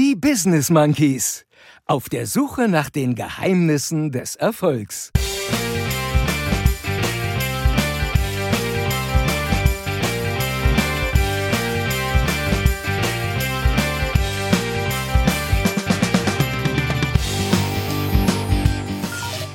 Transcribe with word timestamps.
Die 0.00 0.14
Business 0.14 0.70
Monkeys. 0.70 1.44
Auf 1.84 2.08
der 2.08 2.28
Suche 2.28 2.68
nach 2.68 2.88
den 2.88 3.16
Geheimnissen 3.16 4.12
des 4.12 4.36
Erfolgs. 4.36 5.10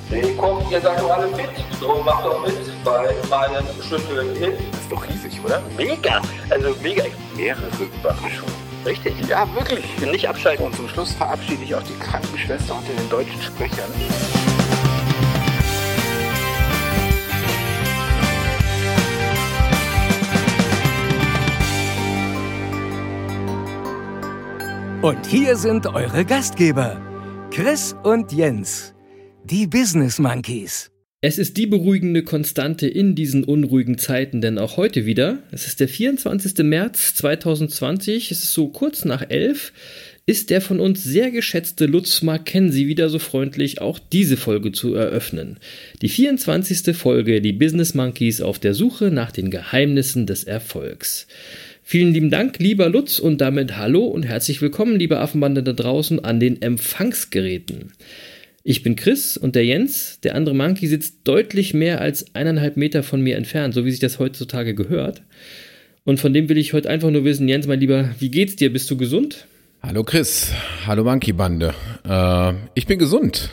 Hey, 0.10 0.36
kommt, 0.36 0.70
ihr 0.70 0.82
seid 0.82 1.00
doch 1.00 1.10
alle 1.10 1.34
fit. 1.38 1.50
So, 1.80 2.04
macht 2.04 2.26
doch 2.26 2.46
mit 2.46 2.84
bei 2.84 3.16
meinem 3.30 3.66
Schütteln 3.82 4.36
Hit. 4.36 4.60
Das 4.74 4.82
ist 4.82 4.92
doch 4.92 5.08
riesig, 5.08 5.40
oder? 5.42 5.64
Mega, 5.78 6.22
also 6.50 6.76
mega. 6.82 7.06
Mehrere 7.34 7.70
Überraschungen. 7.80 8.63
Richtig. 8.86 9.14
Ja, 9.28 9.48
wirklich. 9.56 9.86
Nicht 10.00 10.28
abschalten. 10.28 10.66
Und 10.66 10.76
zum 10.76 10.88
Schluss 10.90 11.14
verabschiede 11.14 11.64
ich 11.64 11.74
auch 11.76 11.84
die 11.84 11.98
Krankenschwester 12.00 12.76
unter 12.76 12.94
den 12.94 13.10
deutschen 13.10 13.42
Sprechern. 13.42 13.90
Und 25.02 25.26
hier 25.26 25.58
sind 25.58 25.86
eure 25.86 26.24
Gastgeber, 26.24 27.02
Chris 27.52 27.94
und 28.04 28.32
Jens, 28.32 28.94
die 29.44 29.68
Business 29.68 30.18
Monkeys. 30.18 30.93
Es 31.26 31.38
ist 31.38 31.56
die 31.56 31.68
beruhigende 31.68 32.22
Konstante 32.22 32.86
in 32.86 33.16
diesen 33.16 33.46
unruhigen 33.46 33.98
Zeiten, 33.98 34.42
denn 34.42 34.60
auch 34.60 34.76
heute 34.76 35.06
wieder, 35.06 35.38
es 35.54 35.68
ist 35.68 35.80
der 35.80 35.88
24. 35.88 36.66
März 36.66 37.16
2020, 37.16 38.30
es 38.30 38.44
ist 38.44 38.54
so 38.54 38.68
kurz 38.68 39.06
nach 39.06 39.30
elf, 39.30 39.72
ist 40.26 40.50
der 40.50 40.60
von 40.60 40.82
uns 40.82 41.02
sehr 41.02 41.32
geschätzte 41.32 41.86
Lutz 41.86 42.24
Mackenzie 42.24 42.88
wieder 42.88 43.08
so 43.08 43.20
freundlich, 43.20 43.80
auch 43.80 44.00
diese 44.00 44.36
Folge 44.36 44.74
zu 44.74 44.96
eröffnen. 44.96 45.60
Die 46.02 46.10
24. 46.10 46.94
Folge, 46.94 47.40
die 47.40 47.54
Business 47.54 47.94
Monkeys 47.94 48.42
auf 48.42 48.60
der 48.60 48.74
Suche 48.74 49.10
nach 49.10 49.32
den 49.32 49.50
Geheimnissen 49.50 50.28
des 50.28 50.44
Erfolgs. 50.44 51.28
Vielen 51.84 52.14
lieben 52.14 52.32
Dank, 52.32 52.60
lieber 52.60 52.90
Lutz, 52.90 53.20
und 53.20 53.40
damit 53.40 53.78
hallo 53.78 54.04
und 54.08 54.24
herzlich 54.24 54.62
willkommen, 54.62 55.00
liebe 55.00 55.20
Affenbande 55.20 55.64
da 55.64 55.72
draußen 55.72 56.22
an 56.26 56.42
den 56.42 56.62
Empfangsgeräten. 56.62 57.94
Ich 58.66 58.82
bin 58.82 58.96
Chris 58.96 59.36
und 59.36 59.56
der 59.56 59.66
Jens, 59.66 60.22
der 60.22 60.36
andere 60.36 60.56
Monkey, 60.56 60.88
sitzt 60.88 61.28
deutlich 61.28 61.74
mehr 61.74 62.00
als 62.00 62.34
eineinhalb 62.34 62.78
Meter 62.78 63.04
von 63.04 63.20
mir 63.20 63.36
entfernt, 63.36 63.74
so 63.74 63.84
wie 63.84 63.92
sich 63.92 64.00
das 64.00 64.20
heutzutage 64.20 64.74
gehört. 64.74 65.22
Und 66.06 66.22
von 66.22 66.34
dem 66.34 66.48
will 66.48 66.58
ich 66.58 66.72
heute 66.72 66.90
einfach 66.90 67.10
nur 67.10 67.26
wissen, 67.26 67.50
Jens, 67.50 67.68
mein 67.68 67.82
Lieber, 67.82 68.16
wie 68.20 68.32
geht's 68.32 68.56
dir? 68.56 68.72
Bist 68.72 68.90
du 68.90 68.96
gesund? 68.96 69.48
Hallo 69.82 70.06
Chris, 70.06 70.54
hallo 70.88 71.04
Monkey 71.04 71.34
Bande. 71.34 71.74
Äh, 72.08 72.54
ich 72.74 72.88
bin 72.88 73.00
gesund. 73.00 73.50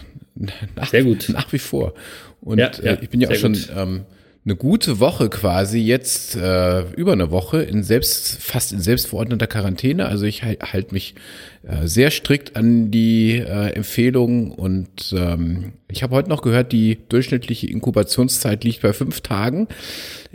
Nach, 0.76 0.88
Sehr 0.88 1.02
gut. 1.02 1.28
Nach 1.28 1.52
wie 1.52 1.58
vor. 1.58 1.94
Und 2.40 2.58
ja, 2.58 2.70
ja, 2.80 2.92
äh, 2.92 2.98
ich 3.02 3.10
bin 3.10 3.20
ja 3.20 3.30
auch 3.30 3.34
schon 3.34 3.58
ähm, 3.76 4.02
eine 4.44 4.54
gute 4.54 5.00
Woche 5.00 5.28
quasi 5.28 5.80
jetzt 5.80 6.36
äh, 6.36 6.82
über 6.92 7.12
eine 7.12 7.30
Woche 7.30 7.62
in 7.62 7.82
selbst 7.82 8.40
fast 8.40 8.72
in 8.72 8.80
selbstverordneter 8.80 9.48
Quarantäne. 9.48 10.06
Also 10.06 10.24
ich 10.24 10.44
halte 10.44 10.72
halt 10.72 10.92
mich 10.92 11.14
äh, 11.62 11.86
sehr 11.86 12.10
strikt 12.10 12.56
an 12.56 12.90
die 12.90 13.36
äh, 13.36 13.72
Empfehlungen 13.74 14.50
und 14.50 15.14
ähm, 15.14 15.72
ich 15.88 16.02
habe 16.02 16.14
heute 16.14 16.30
noch 16.30 16.40
gehört, 16.40 16.72
die 16.72 16.98
durchschnittliche 17.10 17.66
Inkubationszeit 17.66 18.64
liegt 18.64 18.80
bei 18.80 18.94
fünf 18.94 19.20
Tagen. 19.20 19.68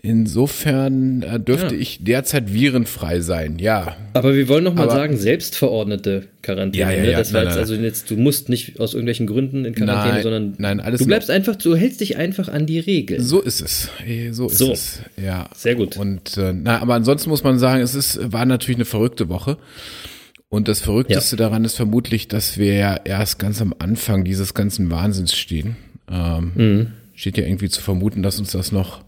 Insofern 0.03 1.23
äh, 1.23 1.39
dürfte 1.39 1.73
ja. 1.73 1.81
ich 1.81 2.03
derzeit 2.03 2.53
virenfrei 2.53 3.21
sein, 3.21 3.57
ja. 3.57 3.95
Aber 4.13 4.35
wir 4.35 4.47
wollen 4.47 4.65
noch 4.65 4.75
mal 4.75 4.87
sagen, 4.87 5.17
selbstverordnete 5.17 6.25
Quarantäne. 6.43 6.83
Ja, 6.83 6.91
ja, 6.91 7.01
ne? 7.01 7.11
ja, 7.13 7.17
das 7.17 7.31
nein, 7.31 7.45
nein, 7.45 7.57
also 7.57 7.73
jetzt, 7.73 8.11
du 8.11 8.17
musst 8.17 8.49
nicht 8.49 8.79
aus 8.79 8.93
irgendwelchen 8.93 9.25
Gründen 9.25 9.65
in 9.65 9.73
Quarantäne, 9.73 10.13
nein, 10.13 10.23
sondern 10.23 10.53
nein, 10.59 10.79
alles 10.79 10.99
du 10.99 11.07
bleibst 11.07 11.31
einfach, 11.31 11.55
du 11.55 11.75
hältst 11.75 12.01
dich 12.01 12.17
einfach 12.17 12.49
an 12.49 12.67
die 12.67 12.77
Regeln. 12.77 13.19
So 13.19 13.41
ist 13.41 13.61
es. 13.61 13.89
So 14.29 14.45
ist 14.45 14.57
so. 14.59 14.71
es. 14.71 15.00
Ja. 15.19 15.50
Sehr 15.55 15.73
gut. 15.73 15.97
Und 15.97 16.38
äh, 16.38 16.53
na, 16.53 16.81
aber 16.83 16.94
ansonsten 16.94 17.31
muss 17.31 17.44
man 17.44 17.57
sagen, 17.57 17.81
es 17.81 17.95
ist, 17.95 18.31
war 18.31 18.45
natürlich 18.45 18.77
eine 18.77 18.85
verrückte 18.85 19.27
Woche. 19.27 19.57
Und 20.55 20.69
das 20.69 20.79
Verrückteste 20.79 21.35
ja. 21.35 21.39
daran 21.49 21.66
ist 21.66 21.75
vermutlich, 21.75 22.29
dass 22.29 22.57
wir 22.57 22.75
ja 22.75 22.95
erst 23.03 23.39
ganz 23.39 23.61
am 23.61 23.75
Anfang 23.77 24.23
dieses 24.23 24.53
ganzen 24.53 24.89
Wahnsinns 24.89 25.35
stehen. 25.35 25.75
Ähm, 26.09 26.51
mhm. 26.55 26.88
Steht 27.13 27.38
ja 27.38 27.43
irgendwie 27.43 27.67
zu 27.67 27.81
vermuten, 27.81 28.23
dass 28.23 28.39
uns 28.39 28.53
das 28.53 28.71
noch 28.71 29.03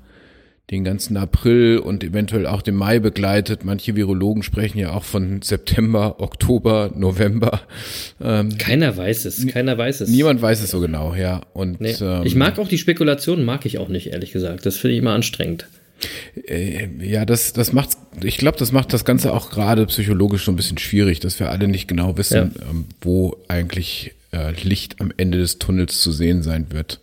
den 0.70 0.84
ganzen 0.84 1.16
April 1.16 1.78
und 1.78 2.04
eventuell 2.04 2.48
auch 2.48 2.62
den 2.62 2.76
Mai 2.76 3.00
begleitet. 3.00 3.64
Manche 3.64 3.96
Virologen 3.96 4.44
sprechen 4.44 4.78
ja 4.78 4.92
auch 4.92 5.06
von 5.06 5.42
September, 5.42 6.20
Oktober, 6.20 6.92
November. 6.94 7.62
Ähm, 8.22 8.58
keiner 8.58 8.98
weiß 8.98 9.24
es, 9.24 9.48
keiner 9.48 9.78
weiß 9.78 10.02
es. 10.02 10.10
Niemand 10.10 10.42
weiß 10.42 10.62
es 10.62 10.72
so 10.72 10.82
genau, 10.82 11.16
ja. 11.16 11.44
Und 11.54 11.80
nee. 11.80 11.96
ähm, 12.02 12.24
ich 12.26 12.36
mag 12.36 12.60
auch 12.60 12.68
die 12.68 12.78
Spekulationen, 12.78 13.46
mag 13.46 13.66
ich 13.66 13.78
auch 13.78 13.88
nicht, 13.88 14.08
ehrlich 14.08 14.34
gesagt. 14.34 14.66
Das 14.66 14.76
finde 14.76 14.96
ich 14.96 15.00
immer 15.00 15.14
anstrengend. 15.14 15.70
Äh, 16.48 16.88
ja, 17.00 17.26
das, 17.26 17.54
das 17.54 17.74
macht, 17.74 17.90
ich 18.24 18.38
glaube, 18.38 18.58
das 18.58 18.72
macht 18.72 18.94
das 18.94 19.06
Ganze 19.06 19.34
auch 19.34 19.50
gerade 19.50 19.86
psychologisch 19.88 20.46
so 20.46 20.52
ein 20.52 20.56
bisschen 20.56 20.78
schwierig, 20.78 21.20
dass 21.20 21.40
wir 21.40 21.50
alle 21.50 21.68
nicht 21.68 21.88
genau 21.88 22.18
wissen, 22.18 22.54
ja. 22.56 22.70
ähm, 22.70 22.86
wo 23.02 23.38
eigentlich 23.48 24.14
äh, 24.32 24.52
Licht 24.62 25.00
am 25.02 25.12
Ende 25.18 25.38
des 25.38 25.60
Tunnels 25.60 26.02
zu 26.02 26.12
sehen 26.12 26.44
sein 26.44 26.68
wird. 26.72 27.00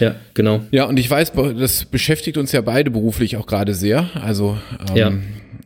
Ja, 0.00 0.16
genau. 0.34 0.62
Ja, 0.70 0.84
und 0.84 0.98
ich 0.98 1.08
weiß, 1.08 1.32
das 1.58 1.84
beschäftigt 1.84 2.38
uns 2.38 2.52
ja 2.52 2.60
beide 2.60 2.90
beruflich 2.90 3.36
auch 3.36 3.46
gerade 3.46 3.74
sehr. 3.74 4.10
Also 4.14 4.58
ähm, 4.88 4.96
ja. 4.96 5.12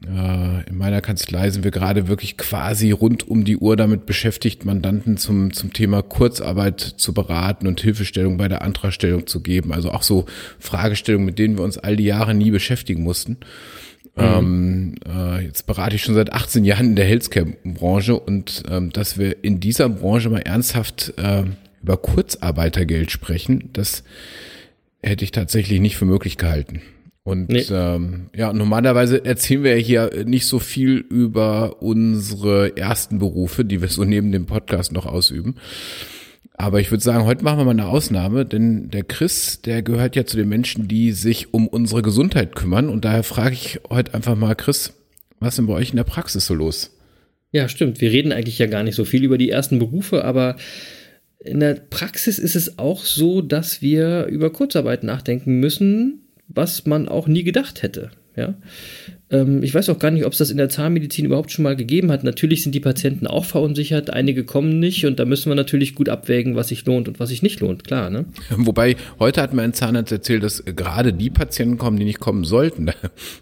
Äh, 0.06 0.68
in 0.68 0.78
meiner 0.78 1.02
Kanzlei 1.02 1.50
sind 1.50 1.62
wir 1.62 1.70
gerade 1.70 2.08
wirklich 2.08 2.38
quasi 2.38 2.90
rund 2.90 3.28
um 3.28 3.44
die 3.44 3.58
Uhr 3.58 3.76
damit 3.76 4.06
beschäftigt, 4.06 4.64
Mandanten 4.64 5.18
zum, 5.18 5.52
zum 5.52 5.72
Thema 5.72 6.02
Kurzarbeit 6.02 6.80
zu 6.80 7.12
beraten 7.12 7.66
und 7.66 7.80
Hilfestellung 7.80 8.38
bei 8.38 8.48
der 8.48 8.62
Antragstellung 8.62 9.26
zu 9.26 9.40
geben. 9.40 9.72
Also 9.72 9.90
auch 9.90 10.02
so 10.02 10.24
Fragestellungen, 10.58 11.26
mit 11.26 11.38
denen 11.38 11.58
wir 11.58 11.64
uns 11.64 11.76
all 11.76 11.96
die 11.96 12.04
Jahre 12.04 12.34
nie 12.34 12.50
beschäftigen 12.50 13.02
mussten. 13.02 13.38
Mhm. 14.16 14.22
Ähm, 14.22 14.94
äh, 15.06 15.44
jetzt 15.44 15.66
berate 15.66 15.96
ich 15.96 16.02
schon 16.02 16.14
seit 16.14 16.32
18 16.32 16.64
Jahren 16.64 16.86
in 16.86 16.96
der 16.96 17.04
Healthcare-Branche 17.04 18.18
und 18.18 18.62
ähm, 18.70 18.90
dass 18.92 19.18
wir 19.18 19.44
in 19.44 19.60
dieser 19.60 19.88
Branche 19.88 20.30
mal 20.30 20.40
ernsthaft 20.40 21.12
äh, 21.18 21.44
über 21.82 21.96
Kurzarbeitergeld 21.96 23.10
sprechen, 23.10 23.70
das 23.72 24.02
hätte 25.02 25.24
ich 25.24 25.30
tatsächlich 25.30 25.80
nicht 25.80 25.96
für 25.96 26.04
möglich 26.04 26.36
gehalten. 26.36 26.82
Und 27.22 27.50
nee. 27.50 27.64
ähm, 27.70 28.30
ja, 28.34 28.52
normalerweise 28.52 29.24
erzählen 29.24 29.62
wir 29.62 29.78
ja 29.78 29.84
hier 29.84 30.24
nicht 30.24 30.46
so 30.46 30.58
viel 30.58 30.96
über 30.96 31.82
unsere 31.82 32.76
ersten 32.76 33.18
Berufe, 33.18 33.64
die 33.64 33.82
wir 33.82 33.88
so 33.88 34.04
neben 34.04 34.32
dem 34.32 34.46
Podcast 34.46 34.92
noch 34.92 35.06
ausüben. 35.06 35.56
Aber 36.54 36.80
ich 36.80 36.90
würde 36.90 37.02
sagen, 37.02 37.24
heute 37.24 37.44
machen 37.44 37.58
wir 37.58 37.64
mal 37.64 37.70
eine 37.70 37.88
Ausnahme, 37.88 38.44
denn 38.44 38.90
der 38.90 39.04
Chris, 39.04 39.62
der 39.62 39.82
gehört 39.82 40.16
ja 40.16 40.26
zu 40.26 40.36
den 40.36 40.48
Menschen, 40.48 40.88
die 40.88 41.12
sich 41.12 41.54
um 41.54 41.66
unsere 41.66 42.02
Gesundheit 42.02 42.54
kümmern. 42.54 42.88
Und 42.88 43.04
daher 43.04 43.22
frage 43.22 43.54
ich 43.54 43.80
heute 43.88 44.12
einfach 44.14 44.36
mal, 44.36 44.54
Chris, 44.54 44.94
was 45.38 45.54
ist 45.54 45.56
denn 45.56 45.66
bei 45.66 45.74
euch 45.74 45.90
in 45.90 45.96
der 45.96 46.04
Praxis 46.04 46.46
so 46.46 46.54
los? 46.54 46.96
Ja, 47.52 47.68
stimmt. 47.68 48.00
Wir 48.00 48.12
reden 48.12 48.32
eigentlich 48.32 48.58
ja 48.58 48.66
gar 48.66 48.82
nicht 48.82 48.94
so 48.94 49.04
viel 49.04 49.24
über 49.24 49.38
die 49.38 49.50
ersten 49.50 49.78
Berufe, 49.78 50.24
aber 50.24 50.56
in 51.38 51.60
der 51.60 51.74
Praxis 51.74 52.38
ist 52.38 52.56
es 52.56 52.78
auch 52.78 53.04
so, 53.04 53.40
dass 53.40 53.80
wir 53.80 54.26
über 54.26 54.50
Kurzarbeit 54.50 55.02
nachdenken 55.02 55.60
müssen, 55.60 56.26
was 56.54 56.86
man 56.86 57.08
auch 57.08 57.26
nie 57.26 57.44
gedacht 57.44 57.82
hätte. 57.82 58.10
Ja? 58.36 58.54
Ähm, 59.30 59.62
ich 59.62 59.74
weiß 59.74 59.88
auch 59.90 59.98
gar 59.98 60.10
nicht, 60.10 60.24
ob 60.24 60.32
es 60.32 60.38
das 60.38 60.50
in 60.50 60.56
der 60.56 60.68
Zahnmedizin 60.68 61.24
überhaupt 61.24 61.52
schon 61.52 61.62
mal 61.62 61.76
gegeben 61.76 62.10
hat. 62.10 62.24
Natürlich 62.24 62.62
sind 62.62 62.74
die 62.74 62.80
Patienten 62.80 63.26
auch 63.26 63.44
verunsichert, 63.44 64.10
einige 64.10 64.44
kommen 64.44 64.78
nicht 64.78 65.06
und 65.06 65.18
da 65.20 65.24
müssen 65.24 65.50
wir 65.50 65.54
natürlich 65.54 65.94
gut 65.94 66.08
abwägen, 66.08 66.56
was 66.56 66.68
sich 66.68 66.84
lohnt 66.84 67.08
und 67.08 67.20
was 67.20 67.28
sich 67.28 67.42
nicht 67.42 67.60
lohnt, 67.60 67.84
klar. 67.84 68.10
Ne? 68.10 68.24
Wobei, 68.50 68.96
heute 69.18 69.40
hat 69.40 69.54
mir 69.54 69.62
ein 69.62 69.72
Zahnarzt 69.72 70.12
erzählt, 70.12 70.42
dass 70.42 70.64
gerade 70.64 71.12
die 71.12 71.30
Patienten 71.30 71.78
kommen, 71.78 71.96
die 71.96 72.04
nicht 72.04 72.20
kommen 72.20 72.44
sollten. 72.44 72.86
Da 72.86 72.94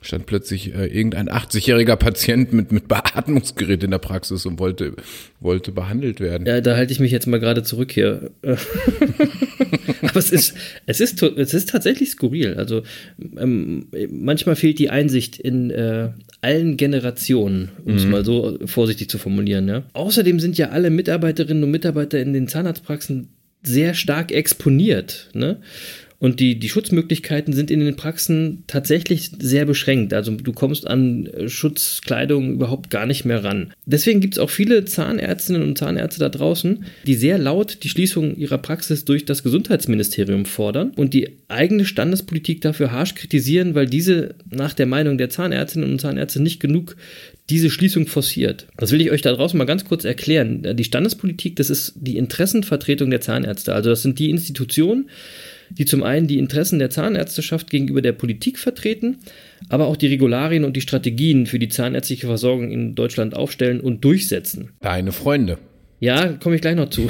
stand 0.03 0.27
plötzlich 0.27 0.75
äh, 0.75 0.87
irgendein 0.87 1.29
80-jähriger 1.29 1.97
Patient 1.97 2.53
mit, 2.53 2.73
mit 2.73 2.89
Beatmungsgerät 2.89 3.83
in 3.83 3.91
der 3.91 3.99
Praxis 3.99 4.45
und 4.45 4.59
wollte, 4.59 4.95
wollte 5.41 5.73
behandelt 5.73 6.21
werden. 6.21 6.47
Ja, 6.47 6.61
da 6.61 6.77
halte 6.77 6.93
ich 6.93 7.01
mich 7.01 7.13
jetzt 7.13 7.27
mal 7.27 7.41
gerade 7.41 7.63
zurück 7.63 7.93
hier. 7.93 8.31
Aber 10.03 10.17
es 10.17 10.31
ist, 10.31 10.55
es 10.87 11.01
ist, 11.01 11.23
es 11.23 11.55
ist 11.55 11.71
tatsächlich 11.71 12.11
skurril. 12.11 12.55
Also 12.55 12.83
ähm, 13.39 13.87
manchmal 14.11 14.57
fehlt 14.57 14.79
die 14.79 14.91
Einsicht 14.91 15.39
in 15.39 15.71
äh, 15.79 16.09
allen 16.41 16.77
Generationen, 16.77 17.71
um 17.85 17.95
es 17.95 18.05
mhm. 18.05 18.11
mal 18.11 18.25
so 18.25 18.59
vorsichtig 18.67 19.09
zu 19.09 19.19
formulieren. 19.19 19.69
Ja. 19.69 19.83
Außerdem 19.93 20.41
sind 20.41 20.59
ja 20.59 20.71
alle 20.71 20.91
Mitarbeiterinnen 20.91 21.65
und 21.65 21.71
Mitarbeiter 21.71 22.21
in 22.21 22.33
den 22.33 22.49
Zahnarztpraxen 22.49 23.29
sehr 23.63 23.95
stark 23.95 24.33
exponiert. 24.33 25.31
Ne? 25.35 25.61
Und 26.21 26.41
die, 26.41 26.59
die 26.59 26.69
Schutzmöglichkeiten 26.69 27.53
sind 27.53 27.71
in 27.71 27.79
den 27.81 27.95
Praxen 27.95 28.65
tatsächlich 28.67 29.31
sehr 29.39 29.65
beschränkt. 29.65 30.13
Also 30.13 30.33
du 30.33 30.53
kommst 30.53 30.87
an 30.87 31.27
äh, 31.27 31.49
Schutzkleidung 31.49 32.53
überhaupt 32.53 32.91
gar 32.91 33.07
nicht 33.07 33.25
mehr 33.25 33.45
ran. 33.45 33.73
Deswegen 33.87 34.21
gibt 34.21 34.35
es 34.35 34.41
auch 34.41 34.51
viele 34.51 34.85
Zahnärztinnen 34.85 35.63
und 35.63 35.79
Zahnärzte 35.79 36.19
da 36.19 36.29
draußen, 36.29 36.85
die 37.07 37.15
sehr 37.15 37.39
laut 37.39 37.85
die 37.85 37.89
Schließung 37.89 38.37
ihrer 38.37 38.59
Praxis 38.59 39.05
durch 39.05 39.27
das 39.27 39.45
Gesundheitsministerium 39.45 40.45
fordern 40.45 40.91
und 40.97 41.15
die 41.15 41.37
eigene 41.47 41.85
Standespolitik 41.85 42.63
dafür 42.63 42.91
harsch 42.91 43.15
kritisieren, 43.15 43.77
weil 43.77 43.87
diese 43.87 44.35
nach 44.51 44.75
der 44.75 44.87
Meinung 44.87 45.19
der 45.19 45.31
Zahnärztinnen 45.31 45.91
und 45.91 46.01
Zahnärzte 46.01 46.43
nicht 46.43 46.59
genug 46.59 46.97
diese 47.49 47.71
Schließung 47.71 48.07
forciert. 48.07 48.67
Das 48.77 48.93
will 48.93 49.01
ich 49.01 49.11
euch 49.11 49.23
da 49.23 49.33
draußen 49.33 49.57
mal 49.57 49.65
ganz 49.65 49.85
kurz 49.85 50.05
erklären. 50.05 50.77
Die 50.77 50.85
Standespolitik, 50.85 51.57
das 51.57 51.71
ist 51.71 51.95
die 51.97 52.19
Interessenvertretung 52.19 53.09
der 53.11 53.21
Zahnärzte. 53.21 53.73
Also 53.73 53.91
das 53.91 54.03
sind 54.03 54.19
die 54.19 54.31
Institutionen, 54.31 55.09
die 55.71 55.85
zum 55.85 56.03
einen 56.03 56.27
die 56.27 56.39
Interessen 56.39 56.79
der 56.79 56.91
Zahnärzteschaft 56.91 57.71
gegenüber 57.71 58.03
der 58.03 58.13
Politik 58.13 58.59
vertreten, 58.59 59.19
aber 59.69 59.87
auch 59.87 59.97
die 59.97 60.09
Regularien 60.09 60.65
und 60.65 60.77
die 60.77 60.81
Strategien 60.81 61.47
für 61.47 61.59
die 61.59 61.69
zahnärztliche 61.69 62.27
Versorgung 62.27 62.71
in 62.71 62.95
Deutschland 62.95 63.35
aufstellen 63.35 63.81
und 63.81 64.05
durchsetzen. 64.05 64.71
Deine 64.81 65.13
Freunde. 65.13 65.59
Ja, 66.01 66.29
komme 66.35 66.55
ich 66.55 66.61
gleich 66.61 66.77
noch 66.77 66.91
zu. 66.91 67.09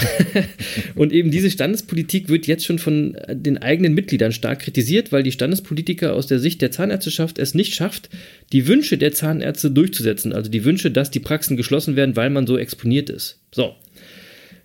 und 0.95 1.13
eben 1.13 1.31
diese 1.31 1.51
Standespolitik 1.51 2.31
wird 2.31 2.47
jetzt 2.47 2.65
schon 2.65 2.79
von 2.79 3.19
den 3.31 3.59
eigenen 3.59 3.93
Mitgliedern 3.93 4.33
stark 4.33 4.61
kritisiert, 4.61 5.13
weil 5.13 5.23
die 5.23 5.33
Standespolitiker 5.33 6.15
aus 6.15 6.27
der 6.27 6.39
Sicht 6.39 6.63
der 6.63 6.71
Zahnärzteschaft 6.71 7.39
es 7.39 7.55
nicht 7.55 7.75
schafft, 7.75 8.09
die 8.53 8.67
Wünsche 8.67 8.97
der 8.97 9.13
Zahnärzte 9.13 9.71
durchzusetzen. 9.71 10.33
Also 10.33 10.51
die 10.51 10.65
Wünsche, 10.65 10.91
dass 10.91 11.11
die 11.11 11.21
Praxen 11.21 11.59
geschlossen 11.59 11.97
werden, 11.97 12.17
weil 12.17 12.31
man 12.31 12.47
so 12.47 12.57
exponiert 12.57 13.11
ist. 13.11 13.41
So. 13.53 13.75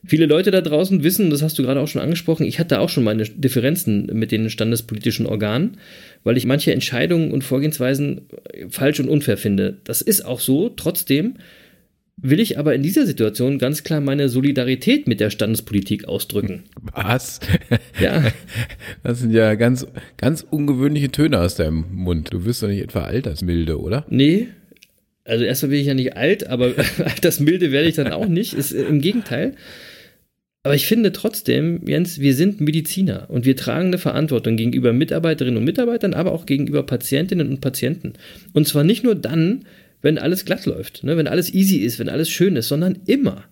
Viele 0.06 0.26
Leute 0.26 0.52
da 0.52 0.62
draußen 0.62 1.04
wissen, 1.04 1.30
das 1.30 1.42
hast 1.42 1.58
du 1.58 1.64
gerade 1.64 1.80
auch 1.80 1.88
schon 1.88 2.02
angesprochen, 2.02 2.46
ich 2.46 2.60
hatte 2.60 2.80
auch 2.80 2.90
schon 2.90 3.06
meine 3.06 3.24
Differenzen 3.24 4.08
mit 4.14 4.32
den 4.32 4.50
standespolitischen 4.50 5.26
Organen, 5.26 5.78
weil 6.24 6.36
ich 6.36 6.46
manche 6.46 6.74
Entscheidungen 6.74 7.32
und 7.32 7.44
Vorgehensweisen 7.44 8.22
falsch 8.70 9.00
und 9.00 9.08
unfair 9.08 9.38
finde. 9.38 9.78
Das 9.86 10.02
ist 10.02 10.26
auch 10.26 10.42
so. 10.42 10.70
Trotzdem 10.70 11.36
will 12.18 12.40
ich 12.40 12.60
aber 12.60 12.76
in 12.76 12.84
dieser 12.84 13.06
Situation 13.06 13.60
ganz 13.60 13.84
klar 13.84 14.02
meine 14.02 14.30
Solidarität 14.30 15.08
mit 15.08 15.20
der 15.20 15.30
Standespolitik 15.30 16.06
ausdrücken. 16.06 16.64
Was? 16.82 17.40
Ja. 18.00 18.24
Das 19.04 19.20
sind 19.20 19.34
ja 19.34 19.56
ganz, 19.56 19.86
ganz 20.18 20.46
ungewöhnliche 20.50 21.12
Töne 21.12 21.40
aus 21.40 21.56
deinem 21.56 21.86
Mund. 21.92 22.32
Du 22.32 22.46
wirst 22.46 22.64
doch 22.64 22.70
nicht 22.70 22.82
etwa 22.82 23.02
altersmilde, 23.02 23.80
oder? 23.80 24.06
Nee. 24.10 24.48
Also 25.26 25.44
erstmal 25.44 25.72
bin 25.72 25.80
ich 25.82 25.88
ja 25.88 25.94
nicht 25.94 26.16
alt, 26.16 26.48
aber 26.48 26.72
altersmilde 27.04 27.72
werde 27.72 27.90
ich 27.90 27.96
dann 27.96 28.12
auch 28.14 28.28
nicht. 28.28 28.54
Ist 28.54 28.72
äh, 28.72 28.84
im 28.84 29.02
Gegenteil. 29.02 29.56
Aber 30.64 30.76
ich 30.76 30.88
finde 30.88 31.12
trotzdem, 31.12 31.82
Jens, 31.86 32.20
wir 32.20 32.34
sind 32.34 32.62
Mediziner 32.62 33.30
und 33.30 33.46
wir 33.46 33.58
tragen 33.58 33.88
eine 33.88 33.98
Verantwortung 33.98 34.56
gegenüber 34.56 34.94
Mitarbeiterinnen 34.94 35.58
und 35.58 35.66
Mitarbeitern, 35.66 36.14
aber 36.14 36.32
auch 36.32 36.46
gegenüber 36.46 36.84
Patientinnen 36.84 37.50
und 37.50 37.60
Patienten. 37.60 38.14
Und 38.54 38.66
zwar 38.66 38.86
nicht 38.86 39.04
nur 39.04 39.16
dann, 39.16 39.66
wenn 40.02 40.18
alles 40.18 40.46
glatt 40.46 40.66
läuft, 40.66 41.04
ne? 41.04 41.18
wenn 41.18 41.28
alles 41.28 41.54
easy 41.54 41.78
ist, 41.78 42.00
wenn 42.00 42.08
alles 42.08 42.30
schön 42.30 42.56
ist, 42.56 42.70
sondern 42.70 43.00
immer. 43.06 43.44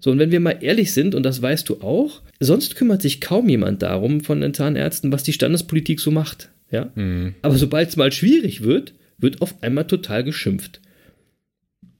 So, 0.00 0.10
und 0.10 0.18
wenn 0.18 0.32
wir 0.32 0.40
mal 0.40 0.58
ehrlich 0.60 0.92
sind, 0.92 1.14
und 1.14 1.22
das 1.22 1.40
weißt 1.40 1.68
du 1.68 1.80
auch, 1.80 2.22
sonst 2.40 2.74
kümmert 2.74 3.02
sich 3.02 3.20
kaum 3.20 3.48
jemand 3.48 3.82
darum 3.82 4.20
von 4.20 4.40
den 4.40 4.54
Zahnärzten, 4.54 5.12
was 5.12 5.22
die 5.22 5.32
Standespolitik 5.32 6.00
so 6.00 6.10
macht. 6.10 6.50
Ja? 6.72 6.90
Mhm. 6.96 7.34
Aber 7.42 7.56
sobald 7.56 7.88
es 7.88 7.96
mal 7.96 8.10
schwierig 8.10 8.62
wird, 8.62 8.94
wird 9.18 9.42
auf 9.42 9.62
einmal 9.62 9.86
total 9.86 10.24
geschimpft. 10.24 10.80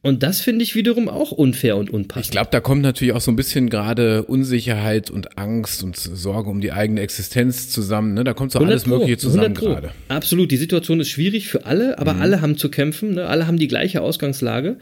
Und 0.01 0.23
das 0.23 0.41
finde 0.41 0.63
ich 0.63 0.77
wiederum 0.77 1.09
auch 1.09 1.33
unfair 1.33 1.77
und 1.77 1.91
unpassend. 1.91 2.27
Ich 2.27 2.31
glaube, 2.31 2.51
da 2.53 2.61
kommt 2.61 2.83
natürlich 2.83 3.15
auch 3.15 3.21
so 3.21 3.33
ein 3.33 3.37
bisschen 3.37 3.69
gerade 3.69 4.23
Unsicherheit 4.23 5.11
und 5.11 5.37
Angst 5.39 5.83
und 5.83 5.97
Sorge 5.97 6.51
um 6.51 6.61
die 6.61 6.71
eigene 6.71 7.01
Existenz 7.01 7.69
zusammen. 7.69 8.15
Ne? 8.15 8.23
Da 8.23 8.33
kommt 8.33 8.53
so 8.53 8.61
alles 8.61 8.87
Mögliche 8.87 9.19
zusammen 9.19 9.55
gerade. 9.55 9.91
Absolut, 10.07 10.53
die 10.53 10.57
Situation 10.57 11.01
ist 11.01 11.09
schwierig 11.09 11.49
für 11.49 11.67
alle, 11.67 11.99
aber 11.99 12.15
mhm. 12.15 12.23
alle 12.23 12.41
haben 12.41 12.57
zu 12.57 12.71
kämpfen. 12.71 13.15
Ne? 13.15 13.27
Alle 13.27 13.49
haben 13.49 13.59
die 13.59 13.67
gleiche 13.67 14.01
Ausgangslage. 14.01 14.79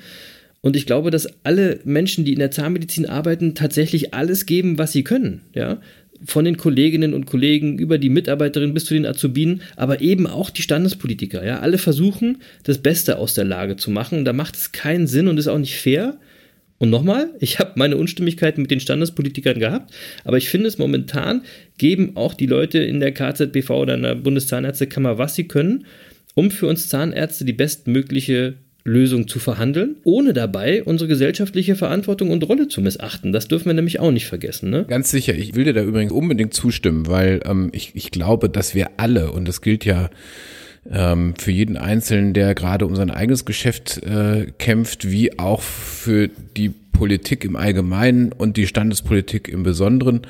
Und 0.61 0.77
ich 0.77 0.85
glaube, 0.85 1.11
dass 1.11 1.29
alle 1.45 1.81
Menschen, 1.85 2.27
die 2.27 2.33
in 2.33 2.39
der 2.39 2.51
Zahnmedizin 2.51 3.07
arbeiten, 3.07 3.55
tatsächlich 3.55 4.13
alles 4.13 4.45
geben, 4.45 4.79
was 4.79 4.93
sie 4.93 5.03
können. 5.03 5.43
Ja? 5.55 5.79
Von 6.25 6.45
den 6.45 6.57
Kolleginnen 6.57 7.15
und 7.15 7.27
Kollegen 7.27 7.79
über 7.79 7.99
die 7.99 8.09
Mitarbeiterinnen 8.09 8.75
bis 8.75 8.87
zu 8.87 8.95
den 8.95 9.07
Azubinen, 9.07 9.63
aber 9.77 10.01
eben 10.01 10.27
auch 10.27 10.51
die 10.51 10.63
Standespolitiker. 10.63 11.45
Ja, 11.45 11.61
alle 11.61 11.79
versuchen, 11.79 12.39
das 12.65 12.79
Beste 12.79 13.19
aus 13.19 13.35
der 13.35 13.45
Lage 13.45 13.77
zu 13.77 13.91
machen. 13.91 14.25
Da 14.25 14.33
macht 14.33 14.57
es 14.57 14.73
keinen 14.73 15.07
Sinn 15.07 15.29
und 15.29 15.39
ist 15.39 15.49
auch 15.49 15.59
nicht 15.59 15.77
fair. 15.77 16.19
Und 16.79 16.91
nochmal, 16.91 17.31
ich 17.41 17.59
habe 17.59 17.73
meine 17.77 17.97
Unstimmigkeiten 17.97 18.63
mit 18.63 18.71
den 18.71 18.81
Standespolitikern 18.81 19.59
gehabt, 19.59 19.95
aber 20.25 20.37
ich 20.37 20.51
finde 20.51 20.69
es 20.69 20.77
momentan 20.77 21.43
geben 21.79 22.13
auch 22.17 22.35
die 22.35 22.47
Leute 22.47 22.79
in 22.79 23.01
der 23.01 23.13
KZBV 23.13 23.71
oder 23.71 23.95
in 23.95 24.03
der 24.03 24.15
Bundeszahnärztekammer, 24.15 25.17
was 25.17 25.35
sie 25.35 25.49
können, 25.49 25.87
um 26.35 26.51
für 26.51 26.67
uns 26.67 26.89
Zahnärzte 26.89 27.47
die 27.47 27.55
bestmögliche 27.55 28.57
Lösung 28.87 29.27
zu 29.27 29.39
verhandeln, 29.41 29.97
ohne 30.05 30.33
dabei 30.33 30.85
unsere 30.85 31.09
gesellschaftliche 31.09 31.75
Verantwortung 31.75 32.31
und 32.31 32.49
Rolle 32.49 32.69
zu 32.69 32.81
missachten. 32.81 33.33
Das 33.33 33.49
dürfen 33.49 33.67
wir 33.67 33.75
nämlich 33.75 33.99
auch 33.99 34.13
nicht 34.13 34.27
vergessen. 34.27 34.71
Ne? 34.71 34.85
Ganz 34.89 35.11
sicher. 35.11 35.35
Ich 35.35 35.55
will 35.57 35.65
dir 35.65 35.73
da 35.73 35.83
übrigens 35.83 36.13
unbedingt 36.13 36.55
zustimmen, 36.55 37.09
weil 37.09 37.41
ähm, 37.45 37.71
ich, 37.73 37.91
ich 37.95 38.13
glaube, 38.13 38.49
dass 38.49 38.75
wir 38.75 38.91
alle, 38.97 39.33
und 39.33 39.49
das 39.49 39.61
gilt 39.61 39.85
ja 39.85 40.09
ähm, 40.89 41.35
für 41.37 41.51
jeden 41.51 41.77
Einzelnen, 41.77 42.33
der 42.33 42.55
gerade 42.55 42.87
um 42.87 42.95
sein 42.95 43.11
eigenes 43.11 43.45
Geschäft 43.45 44.03
äh, 44.05 44.47
kämpft, 44.59 45.11
wie 45.11 45.39
auch 45.39 45.63
für 45.63 46.29
die 46.57 46.71
Politik 46.93 47.45
im 47.45 47.57
Allgemeinen 47.57 48.33
und 48.33 48.57
die 48.57 48.67
Standespolitik 48.67 49.49
im 49.49 49.65
Besonderen, 49.65 50.23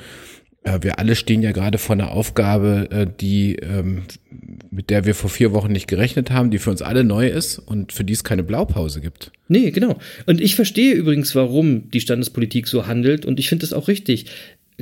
wir 0.81 0.99
alle 0.99 1.15
stehen 1.15 1.41
ja 1.41 1.51
gerade 1.51 1.77
vor 1.77 1.95
einer 1.95 2.11
Aufgabe, 2.11 2.87
äh, 2.91 3.07
die, 3.19 3.55
ähm, 3.55 4.03
mit 4.71 4.89
der 4.89 5.05
wir 5.05 5.15
vor 5.15 5.29
vier 5.29 5.53
Wochen 5.53 5.71
nicht 5.71 5.87
gerechnet 5.87 6.31
haben, 6.31 6.51
die 6.51 6.59
für 6.59 6.71
uns 6.71 6.81
alle 6.81 7.03
neu 7.03 7.27
ist 7.27 7.59
und 7.59 7.93
für 7.93 8.03
die 8.03 8.13
es 8.13 8.23
keine 8.23 8.43
Blaupause 8.43 9.01
gibt. 9.01 9.31
Nee, 9.47 9.71
genau. 9.71 9.97
Und 10.25 10.41
ich 10.41 10.55
verstehe 10.55 10.93
übrigens, 10.93 11.33
warum 11.35 11.89
die 11.91 12.01
Standespolitik 12.01 12.67
so 12.67 12.87
handelt 12.87 13.25
und 13.25 13.39
ich 13.39 13.49
finde 13.49 13.65
es 13.65 13.73
auch 13.73 13.87
richtig 13.87 14.25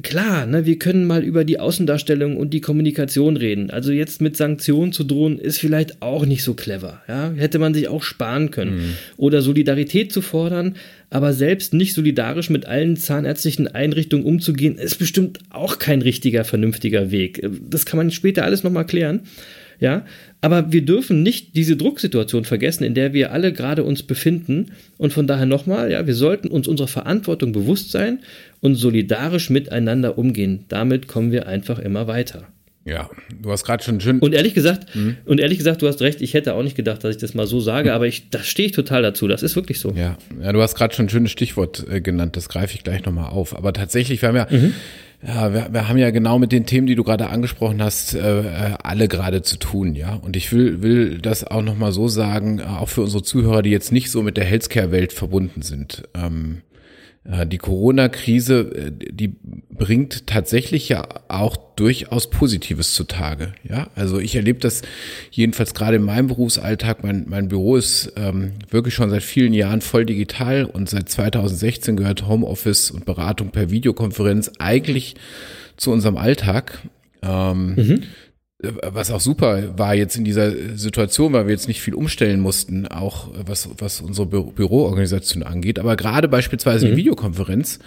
klar, 0.03 0.45
ne, 0.45 0.65
wir 0.65 0.77
können 0.77 1.05
mal 1.05 1.23
über 1.23 1.45
die 1.45 1.59
Außendarstellung 1.59 2.35
und 2.35 2.53
die 2.53 2.61
Kommunikation 2.61 3.37
reden. 3.37 3.69
Also 3.69 3.91
jetzt 3.91 4.21
mit 4.21 4.35
Sanktionen 4.35 4.91
zu 4.91 5.03
drohen, 5.03 5.39
ist 5.39 5.59
vielleicht 5.59 6.01
auch 6.01 6.25
nicht 6.25 6.43
so 6.43 6.53
clever. 6.53 7.01
Ja? 7.07 7.31
Hätte 7.35 7.59
man 7.59 7.73
sich 7.73 7.87
auch 7.87 8.03
sparen 8.03 8.51
können. 8.51 8.75
Mhm. 8.75 8.93
Oder 9.17 9.41
Solidarität 9.41 10.11
zu 10.11 10.21
fordern, 10.21 10.75
aber 11.09 11.33
selbst 11.33 11.73
nicht 11.73 11.93
solidarisch 11.93 12.49
mit 12.49 12.65
allen 12.65 12.97
zahnärztlichen 12.97 13.67
Einrichtungen 13.67 14.25
umzugehen, 14.25 14.77
ist 14.77 14.99
bestimmt 14.99 15.39
auch 15.49 15.79
kein 15.79 16.01
richtiger, 16.01 16.43
vernünftiger 16.43 17.11
Weg. 17.11 17.47
Das 17.69 17.85
kann 17.85 17.97
man 17.97 18.11
später 18.11 18.43
alles 18.43 18.63
nochmal 18.63 18.85
klären. 18.85 19.21
Ja, 19.79 20.05
aber 20.41 20.71
wir 20.71 20.85
dürfen 20.85 21.23
nicht 21.23 21.55
diese 21.55 21.75
Drucksituation 21.75 22.45
vergessen, 22.45 22.83
in 22.83 22.93
der 22.93 23.13
wir 23.13 23.31
alle 23.31 23.51
gerade 23.51 23.83
uns 23.83 24.03
befinden. 24.03 24.71
Und 24.97 25.11
von 25.11 25.27
daher 25.27 25.45
nochmal, 25.45 25.91
ja, 25.91 26.05
wir 26.07 26.15
sollten 26.15 26.47
uns 26.47 26.67
unserer 26.67 26.87
Verantwortung 26.87 27.51
bewusst 27.51 27.91
sein 27.91 28.19
und 28.61 28.75
solidarisch 28.75 29.49
miteinander 29.49 30.17
umgehen. 30.17 30.65
Damit 30.69 31.07
kommen 31.07 31.31
wir 31.31 31.47
einfach 31.47 31.79
immer 31.79 32.07
weiter. 32.07 32.47
Ja, 32.87 33.09
du 33.41 33.51
hast 33.51 33.65
gerade 33.65 33.83
schon 33.83 33.99
schön. 33.99 34.19
Und 34.19 34.35
ehrlich 34.35 34.53
gesagt, 34.53 34.95
mhm. 34.95 35.17
und 35.25 35.39
ehrlich 35.39 35.57
gesagt, 35.57 35.81
du 35.81 35.87
hast 35.87 36.01
recht, 36.01 36.21
ich 36.21 36.35
hätte 36.35 36.53
auch 36.53 36.61
nicht 36.61 36.75
gedacht, 36.75 37.03
dass 37.03 37.15
ich 37.15 37.21
das 37.21 37.33
mal 37.33 37.47
so 37.47 37.59
sage, 37.59 37.93
aber 37.93 38.05
ich, 38.05 38.29
da 38.29 38.43
stehe 38.43 38.67
ich 38.67 38.73
total 38.73 39.01
dazu. 39.01 39.27
Das 39.27 39.41
ist 39.41 39.55
wirklich 39.55 39.79
so. 39.79 39.91
Ja, 39.95 40.17
ja 40.39 40.53
du 40.53 40.61
hast 40.61 40.75
gerade 40.75 40.93
schon 40.93 41.07
ein 41.07 41.09
schönes 41.09 41.31
Stichwort 41.31 41.83
äh, 41.89 41.99
genannt, 41.99 42.37
das 42.37 42.47
greife 42.47 42.75
ich 42.75 42.83
gleich 42.83 43.03
nochmal 43.03 43.31
auf. 43.31 43.57
Aber 43.57 43.73
tatsächlich, 43.73 44.21
wir 44.21 44.29
haben 44.29 44.35
ja 44.35 44.47
mhm. 44.51 44.73
Ja, 45.27 45.53
wir, 45.53 45.73
wir 45.73 45.87
haben 45.87 45.97
ja 45.97 46.11
genau 46.11 46.37
mit 46.37 46.51
den 46.51 46.65
Themen, 46.65 46.85
die 46.85 46.95
du 46.95 47.03
gerade 47.03 47.29
angesprochen 47.29 47.81
hast, 47.81 48.13
äh, 48.13 48.41
äh, 48.41 48.75
alle 48.83 49.07
gerade 49.07 49.41
zu 49.41 49.57
tun, 49.57 49.95
ja. 49.95 50.13
Und 50.13 50.35
ich 50.35 50.51
will, 50.51 50.83
will 50.83 51.17
das 51.17 51.43
auch 51.43 51.63
nochmal 51.63 51.91
so 51.91 52.07
sagen, 52.07 52.59
äh, 52.59 52.63
auch 52.63 52.89
für 52.89 53.01
unsere 53.01 53.23
Zuhörer, 53.23 53.63
die 53.63 53.71
jetzt 53.71 53.91
nicht 53.91 54.11
so 54.11 54.21
mit 54.21 54.37
der 54.37 54.45
Healthcare-Welt 54.45 55.13
verbunden 55.13 55.63
sind. 55.63 56.03
Ähm, 56.13 56.61
äh, 56.73 56.74
die 57.25 57.57
Corona-Krise, 57.57 58.59
äh, 58.59 58.91
die 59.11 59.35
bringt 59.69 60.27
tatsächlich 60.27 60.89
ja 60.89 61.07
auch 61.27 61.57
durchaus 61.75 62.29
Positives 62.29 62.93
zutage. 62.93 63.53
Ja, 63.67 63.89
also 63.95 64.19
ich 64.19 64.35
erlebe 64.35 64.59
das 64.59 64.83
jedenfalls 65.31 65.73
gerade 65.73 65.97
in 65.97 66.03
meinem 66.03 66.27
Berufsalltag. 66.27 67.03
Mein, 67.03 67.25
mein 67.27 67.47
Büro 67.47 67.75
ist 67.75 68.13
ähm, 68.15 68.53
wirklich 68.69 68.93
schon 68.93 69.09
seit 69.09 69.23
vielen 69.23 69.53
Jahren 69.53 69.81
voll 69.81 70.05
digital 70.05 70.65
und 70.65 70.89
seit 70.89 71.09
2016 71.09 71.97
gehört 71.97 72.27
Homeoffice 72.27 72.91
und 72.91 73.05
Beratung 73.05 73.49
per 73.49 73.71
Videokonferenz 73.71 74.51
eigentlich 74.59 75.15
zu 75.77 75.91
unserem 75.91 76.17
Alltag. 76.17 76.79
Ähm, 77.23 77.75
mhm 77.75 78.03
was 78.81 79.11
auch 79.11 79.19
super 79.19 79.77
war 79.77 79.95
jetzt 79.95 80.15
in 80.15 80.23
dieser 80.23 80.77
Situation, 80.77 81.33
weil 81.33 81.47
wir 81.47 81.51
jetzt 81.51 81.67
nicht 81.67 81.81
viel 81.81 81.93
umstellen 81.93 82.39
mussten, 82.39 82.87
auch 82.87 83.29
was, 83.45 83.69
was 83.77 84.01
unsere 84.01 84.27
Bü 84.27 84.43
Büroorganisation 84.51 85.43
angeht. 85.43 85.79
Aber 85.79 85.95
gerade 85.95 86.27
beispielsweise 86.27 86.85
mhm. 86.85 86.91
die 86.91 86.97
Videokonferenz, 86.97 87.79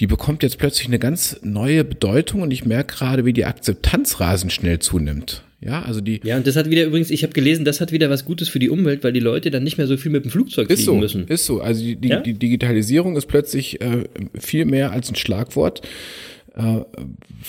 die 0.00 0.06
bekommt 0.06 0.42
jetzt 0.42 0.58
plötzlich 0.58 0.88
eine 0.88 0.98
ganz 0.98 1.40
neue 1.42 1.84
Bedeutung 1.84 2.42
und 2.42 2.50
ich 2.50 2.64
merke 2.64 2.96
gerade, 2.96 3.24
wie 3.24 3.32
die 3.32 3.44
Akzeptanz 3.44 4.20
rasend 4.20 4.52
schnell 4.52 4.78
zunimmt. 4.80 5.42
Ja, 5.64 5.82
also 5.82 6.02
die. 6.02 6.20
Ja, 6.24 6.36
und 6.36 6.46
das 6.46 6.56
hat 6.56 6.68
wieder 6.68 6.84
übrigens, 6.84 7.10
ich 7.10 7.22
habe 7.22 7.32
gelesen, 7.32 7.64
das 7.64 7.80
hat 7.80 7.90
wieder 7.90 8.10
was 8.10 8.26
Gutes 8.26 8.50
für 8.50 8.58
die 8.58 8.68
Umwelt, 8.68 9.02
weil 9.02 9.12
die 9.12 9.20
Leute 9.20 9.50
dann 9.50 9.62
nicht 9.62 9.78
mehr 9.78 9.86
so 9.86 9.96
viel 9.96 10.12
mit 10.12 10.24
dem 10.24 10.30
Flugzeug 10.30 10.66
fliegen 10.66 10.82
so, 10.82 10.94
müssen. 10.94 11.26
Ist 11.26 11.46
so. 11.46 11.60
Also 11.62 11.82
die, 11.82 11.96
die, 11.96 12.08
ja? 12.08 12.20
die 12.20 12.34
Digitalisierung 12.34 13.16
ist 13.16 13.26
plötzlich 13.26 13.80
äh, 13.80 14.04
viel 14.38 14.66
mehr 14.66 14.92
als 14.92 15.10
ein 15.10 15.16
Schlagwort. 15.16 15.80
Äh, 16.56 16.82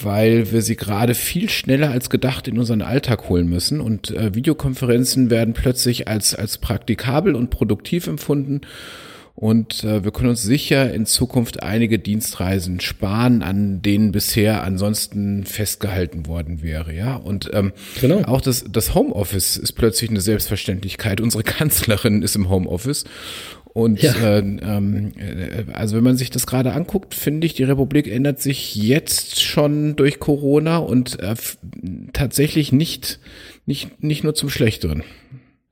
weil 0.02 0.52
wir 0.52 0.64
sie 0.64 0.76
gerade 0.76 1.14
viel 1.14 1.48
schneller 1.50 1.92
als 1.92 2.10
gedacht 2.10 2.48
in 2.48 2.58
unseren 2.58 2.82
Alltag 2.82 3.30
holen 3.30 3.48
müssen. 3.48 3.80
Und 3.80 4.12
äh, 4.12 4.34
Videokonferenzen 4.34 5.30
werden 5.30 5.54
plötzlich 5.54 6.08
als, 6.08 6.34
als 6.34 6.58
praktikabel 6.58 7.36
und 7.36 7.52
produktiv 7.52 8.08
empfunden. 8.08 8.62
Und 9.36 9.84
äh, 9.84 10.06
wir 10.06 10.12
können 10.12 10.30
uns 10.30 10.44
sicher 10.44 10.94
in 10.94 11.06
Zukunft 11.06 11.62
einige 11.62 12.00
Dienstreisen 12.00 12.80
sparen, 12.80 13.44
an 13.44 13.82
denen 13.82 14.13
bisher 14.13 14.63
ansonsten 14.63 15.44
festgehalten 15.44 16.25
worden 16.25 16.63
wäre. 16.63 16.94
Ja, 16.94 17.18
und 17.18 17.50
ähm, 17.54 17.74
genau. 18.00 18.22
auch 18.22 18.39
das, 18.39 18.63
das 18.70 18.96
Homeoffice 18.96 19.58
ist 19.58 19.74
plötzlich 19.74 20.10
eine 20.10 20.22
Selbstverständlichkeit. 20.22 21.20
Unsere 21.20 21.44
Kanzlerin 21.44 22.22
ist 22.22 22.38
im 22.38 22.50
Homeoffice. 22.50 23.04
Und 23.75 24.01
ja. 24.01 24.13
äh, 24.13 24.38
ähm, 24.38 25.12
äh, 25.18 25.65
also 25.74 25.98
wenn 25.98 26.04
man 26.06 26.15
sich 26.15 26.30
das 26.30 26.48
gerade 26.48 26.72
anguckt, 26.72 27.13
finde 27.13 27.46
ich, 27.46 27.56
die 27.56 27.63
Republik 27.63 28.08
ändert 28.08 28.42
sich 28.42 28.74
jetzt 28.74 29.42
schon 29.44 29.98
durch 29.98 30.20
Corona 30.20 30.77
und 30.77 31.20
äh, 31.20 31.36
tatsächlich 32.13 32.72
nicht, 32.72 33.20
nicht, 33.65 34.01
nicht 34.01 34.24
nur 34.24 34.34
zum 34.34 34.50
Schlechteren. 34.50 35.04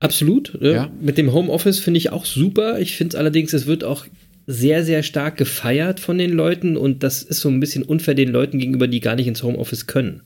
Absolut. 0.04 0.58
Ja. 0.60 0.90
Mit 1.00 1.18
dem 1.18 1.32
Homeoffice 1.32 1.78
finde 1.78 1.98
ich 1.98 2.12
auch 2.12 2.24
super. 2.24 2.78
Ich 2.78 2.96
finde 2.96 3.16
es 3.16 3.18
allerdings, 3.18 3.52
es 3.52 3.66
wird 3.66 3.84
auch 3.84 4.06
sehr, 4.46 4.84
sehr 4.84 5.02
stark 5.02 5.36
gefeiert 5.36 6.00
von 6.00 6.18
den 6.18 6.32
Leuten 6.32 6.76
und 6.76 7.02
das 7.02 7.22
ist 7.22 7.40
so 7.40 7.48
ein 7.48 7.60
bisschen 7.60 7.82
unfair 7.82 8.14
den 8.14 8.30
Leuten 8.30 8.58
gegenüber, 8.58 8.88
die 8.88 9.00
gar 9.00 9.16
nicht 9.16 9.26
ins 9.26 9.42
Homeoffice 9.42 9.86
können. 9.86 10.20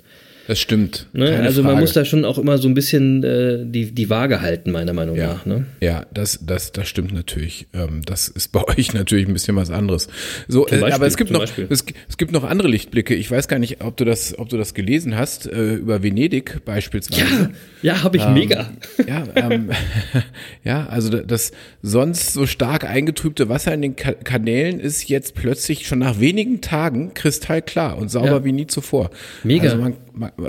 Das 0.49 0.59
stimmt. 0.59 1.09
Ne? 1.13 1.41
Also 1.41 1.61
Frage. 1.61 1.75
man 1.75 1.83
muss 1.83 1.93
da 1.93 2.07
schon 2.07 2.25
auch 2.25 2.39
immer 2.39 2.57
so 2.57 2.69
ein 2.69 2.75
bisschen 2.75 3.23
äh, 3.23 3.67
die, 3.67 3.93
die 3.93 4.09
Waage 4.09 4.41
halten, 4.41 4.71
meiner 4.71 4.95
Meinung 4.95 5.15
ja. 5.15 5.35
nach. 5.35 5.45
Ne? 5.45 5.67
Ja, 5.83 6.07
das, 6.15 6.39
das, 6.43 6.73
das 6.73 6.89
stimmt 6.89 7.13
natürlich. 7.13 7.67
Ähm, 7.75 8.01
das 8.07 8.29
ist 8.29 8.49
bei 8.51 8.65
euch 8.79 8.95
natürlich 8.95 9.29
ein 9.29 9.35
bisschen 9.35 9.57
was 9.57 9.71
anderes. 9.71 10.09
So, 10.49 10.67
äh, 10.67 10.71
Beispiel, 10.71 10.93
aber 10.93 11.07
es 11.07 11.19
gibt 11.19 11.31
noch, 11.31 11.43
es, 11.43 11.85
es, 12.09 12.17
gibt 12.17 12.33
noch 12.33 12.45
andere 12.45 12.69
Lichtblicke. 12.69 13.15
Ich 13.15 13.31
weiß 13.31 13.47
gar 13.49 13.59
nicht, 13.59 13.85
ob 13.85 13.99
du 13.99 14.07
das, 14.07 14.39
ob 14.39 14.49
du 14.49 14.57
das 14.57 14.73
gelesen 14.73 15.19
hast, 15.19 15.47
äh, 15.53 15.75
über 15.75 16.03
Venedig 16.03 16.65
beispielsweise. 16.65 17.51
Ja, 17.83 17.93
ja 17.97 18.03
habe 18.03 18.17
ich 18.17 18.25
ähm, 18.25 18.33
mega. 18.33 18.71
Ja, 19.07 19.25
ähm, 19.35 19.69
ja, 20.65 20.87
also 20.87 21.11
das 21.11 21.53
sonst 21.83 22.33
so 22.33 22.47
stark 22.47 22.85
eingetrübte 22.89 23.51
Wasser 23.51 23.75
in 23.75 23.83
den 23.83 23.97
Ka 23.97 24.13
Kanälen 24.13 24.81
ist 24.81 25.11
jetzt 25.11 25.35
plötzlich 25.35 25.87
schon 25.87 25.99
nach 25.99 26.21
wenigen 26.21 26.63
Tagen 26.63 27.13
kristallklar 27.13 27.99
und 27.99 28.11
sauber 28.11 28.29
ja. 28.29 28.45
wie 28.45 28.53
nie 28.53 28.67
zuvor. 28.67 29.11
Mega. 29.45 29.65
Also 29.65 29.77
man, 29.77 29.95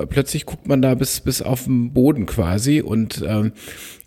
plötzlich 0.09 0.45
guckt 0.45 0.67
man 0.67 0.81
da 0.81 0.95
bis, 0.95 1.19
bis 1.21 1.41
auf 1.41 1.65
den 1.65 1.93
Boden 1.93 2.25
quasi 2.25 2.81
und 2.81 3.23
ähm, 3.27 3.53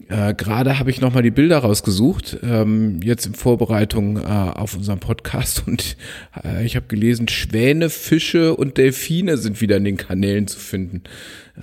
äh, 0.09 0.35
gerade 0.35 0.79
habe 0.79 0.91
ich 0.91 1.01
nochmal 1.01 1.23
die 1.23 1.31
Bilder 1.31 1.59
rausgesucht, 1.59 2.39
ähm, 2.43 3.01
jetzt 3.03 3.27
in 3.27 3.35
Vorbereitung 3.35 4.19
äh, 4.19 4.21
auf 4.21 4.77
unseren 4.77 5.01
Podcast 5.01 5.65
und 5.67 5.97
äh, 6.45 6.65
ich 6.65 6.77
habe 6.77 6.87
gelesen, 6.87 7.29
Schwäne, 7.29 7.89
Fische 7.89 8.55
und 8.55 8.77
Delfine 8.77 9.39
sind 9.39 9.61
wieder 9.61 9.77
in 9.77 9.85
den 9.85 9.97
Kanälen 9.97 10.47
zu 10.47 10.59
finden, 10.59 11.03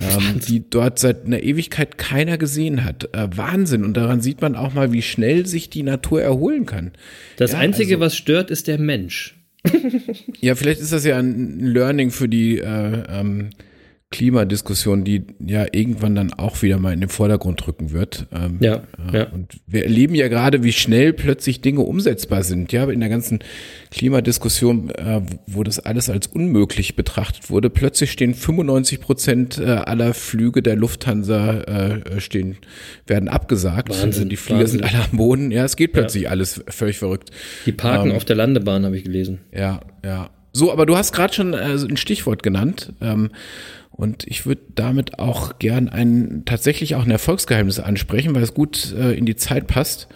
ähm, 0.00 0.40
die 0.46 0.68
dort 0.68 0.98
seit 0.98 1.26
einer 1.26 1.42
Ewigkeit 1.42 1.98
keiner 1.98 2.38
gesehen 2.38 2.84
hat. 2.84 3.14
Äh, 3.14 3.28
Wahnsinn 3.36 3.84
und 3.84 3.96
daran 3.96 4.20
sieht 4.20 4.40
man 4.40 4.56
auch 4.56 4.74
mal, 4.74 4.92
wie 4.92 5.02
schnell 5.02 5.46
sich 5.46 5.70
die 5.70 5.82
Natur 5.82 6.22
erholen 6.22 6.66
kann. 6.66 6.92
Das 7.36 7.52
ja, 7.52 7.58
Einzige, 7.58 7.94
also, 7.94 8.06
was 8.06 8.16
stört, 8.16 8.50
ist 8.50 8.66
der 8.66 8.78
Mensch. 8.78 9.36
ja, 10.40 10.54
vielleicht 10.54 10.80
ist 10.80 10.92
das 10.92 11.04
ja 11.04 11.18
ein 11.18 11.60
Learning 11.60 12.10
für 12.10 12.28
die 12.28 12.58
äh, 12.58 13.02
ähm, 13.10 13.50
Klimadiskussion, 14.12 15.04
die 15.04 15.22
ja 15.38 15.66
irgendwann 15.70 16.16
dann 16.16 16.32
auch 16.32 16.62
wieder 16.62 16.80
mal 16.80 16.92
in 16.92 16.98
den 16.98 17.08
Vordergrund 17.08 17.64
rücken 17.68 17.92
wird. 17.92 18.26
Ähm, 18.32 18.56
ja, 18.58 18.82
ja. 19.12 19.28
Und 19.28 19.60
wir 19.68 19.84
erleben 19.84 20.16
ja 20.16 20.26
gerade, 20.26 20.64
wie 20.64 20.72
schnell 20.72 21.12
plötzlich 21.12 21.60
Dinge 21.60 21.82
umsetzbar 21.82 22.42
sind. 22.42 22.72
Ja, 22.72 22.90
in 22.90 22.98
der 22.98 23.08
ganzen 23.08 23.38
Klimadiskussion, 23.92 24.90
äh, 24.90 25.22
wo 25.46 25.62
das 25.62 25.78
alles 25.78 26.10
als 26.10 26.26
unmöglich 26.26 26.96
betrachtet 26.96 27.50
wurde, 27.50 27.70
plötzlich 27.70 28.10
stehen 28.10 28.34
95 28.34 29.00
Prozent 29.00 29.58
äh, 29.58 29.66
aller 29.66 30.12
Flüge 30.12 30.60
der 30.60 30.74
Lufthansa 30.74 31.60
äh, 31.60 32.20
stehen, 32.20 32.56
werden 33.06 33.28
abgesagt. 33.28 33.90
Wahnsinn, 33.90 34.28
die 34.28 34.36
Flieger 34.36 34.62
Wahnsinn. 34.62 34.80
sind 34.80 34.92
alle 34.92 35.04
am 35.04 35.16
Boden. 35.16 35.52
Ja, 35.52 35.64
es 35.64 35.76
geht 35.76 35.92
plötzlich 35.92 36.24
ja. 36.24 36.30
alles 36.30 36.64
völlig 36.66 36.98
verrückt. 36.98 37.30
Die 37.64 37.72
parken 37.72 38.10
ähm, 38.10 38.16
auf 38.16 38.24
der 38.24 38.34
Landebahn, 38.34 38.84
habe 38.84 38.96
ich 38.96 39.04
gelesen. 39.04 39.38
Ja, 39.52 39.82
ja. 40.04 40.30
So, 40.52 40.72
aber 40.72 40.84
du 40.84 40.96
hast 40.96 41.12
gerade 41.12 41.32
schon 41.32 41.54
äh, 41.54 41.76
ein 41.76 41.96
Stichwort 41.96 42.42
genannt. 42.42 42.92
Ähm, 43.00 43.30
und 43.90 44.26
ich 44.26 44.46
würde 44.46 44.62
damit 44.74 45.18
auch 45.18 45.58
gern 45.58 45.88
ein 45.88 46.42
tatsächlich 46.46 46.94
auch 46.94 47.04
ein 47.04 47.10
Erfolgsgeheimnis 47.10 47.80
ansprechen, 47.80 48.34
weil 48.34 48.42
es 48.42 48.54
gut 48.54 48.94
äh, 48.98 49.12
in 49.12 49.26
die 49.26 49.36
Zeit 49.36 49.66
passt. 49.66 50.08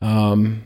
Ähm, 0.00 0.60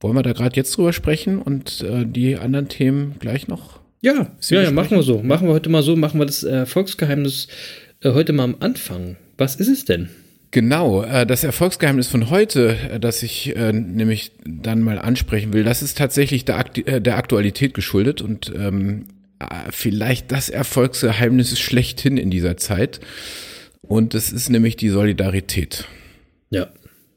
wollen 0.00 0.16
wir 0.16 0.22
da 0.22 0.32
gerade 0.32 0.56
jetzt 0.56 0.76
drüber 0.76 0.92
sprechen 0.92 1.42
und 1.42 1.82
äh, 1.82 2.06
die 2.06 2.36
anderen 2.36 2.68
Themen 2.68 3.16
gleich 3.18 3.48
noch? 3.48 3.80
Ja, 4.02 4.30
ja, 4.48 4.62
ja, 4.62 4.70
machen 4.70 4.96
wir 4.96 5.02
so. 5.02 5.22
Machen 5.22 5.46
wir 5.46 5.54
heute 5.54 5.68
mal 5.68 5.82
so, 5.82 5.94
machen 5.94 6.20
wir 6.20 6.26
das 6.26 6.42
Erfolgsgeheimnis 6.42 7.48
äh, 8.02 8.12
heute 8.12 8.32
mal 8.32 8.44
am 8.44 8.56
Anfang. 8.60 9.16
Was 9.36 9.56
ist 9.56 9.68
es 9.68 9.84
denn? 9.84 10.08
Genau, 10.52 11.02
äh, 11.02 11.26
das 11.26 11.44
Erfolgsgeheimnis 11.44 12.08
von 12.08 12.30
heute, 12.30 12.76
äh, 12.90 13.00
das 13.00 13.22
ich 13.22 13.54
äh, 13.54 13.72
nämlich 13.72 14.32
dann 14.44 14.80
mal 14.80 14.98
ansprechen 14.98 15.52
will, 15.52 15.64
das 15.64 15.82
ist 15.82 15.98
tatsächlich 15.98 16.44
der, 16.44 16.58
Akt 16.58 16.82
der 16.86 17.16
Aktualität 17.16 17.74
geschuldet 17.74 18.22
und 18.22 18.52
ähm, 18.56 19.04
äh, 19.04 19.19
vielleicht 19.70 20.32
das 20.32 20.48
Erfolgsgeheimnis 20.48 21.58
schlechthin 21.58 22.16
in 22.16 22.30
dieser 22.30 22.56
Zeit. 22.56 23.00
Und 23.82 24.14
es 24.14 24.30
ist 24.30 24.50
nämlich 24.50 24.76
die 24.76 24.88
Solidarität. 24.88 25.86
Ja. 26.50 26.68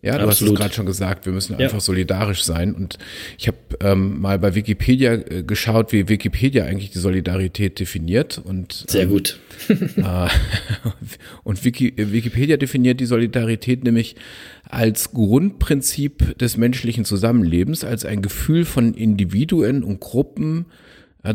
Ja, 0.02 0.18
du 0.18 0.28
Absolut. 0.28 0.32
hast 0.32 0.42
es 0.42 0.60
gerade 0.60 0.74
schon 0.74 0.86
gesagt, 0.86 1.26
wir 1.26 1.32
müssen 1.32 1.54
ja. 1.54 1.60
einfach 1.60 1.80
solidarisch 1.80 2.44
sein. 2.44 2.76
Und 2.76 2.98
ich 3.38 3.48
habe 3.48 3.58
ähm, 3.80 4.20
mal 4.20 4.38
bei 4.38 4.54
Wikipedia 4.54 5.14
äh, 5.14 5.44
geschaut, 5.44 5.94
wie 5.94 6.10
Wikipedia 6.10 6.66
eigentlich 6.66 6.92
die 6.92 7.00
Solidarität 7.00 7.80
definiert. 7.80 8.38
Und, 8.44 8.84
Sehr 8.90 9.04
ähm, 9.04 9.10
gut. 9.10 9.40
äh, 9.70 10.28
und 11.46 11.64
Wiki, 11.64 11.94
Wikipedia 11.96 12.58
definiert 12.58 13.00
die 13.00 13.06
Solidarität 13.06 13.86
nämlich 13.86 14.18
als 14.70 15.14
Grundprinzip 15.14 16.38
des 16.38 16.58
menschlichen 16.58 17.06
Zusammenlebens, 17.06 17.86
als 17.86 18.04
ein 18.04 18.22
Gefühl 18.22 18.66
von 18.66 18.96
Individuen 18.96 19.84
und 19.84 20.02
Gruppen, 20.02 20.66
äh, 20.66 20.83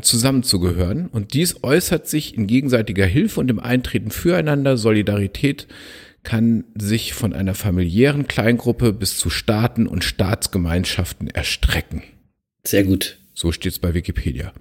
zusammenzugehören. 0.00 1.08
Und 1.08 1.34
dies 1.34 1.62
äußert 1.62 2.08
sich 2.08 2.36
in 2.36 2.46
gegenseitiger 2.46 3.06
Hilfe 3.06 3.40
und 3.40 3.50
im 3.50 3.58
Eintreten 3.58 4.10
füreinander. 4.10 4.76
Solidarität 4.76 5.66
kann 6.22 6.64
sich 6.78 7.14
von 7.14 7.32
einer 7.32 7.54
familiären 7.54 8.28
Kleingruppe 8.28 8.92
bis 8.92 9.18
zu 9.18 9.30
Staaten 9.30 9.86
und 9.86 10.04
Staatsgemeinschaften 10.04 11.28
erstrecken. 11.28 12.02
Sehr 12.64 12.84
gut. 12.84 13.18
So 13.38 13.52
steht 13.52 13.70
es 13.70 13.78
bei 13.78 13.94
Wikipedia. 13.94 14.52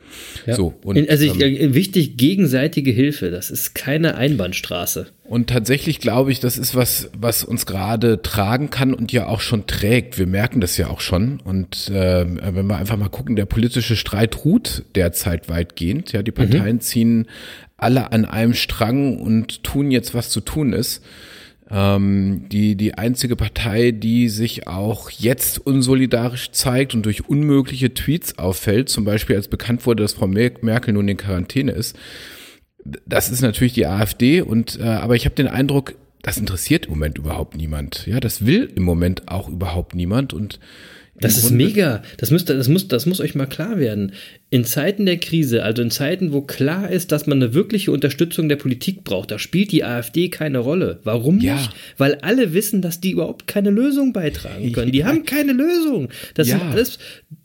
Ja. 0.45 0.53
So, 0.53 0.75
und, 0.83 1.09
also 1.09 1.25
ich, 1.25 1.41
ähm, 1.41 1.73
wichtig, 1.73 2.15
gegenseitige 2.15 2.91
Hilfe. 2.91 3.31
Das 3.31 3.49
ist 3.49 3.73
keine 3.73 4.17
Einbahnstraße. 4.17 5.07
Und 5.23 5.49
tatsächlich 5.49 5.99
glaube 5.99 6.31
ich, 6.31 6.41
das 6.41 6.59
ist 6.59 6.75
was, 6.75 7.09
was 7.17 7.43
uns 7.43 7.65
gerade 7.65 8.21
tragen 8.21 8.69
kann 8.69 8.93
und 8.93 9.11
ja 9.11 9.25
auch 9.25 9.41
schon 9.41 9.65
trägt. 9.65 10.19
Wir 10.19 10.27
merken 10.27 10.61
das 10.61 10.77
ja 10.77 10.91
auch 10.91 10.99
schon. 10.99 11.39
Und 11.43 11.89
äh, 11.89 12.27
wenn 12.27 12.67
wir 12.67 12.77
einfach 12.77 12.97
mal 12.97 13.09
gucken, 13.09 13.35
der 13.35 13.47
politische 13.47 13.95
Streit 13.95 14.45
ruht 14.45 14.83
derzeit 14.93 15.49
weitgehend. 15.49 16.11
Ja, 16.11 16.21
die 16.21 16.31
Parteien 16.31 16.75
mhm. 16.75 16.81
ziehen 16.81 17.25
alle 17.77 18.11
an 18.11 18.25
einem 18.25 18.53
Strang 18.53 19.17
und 19.17 19.63
tun 19.63 19.89
jetzt, 19.89 20.13
was 20.13 20.29
zu 20.29 20.39
tun 20.39 20.73
ist. 20.73 21.03
Ähm, 21.69 22.45
die, 22.49 22.75
die 22.75 22.93
einzige 22.93 23.35
Partei, 23.35 23.91
die 23.91 24.29
sich 24.29 24.67
auch 24.67 25.09
jetzt 25.09 25.59
unsolidarisch 25.65 26.51
zeigt 26.51 26.93
und 26.93 27.05
durch 27.05 27.27
unmögliche 27.27 27.93
Tweets 27.93 28.37
auffällt, 28.37 28.89
zum 28.89 29.03
Beispiel 29.03 29.35
als 29.35 29.47
bekannt 29.47 29.85
wurde, 29.85 30.03
dass 30.03 30.13
Frau 30.13 30.27
Merkel 30.27 30.93
nun 30.93 31.07
in 31.07 31.17
Quarantäne 31.17 31.71
ist, 31.71 31.97
das 33.05 33.29
ist 33.29 33.41
natürlich 33.41 33.73
die 33.73 33.85
AfD 33.85 34.41
und 34.41 34.79
äh, 34.79 34.83
aber 34.83 35.15
ich 35.15 35.25
habe 35.25 35.35
den 35.35 35.47
Eindruck, 35.47 35.95
das 36.21 36.37
interessiert 36.37 36.85
im 36.85 36.91
Moment 36.91 37.17
überhaupt 37.17 37.57
niemand. 37.57 38.05
Ja, 38.07 38.19
das 38.19 38.45
will 38.45 38.71
im 38.75 38.83
Moment 38.83 39.27
auch 39.27 39.49
überhaupt 39.49 39.93
niemand 39.93 40.33
und 40.33 40.59
das 41.19 41.37
ist 41.37 41.49
mega. 41.49 42.03
Das, 42.17 42.29
müsst, 42.29 42.49
das, 42.49 42.67
muss, 42.67 42.87
das 42.87 43.07
muss 43.07 43.19
euch 43.19 43.33
mal 43.33 43.47
klar 43.47 43.79
werden. 43.79 44.13
In 44.49 44.63
Zeiten 44.63 45.05
der 45.05 45.17
Krise, 45.17 45.63
also 45.63 45.81
in 45.81 45.91
Zeiten, 45.91 46.31
wo 46.31 46.41
klar 46.41 46.89
ist, 46.89 47.11
dass 47.11 47.27
man 47.27 47.41
eine 47.41 47.53
wirkliche 47.53 47.91
Unterstützung 47.91 48.47
der 48.47 48.55
Politik 48.55 49.03
braucht, 49.03 49.31
da 49.31 49.39
spielt 49.39 49.73
die 49.73 49.83
AfD 49.83 50.29
keine 50.29 50.59
Rolle. 50.59 50.99
Warum 51.03 51.39
ja. 51.39 51.55
nicht? 51.55 51.71
Weil 51.97 52.15
alle 52.21 52.53
wissen, 52.53 52.81
dass 52.81 53.01
die 53.01 53.11
überhaupt 53.11 53.47
keine 53.47 53.71
Lösung 53.71 54.13
beitragen 54.13 54.71
können. 54.71 54.93
Die 54.93 55.03
haben 55.03 55.25
keine 55.25 55.51
Lösung. 55.51 56.09
Das 56.33 56.47
ja. 56.47 56.59
sind 56.59 56.69
alles 56.69 56.99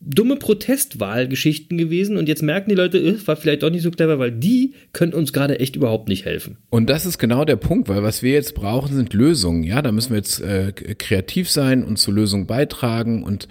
dumme 0.04 0.36
Protestwahlgeschichten 0.36 1.78
gewesen 1.78 2.16
und 2.16 2.28
jetzt 2.28 2.42
merken 2.42 2.70
die 2.70 2.76
Leute, 2.76 2.98
äh, 2.98 3.26
war 3.26 3.36
vielleicht 3.36 3.62
doch 3.62 3.70
nicht 3.70 3.82
so 3.82 3.90
clever, 3.90 4.18
weil 4.18 4.32
die 4.32 4.74
können 4.92 5.12
uns 5.12 5.32
gerade 5.32 5.60
echt 5.60 5.76
überhaupt 5.76 6.08
nicht 6.08 6.24
helfen. 6.24 6.56
Und 6.70 6.90
das 6.90 7.06
ist 7.06 7.18
genau 7.18 7.44
der 7.44 7.56
Punkt, 7.56 7.88
weil 7.88 8.02
was 8.02 8.22
wir 8.22 8.32
jetzt 8.32 8.54
brauchen, 8.54 8.94
sind 8.94 9.14
Lösungen. 9.14 9.62
Ja, 9.62 9.80
da 9.80 9.92
müssen 9.92 10.10
wir 10.10 10.16
jetzt 10.16 10.40
äh, 10.40 10.72
kreativ 10.72 11.50
sein 11.50 11.84
und 11.84 11.98
zur 11.98 12.14
Lösung 12.14 12.46
beitragen 12.46 13.22
und 13.22 13.48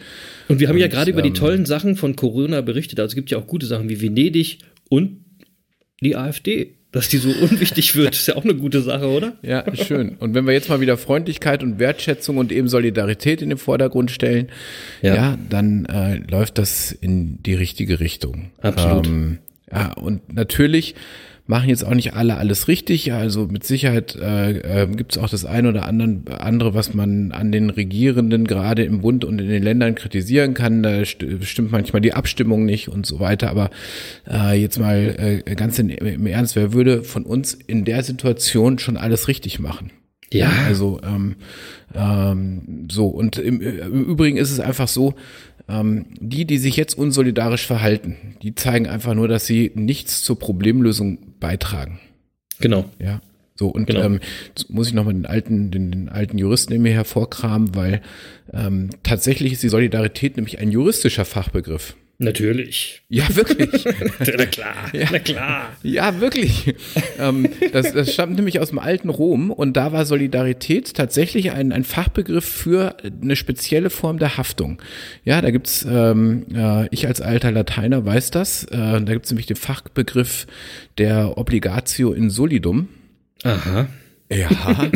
und 0.48 0.60
wir 0.60 0.68
haben 0.68 0.76
und, 0.76 0.82
ja 0.82 0.88
gerade 0.88 1.12
ähm, 1.12 1.16
über 1.16 1.22
die 1.22 1.30
ähm, 1.30 1.36
tollen 1.36 1.66
Sachen 1.66 1.96
von 1.96 2.16
Corona 2.16 2.62
berichtet. 2.62 3.00
Also 3.00 3.12
es 3.12 3.16
gibt 3.16 3.32
ja 3.32 3.38
auch 3.38 3.41
gute 3.48 3.66
Sachen 3.66 3.90
wie 3.90 4.02
Venedig 4.02 4.60
und 4.90 5.26
die 6.02 6.16
AfD. 6.16 6.76
Dass 6.94 7.08
die 7.08 7.18
so 7.18 7.30
unwichtig 7.30 7.96
wird, 7.96 8.16
ist 8.16 8.28
ja 8.28 8.36
auch 8.36 8.44
eine 8.44 8.54
gute 8.54 8.82
Sache, 8.82 9.08
oder? 9.08 9.38
Ja, 9.44 9.64
schön. 9.76 10.18
Und 10.20 10.34
wenn 10.34 10.46
wir 10.46 10.54
jetzt 10.54 10.68
mal 10.68 10.82
wieder 10.82 10.98
Freundlichkeit 10.98 11.64
und 11.64 11.80
Wertschätzung 11.80 12.36
und 12.36 12.52
eben 12.52 12.68
Solidarität 12.68 13.42
in 13.42 13.48
den 13.48 13.58
Vordergrund 13.58 14.12
stellen, 14.12 14.50
ja, 15.02 15.16
ja 15.16 15.38
dann 15.50 15.86
äh, 15.86 16.18
läuft 16.30 16.58
das 16.58 16.92
in 16.92 17.42
die 17.44 17.54
richtige 17.54 18.02
Richtung. 18.02 18.52
Absolut. 18.60 19.08
Ähm, 19.08 19.38
ja, 19.72 19.94
und 19.94 20.34
natürlich 20.34 20.96
machen 21.52 21.68
jetzt 21.68 21.86
auch 21.86 21.94
nicht 21.94 22.14
alle 22.14 22.38
alles 22.38 22.70
richtig. 22.70 23.12
Also 23.12 23.46
mit 23.46 23.66
Sicherheit 23.66 24.16
äh, 24.16 24.84
äh, 24.84 24.88
gibt 24.88 25.12
es 25.12 25.18
auch 25.18 25.30
das 25.30 25.44
eine 25.44 25.68
oder 25.68 25.86
andere, 25.86 26.74
was 26.74 26.94
man 26.94 27.34
an 27.34 27.52
den 27.52 27.70
Regierenden 27.70 28.48
gerade 28.48 28.86
im 28.86 29.02
Bund 29.02 29.26
und 29.26 29.40
in 29.40 29.50
den 29.50 29.62
Ländern 29.62 29.94
kritisieren 29.96 30.54
kann. 30.54 30.82
Da 30.82 31.04
stimmt 31.04 31.72
manchmal 31.72 32.02
die 32.02 32.14
Abstimmung 32.14 32.66
nicht 32.66 32.88
und 32.88 33.06
so 33.06 33.20
weiter. 33.20 33.50
Aber 33.50 33.70
äh, 34.32 34.60
jetzt 34.60 34.80
mal 34.80 35.44
äh, 35.46 35.56
ganz 35.56 35.78
in, 35.78 35.90
im 35.90 36.26
Ernst, 36.26 36.56
wer 36.56 36.72
würde 36.72 37.04
von 37.04 37.24
uns 37.24 37.54
in 37.54 37.84
der 37.84 38.02
Situation 38.04 38.80
schon 38.80 38.96
alles 38.96 39.28
richtig 39.28 39.60
machen? 39.60 39.92
Ja. 40.34 40.50
Also 40.66 41.02
ähm, 41.04 41.36
ähm, 41.94 42.88
so 42.90 43.08
und 43.08 43.38
im, 43.38 43.60
im 43.60 44.06
Übrigen 44.06 44.38
ist 44.38 44.52
es 44.52 44.62
einfach 44.62 44.88
so, 44.88 45.16
ähm, 45.72 46.06
die, 46.20 46.46
die 46.46 46.58
sich 46.58 46.76
jetzt 46.76 46.98
unsolidarisch 46.98 47.66
verhalten, 47.66 48.36
die 48.42 48.56
zeigen 48.56 48.88
einfach 48.88 49.14
nur, 49.14 49.28
dass 49.28 49.46
sie 49.46 49.72
nichts 49.76 50.22
zur 50.24 50.38
Problemlösung 50.38 51.20
beitragen. 51.40 52.00
Genau. 52.60 52.86
Ja. 53.00 53.22
So, 53.56 53.68
und 53.68 53.86
genau. 53.86 54.02
ähm, 54.02 54.20
muss 54.70 54.88
ich 54.88 54.94
nochmal 54.94 55.14
den 55.14 55.26
alten, 55.26 55.72
den, 55.72 55.92
den 55.92 56.10
alten 56.10 56.38
Juristen 56.38 56.74
in 56.74 56.82
mir 56.82 56.94
hervorkramen, 56.94 57.76
weil 57.76 58.02
ähm, 58.52 58.90
tatsächlich 59.04 59.54
ist 59.54 59.64
die 59.64 59.70
Solidarität 59.70 60.36
nämlich 60.36 60.60
ein 60.60 60.72
juristischer 60.72 61.26
Fachbegriff. 61.26 61.96
Natürlich. 62.22 63.02
Ja, 63.10 63.36
wirklich. 63.36 63.84
na 64.20 64.46
klar, 64.46 64.76
ja. 64.94 65.08
na 65.12 65.18
klar. 65.18 65.72
Ja, 65.82 66.22
wirklich. 66.22 66.76
ähm, 67.18 67.50
das, 67.74 67.94
das 67.94 68.14
stammt 68.14 68.36
nämlich 68.36 68.60
aus 68.60 68.70
dem 68.70 68.78
alten 68.78 69.10
Rom 69.10 69.50
und 69.50 69.74
da 69.74 69.92
war 69.92 70.06
Solidarität 70.06 70.94
tatsächlich 70.94 71.52
ein, 71.52 71.72
ein 71.72 71.84
Fachbegriff 71.84 72.46
für 72.46 72.96
eine 73.04 73.36
spezielle 73.36 73.90
Form 73.90 74.20
der 74.20 74.38
Haftung. 74.38 74.80
Ja, 75.24 75.42
da 75.42 75.50
gibt's, 75.50 75.84
ähm, 75.90 76.46
äh, 76.54 76.88
ich 76.92 77.08
als 77.08 77.22
alter 77.22 77.52
Lateiner 77.52 78.06
weiß 78.06 78.30
das, 78.30 78.66
äh, 78.66 78.78
da 78.78 79.00
gibt's 79.00 79.32
nämlich 79.32 79.48
den 79.48 79.58
Fachbegriff 79.58 80.46
der 81.00 81.40
Obligatio 81.40 82.14
in 82.14 82.30
solidum. 82.30 82.88
Aha. 83.44 83.88
Ja. 84.30 84.48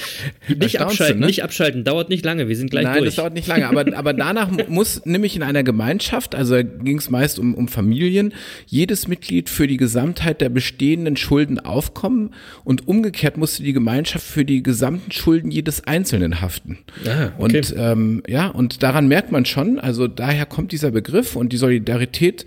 nicht 0.48 0.80
abschalten, 0.80 1.20
ne? 1.20 1.26
nicht 1.26 1.42
abschalten, 1.42 1.84
dauert 1.84 2.08
nicht 2.08 2.24
lange, 2.24 2.48
wir 2.48 2.56
sind 2.56 2.70
gleich 2.70 2.84
Nein, 2.84 2.98
durch. 2.98 3.00
Nein, 3.00 3.06
das 3.06 3.16
dauert 3.16 3.34
nicht 3.34 3.46
lange, 3.46 3.68
aber, 3.68 3.96
aber 3.96 4.12
danach 4.12 4.48
muss 4.68 5.04
nämlich 5.04 5.36
in 5.36 5.42
einer 5.42 5.62
Gemeinschaft, 5.62 6.34
also 6.34 6.56
ging 6.56 6.98
es 6.98 7.10
meist 7.10 7.38
um, 7.38 7.54
um 7.54 7.68
Familien, 7.68 8.32
jedes 8.66 9.08
Mitglied 9.08 9.48
für 9.48 9.66
die 9.66 9.76
Gesamtheit 9.76 10.40
der 10.40 10.48
bestehenden 10.48 11.16
Schulden 11.16 11.60
aufkommen 11.60 12.30
und 12.64 12.88
umgekehrt 12.88 13.36
musste 13.36 13.62
die 13.62 13.72
Gemeinschaft 13.72 14.26
für 14.26 14.44
die 14.44 14.62
gesamten 14.62 15.12
Schulden 15.12 15.50
jedes 15.50 15.86
Einzelnen 15.86 16.40
haften. 16.40 16.78
Ah, 17.06 17.32
okay. 17.38 17.58
Und 17.58 17.74
ähm, 17.76 18.22
ja, 18.28 18.48
und 18.48 18.82
daran 18.82 19.08
merkt 19.08 19.32
man 19.32 19.44
schon, 19.44 19.78
also 19.78 20.08
daher 20.08 20.46
kommt 20.46 20.72
dieser 20.72 20.90
Begriff 20.90 21.36
und 21.36 21.52
die 21.52 21.56
Solidarität 21.56 22.44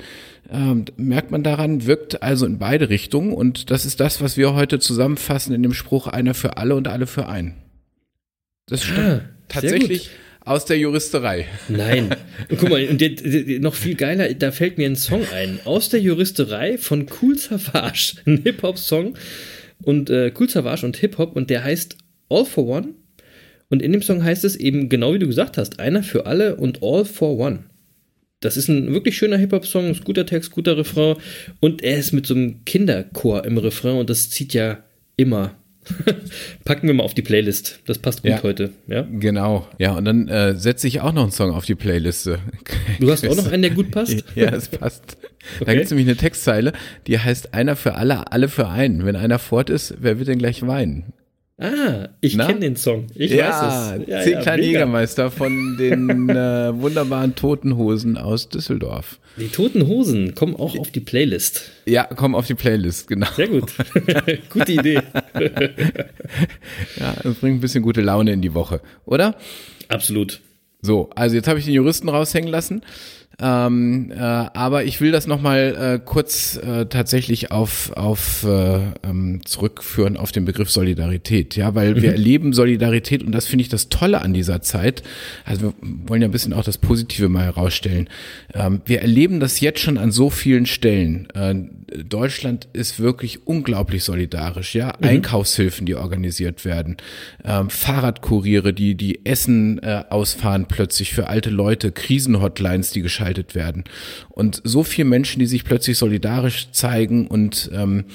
ähm, 0.52 0.86
merkt 0.98 1.32
man 1.32 1.44
daran, 1.44 1.86
wirkt 1.86 2.22
also 2.22 2.46
in 2.46 2.60
beide 2.60 2.90
Richtungen 2.90 3.34
und 3.34 3.72
das 3.72 3.86
ist 3.86 4.00
das, 4.00 4.22
was 4.22 4.38
wir 4.38 4.54
heute 4.54 4.80
zusammenfassen 4.80 5.54
in 5.54 5.64
dem 5.64 5.74
Spruch 5.74 6.08
einer 6.08 6.34
für 6.34 6.58
alle 6.58 6.76
und 6.76 6.88
alle 6.88 7.08
für 7.08 7.28
einen. 7.28 7.56
Das 8.68 8.84
stimmt 8.84 9.00
ah, 9.00 9.22
tatsächlich 9.48 10.10
aus 10.46 10.66
der 10.66 10.78
Juristerei. 10.78 11.48
Nein. 11.70 12.16
Und 12.50 12.60
guck 12.60 12.70
mal, 12.70 12.88
und 12.88 13.02
der, 13.02 13.10
der, 13.10 13.60
noch 13.60 13.74
viel 13.74 13.96
geiler, 13.96 14.32
da 14.36 14.52
fällt 14.52 14.78
mir 14.78 14.86
ein 14.86 14.96
Song 14.96 15.26
ein. 15.34 15.60
Aus 15.66 15.90
der 15.90 16.00
Juristerei 16.00 16.78
von 16.78 17.08
Cool 17.10 17.36
Savage, 17.36 18.18
ein 18.26 18.44
Hip-Hop-Song 18.44 19.18
und 19.84 20.12
äh, 20.12 20.32
Cool 20.40 20.48
Savage 20.48 20.86
und 20.86 20.98
Hip-Hop 20.98 21.36
und 21.36 21.50
der 21.50 21.64
heißt 21.64 21.98
All 22.30 22.46
for 22.46 22.68
One. 22.68 22.90
Und 23.70 23.82
in 23.82 23.92
dem 23.92 24.04
Song 24.04 24.24
heißt 24.24 24.44
es 24.46 24.56
eben 24.56 24.90
genau 24.90 25.14
wie 25.16 25.20
du 25.20 25.26
gesagt 25.26 25.58
hast, 25.58 25.80
einer 25.80 26.04
für 26.04 26.28
alle 26.28 26.56
und 26.58 26.84
All 26.84 27.06
for 27.06 27.38
One. 27.40 27.64
Das 28.46 28.58
ist 28.58 28.70
ein 28.70 28.94
wirklich 28.94 29.18
schöner 29.18 29.38
Hip-Hop-Song, 29.38 29.90
ist 29.90 30.06
guter 30.06 30.26
Text, 30.26 30.52
guter 30.52 30.78
Refrain 30.78 31.16
und 31.60 31.84
er 31.84 31.98
ist 31.98 32.14
mit 32.14 32.26
so 32.26 32.36
einem 32.36 32.64
Kinderchor 32.66 33.44
im 33.46 33.58
Refrain 33.58 33.98
und 33.98 34.10
das 34.10 34.30
zieht 34.30 34.54
ja 34.54 34.84
immer. 35.18 35.56
Packen 36.66 36.88
wir 36.88 36.94
mal 36.94 37.04
auf 37.04 37.14
die 37.14 37.22
Playlist. 37.22 37.80
Das 37.86 38.00
passt 38.00 38.24
gut 38.24 38.32
ja, 38.32 38.44
heute. 38.44 38.72
Ja? 38.88 39.08
Genau. 39.12 39.68
Ja, 39.78 39.96
und 39.96 40.06
dann 40.06 40.28
äh, 40.28 40.56
setze 40.56 40.88
ich 40.88 41.02
auch 41.02 41.14
noch 41.14 41.24
einen 41.24 41.32
Song 41.32 41.52
auf 41.52 41.66
die 41.66 41.76
Playliste. 41.76 42.40
Du 43.00 43.12
hast 43.12 43.28
auch 43.28 43.36
noch 43.36 43.52
einen, 43.52 43.62
der 43.62 43.72
gut 43.72 43.92
passt? 43.92 44.24
ja, 44.36 44.50
es 44.50 44.70
passt. 44.70 45.18
Okay. 45.58 45.66
Da 45.66 45.74
gibt 45.74 45.86
es 45.86 45.92
nämlich 45.92 46.08
eine 46.08 46.16
Textzeile, 46.16 46.72
die 47.08 47.20
heißt 47.20 47.54
einer 47.54 47.76
für 47.76 47.96
alle, 47.96 48.32
alle 48.32 48.48
für 48.48 48.70
einen. 48.70 49.06
Wenn 49.06 49.16
einer 49.16 49.38
fort 49.38 49.70
ist, 49.70 49.96
wer 50.00 50.18
wird 50.18 50.30
denn 50.30 50.40
gleich 50.40 50.66
weinen? 50.66 51.14
Ah, 51.58 52.10
ich 52.20 52.38
kenne 52.38 52.60
den 52.60 52.76
Song. 52.76 53.08
Ich 53.16 53.32
ja, 53.32 53.48
weiß 53.48 54.02
es. 54.02 54.08
Ja, 54.10 54.22
Zehn 54.22 54.34
ja, 54.34 54.42
kleine 54.42 54.62
mega. 54.62 54.72
Jägermeister 54.74 55.32
von 55.32 55.78
den 55.80 56.30
äh, 56.30 56.74
wunderbaren 56.78 57.34
Toten 57.36 57.78
Hosen 57.78 58.18
aus 58.18 58.50
Düsseldorf. 58.50 59.20
Die 59.38 59.48
Toten 59.48 59.88
Hosen 59.88 60.36
kommen 60.36 60.56
auch 60.56 60.78
auf 60.78 60.92
die 60.92 61.00
Playlist. 61.00 61.72
Ja, 61.86 62.04
kommen 62.04 62.36
auf 62.36 62.48
die 62.48 62.56
Playlist, 62.56 63.08
genau. 63.08 63.28
Sehr 63.36 63.48
gut. 63.48 63.72
Gute 64.50 64.72
Idee. 64.74 64.96
ja, 66.98 67.16
das 67.24 67.36
bringt 67.36 67.58
ein 67.58 67.62
bisschen 67.62 67.84
gute 67.84 68.02
Laune 68.02 68.34
in 68.34 68.42
die 68.42 68.54
Woche, 68.54 68.82
oder? 69.06 69.36
Absolut. 69.88 70.42
So, 70.82 71.10
also 71.16 71.36
jetzt 71.36 71.48
habe 71.48 71.58
ich 71.60 71.66
den 71.66 71.74
Juristen 71.74 72.10
raushängen 72.10 72.50
lassen. 72.50 72.82
Ähm, 73.42 74.12
äh, 74.12 74.20
aber 74.20 74.86
ich 74.86 75.02
will 75.02 75.12
das 75.12 75.28
nochmal 75.28 75.76
äh, 75.96 76.00
kurz 76.04 76.58
äh, 76.58 76.86
tatsächlich 76.86 77.52
auf, 77.52 77.92
auf 77.96 78.44
äh, 78.44 78.80
ähm, 79.04 79.42
zurückführen 79.44 80.16
auf 80.16 80.32
den 80.32 80.46
Begriff 80.46 80.70
Solidarität, 80.70 81.56
ja, 81.56 81.76
weil 81.76 81.96
mhm. 81.96 82.02
wir 82.02 82.12
erleben 82.12 82.54
Solidarität 82.54 83.24
und 83.24 83.34
das 83.34 83.46
finde 83.46 83.64
ich 83.64 83.70
das 83.70 83.90
Tolle 83.90 84.22
an 84.22 84.34
dieser 84.34 84.62
Zeit. 84.62 85.04
Also 85.44 85.62
wir 85.62 85.74
wollen 86.08 86.22
ja 86.22 86.28
ein 86.30 86.32
bisschen 86.32 86.54
auch 86.54 86.64
das 86.64 86.78
Positive 86.78 87.28
mal 87.28 87.44
herausstellen. 87.44 88.10
Ähm, 88.54 88.82
wir 88.86 89.02
erleben 89.02 89.40
das 89.40 89.60
jetzt 89.60 89.80
schon 89.80 89.98
an 89.98 90.12
so 90.12 90.30
vielen 90.30 90.66
Stellen. 90.66 91.28
Äh, 91.34 91.56
Deutschland 92.04 92.68
ist 92.74 93.00
wirklich 93.00 93.48
unglaublich 93.48 94.04
solidarisch, 94.04 94.76
ja. 94.76 94.94
Mhm. 95.00 95.08
Einkaufshilfen, 95.08 95.86
die 95.86 95.96
organisiert 95.96 96.66
werden, 96.66 96.98
ähm, 97.44 97.70
Fahrradkuriere, 97.70 98.74
die 98.74 98.96
die 98.96 99.26
Essen 99.26 99.80
äh, 99.80 100.04
ausfahren 100.10 100.66
plötzlich 100.68 101.14
für 101.14 101.28
alte 101.28 101.50
Leute, 101.50 101.92
Krisenhotlines, 101.92 102.92
die 102.92 103.02
geschaltet 103.02 103.56
werden. 103.56 103.84
Und 104.30 104.62
so 104.64 104.84
viele 104.84 105.08
Menschen, 105.08 105.40
die 105.40 105.46
sich 105.46 105.64
plötzlich 105.64 105.98
solidarisch 105.98 106.72
zeigen 106.72 107.28
und 107.28 107.70
ähm, 107.74 108.06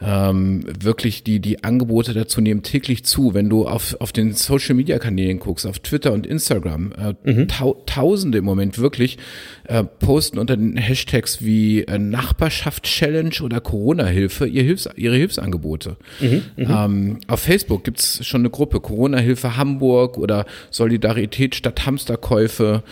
ähm, 0.00 0.64
wirklich 0.80 1.24
die, 1.24 1.40
die 1.40 1.64
Angebote 1.64 2.14
dazu 2.14 2.40
nehmen 2.40 2.62
täglich 2.62 3.04
zu. 3.04 3.34
Wenn 3.34 3.48
du 3.48 3.66
auf, 3.66 3.96
auf 4.00 4.12
den 4.12 4.32
Social 4.32 4.74
Media 4.74 4.98
Kanälen 4.98 5.38
guckst, 5.38 5.66
auf 5.66 5.78
Twitter 5.80 6.12
und 6.12 6.26
Instagram, 6.26 6.92
äh, 6.92 7.30
mhm. 7.30 7.48
tau 7.48 7.82
Tausende 7.86 8.38
im 8.38 8.44
Moment 8.44 8.78
wirklich 8.78 9.18
äh, 9.64 9.82
posten 9.82 10.38
unter 10.38 10.56
den 10.56 10.76
Hashtags 10.76 11.42
wie 11.42 11.82
äh, 11.82 11.98
Nachbarschaft 11.98 12.84
Challenge 12.84 13.34
oder 13.42 13.60
Corona-Hilfe 13.60 14.46
ihr 14.46 14.62
Hilfs 14.62 14.88
ihre 14.96 15.16
Hilfsangebote. 15.16 15.96
Mhm, 16.20 16.42
mhm. 16.56 16.66
ähm, 16.68 17.18
auf 17.26 17.40
Facebook 17.40 17.84
gibt's 17.84 18.24
schon 18.24 18.42
eine 18.42 18.50
Gruppe 18.50 18.80
Corona-Hilfe 18.80 19.56
Hamburg 19.56 20.18
oder 20.18 20.46
Solidarität 20.70 21.54
statt 21.54 21.86
Hamsterkäufe 21.86 22.82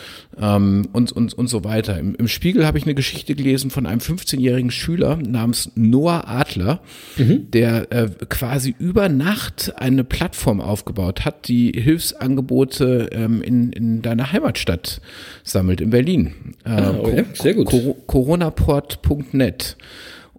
ähm, 0.41 0.89
und, 0.93 1.13
und, 1.13 1.35
und 1.35 1.49
so 1.49 1.65
weiter. 1.65 1.99
Im, 1.99 2.15
im 2.17 2.29
Spiegel 2.29 2.67
habe 2.67 2.79
ich 2.79 2.85
eine 2.85 2.95
Geschichte 2.95 3.35
gelesen 3.35 3.71
von 3.71 3.87
einem 3.87 4.01
15-jährigen 4.01 4.71
Schüler 4.71 5.17
namens 5.17 5.71
Noah 5.75 6.27
Adler, 6.27 6.81
mhm. 7.17 7.51
der 7.51 7.93
äh, 7.93 8.09
quasi 8.29 8.75
über 8.79 9.09
Nacht 9.09 9.73
eine 9.77 10.05
Plattform 10.05 10.61
aufgebaut 10.61 11.25
hat, 11.25 11.49
die 11.49 11.73
Hilfsangebote 11.73 13.11
ähm, 13.13 13.43
in, 13.43 13.73
in 13.73 14.03
deiner 14.03 14.33
Heimatstadt 14.33 15.01
sammelt, 15.43 15.81
in 15.81 15.91
Berlin. 15.91 16.55
Äh, 16.65 16.71
ah, 16.71 16.95
okay. 16.99 17.25
Sehr 17.35 17.55
gut. 17.55 17.73
coronaport.net. 18.07 19.77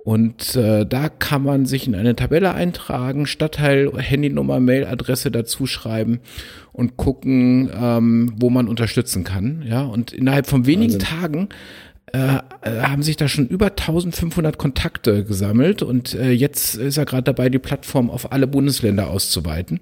Und 0.08 0.56
äh, 0.56 0.86
da 0.86 1.10
kann 1.10 1.44
man 1.44 1.66
sich 1.66 1.86
in 1.86 1.94
eine 1.94 2.16
Tabelle 2.16 2.54
eintragen, 2.54 3.26
Stadtteil, 3.26 3.92
Handynummer, 3.98 4.62
Mailadresse 4.62 5.32
dazu 5.32 5.66
schreiben 5.66 6.22
und 6.72 6.96
gucken, 6.96 7.70
ähm, 7.78 8.32
wo 8.38 8.50
man 8.50 8.70
unterstützen 8.70 9.26
kann. 9.26 9.66
Ja, 9.68 9.82
und 9.82 10.14
innerhalb 10.14 10.48
von 10.48 10.66
wenigen 10.66 10.94
Wahnsinn. 10.94 11.20
Tagen 11.20 11.50
äh, 12.14 12.38
äh, 12.62 12.82
haben 12.84 13.04
sich 13.04 13.18
da 13.18 13.28
schon 13.28 13.48
über 13.48 13.68
1500 13.68 14.58
Kontakte 14.58 15.26
gesammelt 15.26 15.82
und 15.82 16.14
äh, 16.14 16.32
jetzt 16.32 16.76
ist 16.76 16.98
er 16.98 17.06
gerade 17.06 17.24
dabei, 17.24 17.50
die 17.50 17.60
Plattform 17.60 18.10
auf 18.10 18.32
alle 18.32 18.48
Bundesländer 18.48 19.10
auszuweiten. 19.10 19.82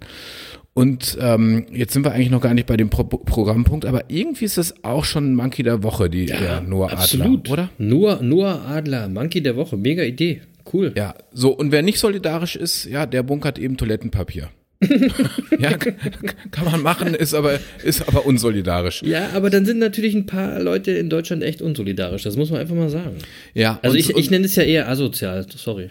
Und 0.74 1.18
ähm, 1.22 1.68
jetzt 1.72 1.94
sind 1.94 2.04
wir 2.04 2.12
eigentlich 2.12 2.32
noch 2.32 2.42
gar 2.42 2.54
nicht 2.54 2.68
bei 2.68 2.76
dem 2.76 2.90
Pro 2.90 3.04
Programmpunkt, 3.04 3.86
aber 3.86 4.10
irgendwie 4.10 4.46
ist 4.46 4.58
das 4.58 4.84
auch 4.84 5.06
schon 5.06 5.36
Monkey 5.36 5.64
der 5.64 5.84
Woche, 5.84 6.10
die 6.10 6.26
ja, 6.26 6.38
der 6.38 6.62
Noah 6.62 6.92
absolut. 6.92 7.50
Adler, 7.50 7.54
oder? 7.54 7.70
Noah, 7.78 8.22
Noah 8.22 8.62
Adler, 8.68 9.08
Monkey 9.08 9.42
der 9.42 9.56
Woche, 9.56 9.78
mega 9.78 10.04
Idee, 10.04 10.42
cool. 10.74 10.94
Ja, 10.98 11.14
so 11.32 11.52
und 11.52 11.72
wer 11.72 11.82
nicht 11.82 12.00
solidarisch 12.00 12.56
ist, 12.56 12.86
ja, 12.86 13.06
der 13.06 13.24
bunkert 13.24 13.60
eben 13.60 13.78
Toilettenpapier. 13.78 14.50
ja, 15.60 15.78
kann 15.78 16.66
man 16.66 16.82
machen, 16.82 17.14
ist 17.16 17.34
aber, 17.34 17.60
ist 17.84 18.08
aber 18.08 18.26
unsolidarisch. 18.26 19.02
Ja, 19.04 19.30
aber 19.34 19.50
dann 19.50 19.66
sind 19.66 19.80
natürlich 19.80 20.14
ein 20.16 20.26
paar 20.26 20.60
Leute 20.60 20.92
in 20.92 21.10
Deutschland 21.10 21.44
echt 21.44 21.62
unsolidarisch, 21.62 22.24
das 22.24 22.36
muss 22.36 22.52
man 22.52 22.62
einfach 22.62 22.76
mal 22.76 22.90
sagen. 22.90 23.18
Ja. 23.54 23.80
Also 23.82 23.94
und, 23.94 24.00
ich, 24.00 24.10
ich 24.16 24.30
nenne 24.30 24.46
es 24.46 24.56
ja 24.56 24.64
eher 24.64 24.90
asozial, 24.90 25.46
sorry. 25.56 25.90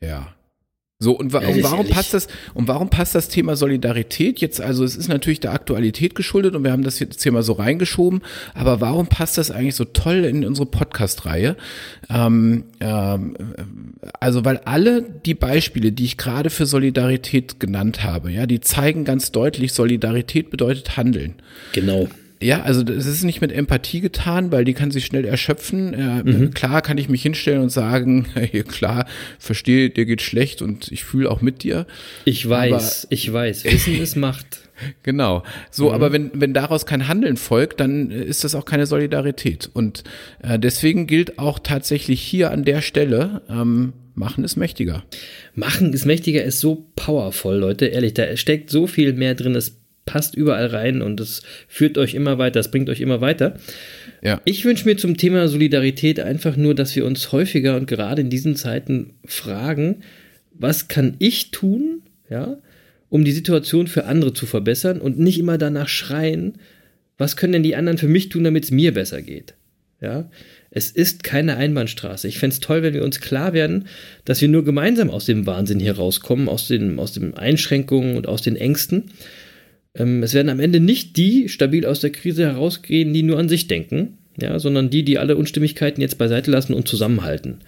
Ja. 0.00 0.34
So, 1.00 1.12
und, 1.12 1.32
wa 1.32 1.38
und 1.38 1.62
warum 1.62 1.86
passt 1.86 2.12
das, 2.12 2.26
und 2.54 2.66
warum 2.66 2.90
passt 2.90 3.14
das 3.14 3.28
Thema 3.28 3.54
Solidarität 3.54 4.40
jetzt? 4.40 4.60
Also, 4.60 4.82
es 4.82 4.96
ist 4.96 5.06
natürlich 5.06 5.38
der 5.38 5.52
Aktualität 5.52 6.16
geschuldet 6.16 6.56
und 6.56 6.64
wir 6.64 6.72
haben 6.72 6.82
das 6.82 6.98
jetzt 6.98 7.22
hier 7.22 7.30
mal 7.30 7.44
so 7.44 7.52
reingeschoben, 7.52 8.22
aber 8.52 8.80
warum 8.80 9.06
passt 9.06 9.38
das 9.38 9.52
eigentlich 9.52 9.76
so 9.76 9.84
toll 9.84 10.24
in 10.24 10.44
unsere 10.44 10.66
Podcast-Reihe? 10.66 11.56
Ähm, 12.10 12.64
ähm, 12.80 13.36
also, 14.18 14.44
weil 14.44 14.58
alle 14.64 15.02
die 15.02 15.34
Beispiele, 15.34 15.92
die 15.92 16.04
ich 16.04 16.16
gerade 16.16 16.50
für 16.50 16.66
Solidarität 16.66 17.60
genannt 17.60 18.02
habe, 18.02 18.32
ja, 18.32 18.46
die 18.46 18.58
zeigen 18.58 19.04
ganz 19.04 19.30
deutlich, 19.30 19.74
Solidarität 19.74 20.50
bedeutet 20.50 20.96
Handeln. 20.96 21.34
Genau. 21.74 22.08
Ja, 22.40 22.62
also 22.62 22.82
das 22.82 23.06
ist 23.06 23.24
nicht 23.24 23.40
mit 23.40 23.50
Empathie 23.50 24.00
getan, 24.00 24.52
weil 24.52 24.64
die 24.64 24.74
kann 24.74 24.90
sich 24.90 25.04
schnell 25.06 25.24
erschöpfen. 25.24 25.92
Ja, 25.98 26.22
mhm. 26.22 26.54
Klar 26.54 26.82
kann 26.82 26.98
ich 26.98 27.08
mich 27.08 27.22
hinstellen 27.22 27.62
und 27.62 27.70
sagen, 27.70 28.26
hey, 28.34 28.62
klar, 28.62 29.06
verstehe, 29.38 29.90
dir 29.90 30.06
geht 30.06 30.22
schlecht 30.22 30.62
und 30.62 30.92
ich 30.92 31.04
fühle 31.04 31.30
auch 31.30 31.40
mit 31.40 31.62
dir. 31.62 31.86
Ich 32.24 32.48
weiß, 32.48 33.04
aber, 33.04 33.12
ich 33.12 33.32
weiß, 33.32 33.64
Wissen 33.64 34.00
ist 34.00 34.16
Macht. 34.16 34.60
Genau. 35.02 35.42
So, 35.70 35.88
mhm. 35.88 35.94
aber 35.94 36.12
wenn, 36.12 36.30
wenn 36.34 36.54
daraus 36.54 36.86
kein 36.86 37.08
Handeln 37.08 37.36
folgt, 37.36 37.80
dann 37.80 38.10
ist 38.10 38.44
das 38.44 38.54
auch 38.54 38.64
keine 38.64 38.86
Solidarität. 38.86 39.68
Und 39.72 40.04
äh, 40.40 40.58
deswegen 40.58 41.08
gilt 41.08 41.40
auch 41.40 41.58
tatsächlich 41.58 42.20
hier 42.20 42.52
an 42.52 42.64
der 42.64 42.80
Stelle, 42.80 43.42
ähm, 43.48 43.92
Machen 44.14 44.42
ist 44.42 44.56
mächtiger. 44.56 45.04
Machen 45.54 45.92
ist 45.92 46.04
mächtiger 46.04 46.42
ist 46.42 46.58
so 46.58 46.88
powerful, 46.96 47.54
Leute. 47.54 47.86
Ehrlich, 47.86 48.14
da 48.14 48.36
steckt 48.36 48.68
so 48.68 48.88
viel 48.88 49.12
mehr 49.12 49.36
drin. 49.36 49.54
Es 49.54 49.78
passt 50.08 50.34
überall 50.34 50.68
rein 50.68 51.02
und 51.02 51.20
es 51.20 51.42
führt 51.68 51.98
euch 51.98 52.14
immer 52.14 52.38
weiter, 52.38 52.58
es 52.60 52.70
bringt 52.70 52.88
euch 52.88 53.02
immer 53.02 53.20
weiter. 53.20 53.58
Ja. 54.22 54.40
Ich 54.46 54.64
wünsche 54.64 54.88
mir 54.88 54.96
zum 54.96 55.18
Thema 55.18 55.48
Solidarität 55.48 56.18
einfach 56.18 56.56
nur, 56.56 56.74
dass 56.74 56.96
wir 56.96 57.04
uns 57.04 57.30
häufiger 57.30 57.76
und 57.76 57.86
gerade 57.86 58.22
in 58.22 58.30
diesen 58.30 58.56
Zeiten 58.56 59.12
fragen, 59.26 59.96
was 60.54 60.88
kann 60.88 61.16
ich 61.18 61.50
tun, 61.50 62.00
ja, 62.30 62.56
um 63.10 63.22
die 63.22 63.32
Situation 63.32 63.86
für 63.86 64.06
andere 64.06 64.32
zu 64.32 64.46
verbessern 64.46 64.98
und 64.98 65.18
nicht 65.18 65.38
immer 65.38 65.58
danach 65.58 65.88
schreien, 65.88 66.54
was 67.18 67.36
können 67.36 67.52
denn 67.52 67.62
die 67.62 67.76
anderen 67.76 67.98
für 67.98 68.08
mich 68.08 68.30
tun, 68.30 68.44
damit 68.44 68.64
es 68.64 68.70
mir 68.70 68.94
besser 68.94 69.20
geht. 69.20 69.56
Ja, 70.00 70.30
es 70.70 70.90
ist 70.90 71.22
keine 71.22 71.56
Einbahnstraße. 71.56 72.28
Ich 72.28 72.38
fände 72.38 72.54
es 72.54 72.60
toll, 72.60 72.82
wenn 72.82 72.94
wir 72.94 73.04
uns 73.04 73.20
klar 73.20 73.52
werden, 73.52 73.88
dass 74.24 74.40
wir 74.40 74.48
nur 74.48 74.64
gemeinsam 74.64 75.10
aus 75.10 75.26
dem 75.26 75.44
Wahnsinn 75.44 75.80
hier 75.80 75.96
rauskommen, 75.96 76.48
aus 76.48 76.66
den, 76.66 76.98
aus 76.98 77.12
den 77.12 77.34
Einschränkungen 77.34 78.16
und 78.16 78.26
aus 78.26 78.40
den 78.40 78.56
Ängsten. 78.56 79.10
Ähm, 79.98 80.22
es 80.22 80.34
werden 80.34 80.48
am 80.48 80.60
Ende 80.60 80.80
nicht 80.80 81.16
die 81.16 81.48
stabil 81.48 81.84
aus 81.84 82.00
der 82.00 82.10
Krise 82.10 82.44
herausgehen, 82.44 83.12
die 83.12 83.22
nur 83.22 83.38
an 83.38 83.48
sich 83.48 83.66
denken, 83.66 84.18
ja, 84.40 84.58
sondern 84.58 84.90
die, 84.90 85.02
die 85.02 85.18
alle 85.18 85.36
Unstimmigkeiten 85.36 86.00
jetzt 86.00 86.18
beiseite 86.18 86.50
lassen 86.50 86.74
und 86.74 86.88
zusammenhalten. 86.88 87.58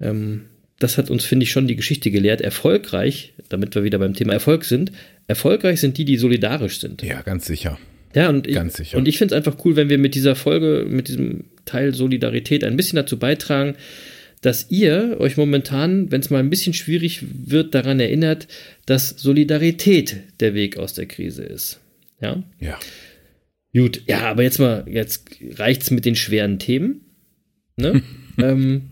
Ähm, 0.00 0.42
das 0.78 0.98
hat 0.98 1.10
uns, 1.10 1.24
finde 1.24 1.44
ich, 1.44 1.50
schon 1.50 1.66
die 1.66 1.76
Geschichte 1.76 2.10
gelehrt. 2.10 2.40
Erfolgreich, 2.40 3.32
damit 3.48 3.74
wir 3.74 3.82
wieder 3.82 3.98
beim 3.98 4.14
Thema 4.14 4.34
Erfolg 4.34 4.64
sind, 4.64 4.92
erfolgreich 5.26 5.80
sind 5.80 5.96
die, 5.98 6.04
die 6.04 6.18
solidarisch 6.18 6.80
sind. 6.80 7.02
Ja, 7.02 7.22
ganz 7.22 7.46
sicher. 7.46 7.78
Ja, 8.14 8.28
und 8.28 8.46
ganz 8.48 8.74
ich, 8.74 8.88
sicher. 8.88 8.98
Und 8.98 9.08
ich 9.08 9.18
finde 9.18 9.34
es 9.34 9.36
einfach 9.36 9.64
cool, 9.64 9.76
wenn 9.76 9.88
wir 9.88 9.98
mit 9.98 10.14
dieser 10.14 10.36
Folge, 10.36 10.86
mit 10.88 11.08
diesem 11.08 11.44
Teil 11.64 11.94
Solidarität 11.94 12.62
ein 12.62 12.76
bisschen 12.76 12.96
dazu 12.96 13.18
beitragen, 13.18 13.74
dass 14.40 14.70
ihr 14.70 15.16
euch 15.18 15.36
momentan, 15.36 16.10
wenn 16.10 16.20
es 16.20 16.30
mal 16.30 16.38
ein 16.38 16.50
bisschen 16.50 16.74
schwierig 16.74 17.20
wird, 17.22 17.74
daran 17.74 18.00
erinnert, 18.00 18.48
dass 18.84 19.10
Solidarität 19.10 20.16
der 20.40 20.54
Weg 20.54 20.76
aus 20.76 20.94
der 20.94 21.06
Krise 21.06 21.42
ist. 21.42 21.80
Ja? 22.20 22.42
Ja. 22.60 22.78
Gut, 23.74 24.02
ja, 24.06 24.20
aber 24.20 24.42
jetzt 24.42 24.58
mal, 24.58 24.86
jetzt 24.88 25.28
reicht's 25.58 25.90
mit 25.90 26.04
den 26.04 26.16
schweren 26.16 26.58
Themen. 26.58 27.02
Ne? 27.76 28.02
ähm, 28.38 28.82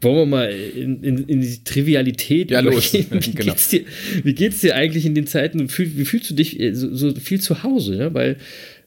wollen 0.00 0.16
wir 0.16 0.26
mal 0.26 0.50
in, 0.50 1.02
in, 1.02 1.24
in 1.24 1.40
die 1.40 1.64
Trivialität 1.64 2.50
ja, 2.50 2.60
los. 2.60 2.92
Wie, 2.92 3.02
genau. 3.02 3.52
geht's 3.52 3.68
dir, 3.70 3.84
wie 4.22 4.34
geht's 4.34 4.60
dir 4.60 4.76
eigentlich 4.76 5.06
in 5.06 5.14
den 5.14 5.26
Zeiten? 5.26 5.60
Wie 5.60 6.04
fühlst 6.04 6.30
du 6.30 6.34
dich 6.34 6.60
äh, 6.60 6.74
so, 6.74 6.94
so 6.94 7.14
viel 7.14 7.40
zu 7.40 7.62
Hause? 7.62 7.96
Ne? 7.96 8.14
Weil 8.14 8.36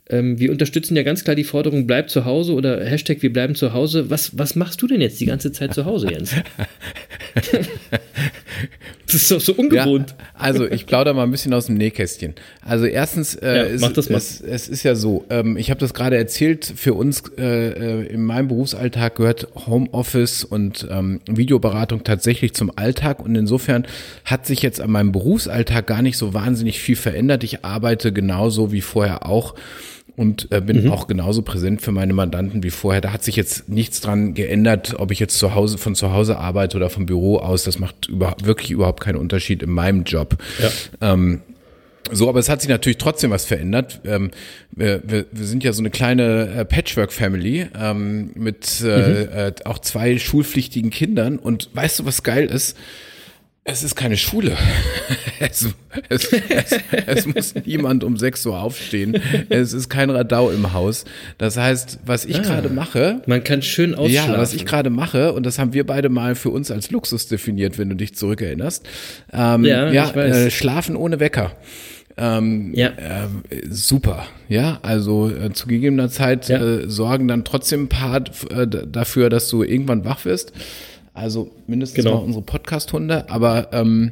ähm, 0.10 0.40
wir 0.40 0.52
unterstützen 0.52 0.96
ja 0.96 1.04
ganz 1.04 1.24
klar 1.24 1.36
die 1.36 1.44
Forderung, 1.44 1.86
bleib 1.86 2.10
zu 2.10 2.26
Hause 2.26 2.54
oder 2.54 2.84
Hashtag 2.84 3.22
wir 3.22 3.32
bleiben 3.32 3.54
zu 3.54 3.74
Hause. 3.74 4.10
Was, 4.10 4.38
was 4.38 4.56
machst 4.56 4.82
du 4.82 4.88
denn 4.88 5.02
jetzt 5.02 5.20
die 5.20 5.28
ganze 5.28 5.52
Zeit 5.52 5.76
zu 5.76 5.86
Hause, 5.86 6.10
Jens? 6.12 6.34
das 9.06 9.14
ist 9.14 9.30
doch 9.30 9.40
so 9.40 9.54
ungewohnt. 9.54 10.16
Ja, 10.18 10.26
also 10.34 10.66
ich 10.68 10.88
plaudere 10.88 11.14
mal 11.14 11.24
ein 11.24 11.32
bisschen 11.32 11.54
aus 11.54 11.68
dem 11.68 11.76
Nähkästchen. 11.76 12.34
Also 12.62 12.86
erstens, 12.86 13.36
äh, 13.36 13.56
ja, 13.56 13.64
ist, 13.64 13.98
es, 14.10 14.42
es, 14.42 14.68
ist 14.68 14.82
ja 14.82 14.96
so, 14.96 15.26
ähm, 15.30 15.58
ich 15.58 15.70
habe 15.70 15.80
das 15.80 15.94
gerade 15.94 16.18
erzählt, 16.18 16.66
für 16.66 16.96
uns 16.96 17.22
äh, 17.38 17.44
äh, 17.44 18.08
in 18.08 18.24
meinem 18.24 18.48
Berufsalltag 18.48 19.16
gehört 19.16 19.48
Homeoffice 19.68 20.44
und 20.44 20.88
ähm, 20.90 21.22
Videoberatung 21.28 22.04
tatsächlich 22.04 22.56
zum 22.56 22.72
Alltag 22.76 23.20
und 23.20 23.36
insofern 23.36 23.86
hat 24.26 24.48
sich 24.48 24.64
jetzt 24.64 24.82
an 24.82 24.90
meinem 24.90 25.12
Berufsalltag 25.12 25.86
gar 25.86 26.02
nicht 26.02 26.18
so 26.18 26.34
wahnsinnig 26.34 26.80
viel 26.80 26.96
verändert. 26.96 27.44
Ich 27.44 27.64
arbeite 27.64 28.12
genauso 28.12 28.72
wie 28.72 28.82
vorher 28.82 29.28
auch 29.28 29.54
und 30.16 30.52
äh, 30.52 30.62
bin 30.62 30.84
mhm. 30.84 30.92
auch 30.92 31.08
genauso 31.08 31.42
präsent 31.42 31.82
für 31.82 31.92
meine 31.92 32.14
Mandanten 32.14 32.64
wie 32.64 32.70
vorher. 32.70 33.02
Da 33.02 33.14
hat 33.14 33.24
sich 33.24 33.36
jetzt 33.36 33.70
nichts 33.70 34.02
dran 34.02 34.34
geändert, 34.34 34.96
ob 34.98 35.12
ich 35.12 35.20
jetzt 35.20 35.38
zu 35.38 35.56
Hause 35.56 35.78
von 35.78 35.96
zu 35.96 36.12
Hause 36.12 36.38
arbeite 36.38 36.78
oder 36.78 36.90
vom 36.90 37.06
Büro 37.06 37.38
aus. 37.38 37.64
Das 37.64 37.80
macht 37.80 38.08
über, 38.08 38.36
wirklich 38.44 38.72
überhaupt 38.72 39.02
keinen 39.02 39.18
Unterschied 39.18 39.64
in 39.64 39.72
meinem 39.72 40.04
Job. 40.04 40.38
Ja. 40.60 41.14
Ähm, 41.14 41.42
so, 42.12 42.28
aber 42.30 42.40
es 42.40 42.50
hat 42.50 42.62
sich 42.62 42.70
natürlich 42.70 42.98
trotzdem 42.98 43.32
was 43.32 43.46
verändert. 43.46 44.02
Ähm, 44.06 44.32
wir, 44.72 45.02
wir, 45.06 45.26
wir 45.32 45.46
sind 45.46 45.64
ja 45.64 45.74
so 45.74 45.82
eine 45.82 45.90
kleine 45.90 46.50
äh, 46.50 46.66
Patchwork-Family 46.66 47.68
ähm, 47.80 48.32
mit 48.36 48.82
äh, 48.84 48.86
mhm. 48.86 49.30
äh, 49.32 49.52
auch 49.66 49.80
zwei 49.80 50.18
schulpflichtigen 50.18 50.90
Kindern. 50.90 51.38
Und 51.38 51.70
weißt 51.74 52.00
du, 52.00 52.06
was 52.06 52.24
geil 52.24 52.46
ist? 52.46 52.78
Es 53.72 53.84
ist 53.84 53.96
keine 53.96 54.18
Schule. 54.18 54.58
Es, 55.42 55.66
es, 56.10 56.34
es, 56.34 56.80
es, 57.08 57.26
muss 57.26 57.56
niemand 57.66 58.04
um 58.04 58.18
6 58.18 58.46
Uhr 58.48 58.60
aufstehen. 58.60 59.22
Es 59.48 59.72
ist 59.72 59.88
kein 59.88 60.10
Radau 60.10 60.50
im 60.50 60.74
Haus. 60.74 61.06
Das 61.38 61.56
heißt, 61.56 62.00
was 62.06 62.26
ich 62.26 62.40
ah, 62.40 62.42
gerade 62.42 62.68
mache. 62.68 63.22
Man 63.26 63.42
kann 63.46 63.62
schön 63.62 63.96
ausschlafen. 63.96 64.34
Ja, 64.34 64.38
was 64.38 64.54
ich 64.54 64.66
gerade 64.66 64.90
mache, 64.90 65.32
und 65.32 65.46
das 65.46 65.58
haben 65.58 65.72
wir 65.72 65.86
beide 65.86 66.10
mal 66.10 66.36
für 66.36 66.50
uns 66.50 66.72
als 66.72 66.92
Luxus 66.92 67.30
definiert, 67.30 67.78
wenn 67.78 67.88
du 67.88 67.96
dich 67.96 68.16
zurückerinnerst. 68.16 68.86
Ähm, 69.32 69.64
ja, 69.64 69.90
ja 69.90 70.12
äh, 70.12 70.52
schlafen 70.52 70.98
ohne 70.98 71.22
Wecker. 71.22 71.54
Ähm, 72.18 72.74
ja. 72.76 72.90
Äh, 72.90 73.28
super. 73.70 74.26
Ja, 74.50 74.80
also 74.82 75.32
äh, 75.32 75.54
zu 75.54 75.68
gegebener 75.68 76.10
Zeit 76.10 76.50
ja. 76.50 76.62
äh, 76.62 76.90
sorgen 76.90 77.30
dann 77.30 77.46
trotzdem 77.46 77.84
ein 77.84 77.90
paar 77.90 78.18
äh, 78.52 78.68
dafür, 78.68 79.30
dass 79.30 79.48
du 79.48 79.64
irgendwann 79.64 80.04
wach 80.04 80.26
wirst. 80.26 80.52
Also 81.14 81.52
mindestens 81.68 82.04
genau. 82.04 82.18
mal 82.18 82.24
unsere 82.24 82.44
Podcast-Hunde, 82.44 83.30
aber, 83.30 83.70
ähm, 83.74 84.12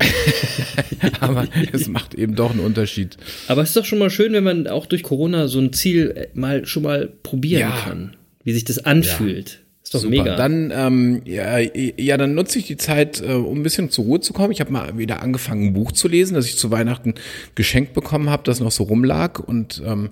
aber 1.20 1.46
es 1.72 1.86
macht 1.88 2.14
eben 2.14 2.34
doch 2.34 2.50
einen 2.50 2.60
Unterschied. 2.60 3.16
Aber 3.48 3.62
es 3.62 3.70
ist 3.70 3.76
doch 3.76 3.84
schon 3.84 3.98
mal 3.98 4.10
schön, 4.10 4.32
wenn 4.32 4.44
man 4.44 4.66
auch 4.66 4.86
durch 4.86 5.02
Corona 5.02 5.48
so 5.48 5.60
ein 5.60 5.72
Ziel 5.72 6.28
mal 6.34 6.66
schon 6.66 6.82
mal 6.82 7.12
probieren 7.22 7.60
ja. 7.60 7.76
kann, 7.76 8.16
wie 8.42 8.52
sich 8.52 8.64
das 8.64 8.84
anfühlt. 8.84 9.50
Ja. 9.50 9.58
Ist 9.84 9.94
doch 9.94 10.00
Super. 10.00 10.10
mega. 10.10 10.36
Dann, 10.36 10.72
ähm, 10.74 11.20
ja, 11.26 11.58
ja, 11.58 12.16
dann 12.16 12.34
nutze 12.34 12.58
ich 12.58 12.66
die 12.66 12.78
Zeit, 12.78 13.20
äh, 13.20 13.34
um 13.34 13.58
ein 13.58 13.62
bisschen 13.62 13.90
zur 13.90 14.06
Ruhe 14.06 14.20
zu 14.20 14.32
kommen. 14.32 14.50
Ich 14.50 14.60
habe 14.60 14.72
mal 14.72 14.96
wieder 14.96 15.20
angefangen, 15.20 15.66
ein 15.66 15.72
Buch 15.74 15.92
zu 15.92 16.08
lesen, 16.08 16.34
das 16.34 16.46
ich 16.46 16.56
zu 16.56 16.70
Weihnachten 16.70 17.14
geschenkt 17.54 17.92
bekommen 17.92 18.30
habe, 18.30 18.44
das 18.44 18.60
noch 18.60 18.72
so 18.72 18.84
rumlag 18.84 19.40
und 19.40 19.82
ähm, 19.84 20.08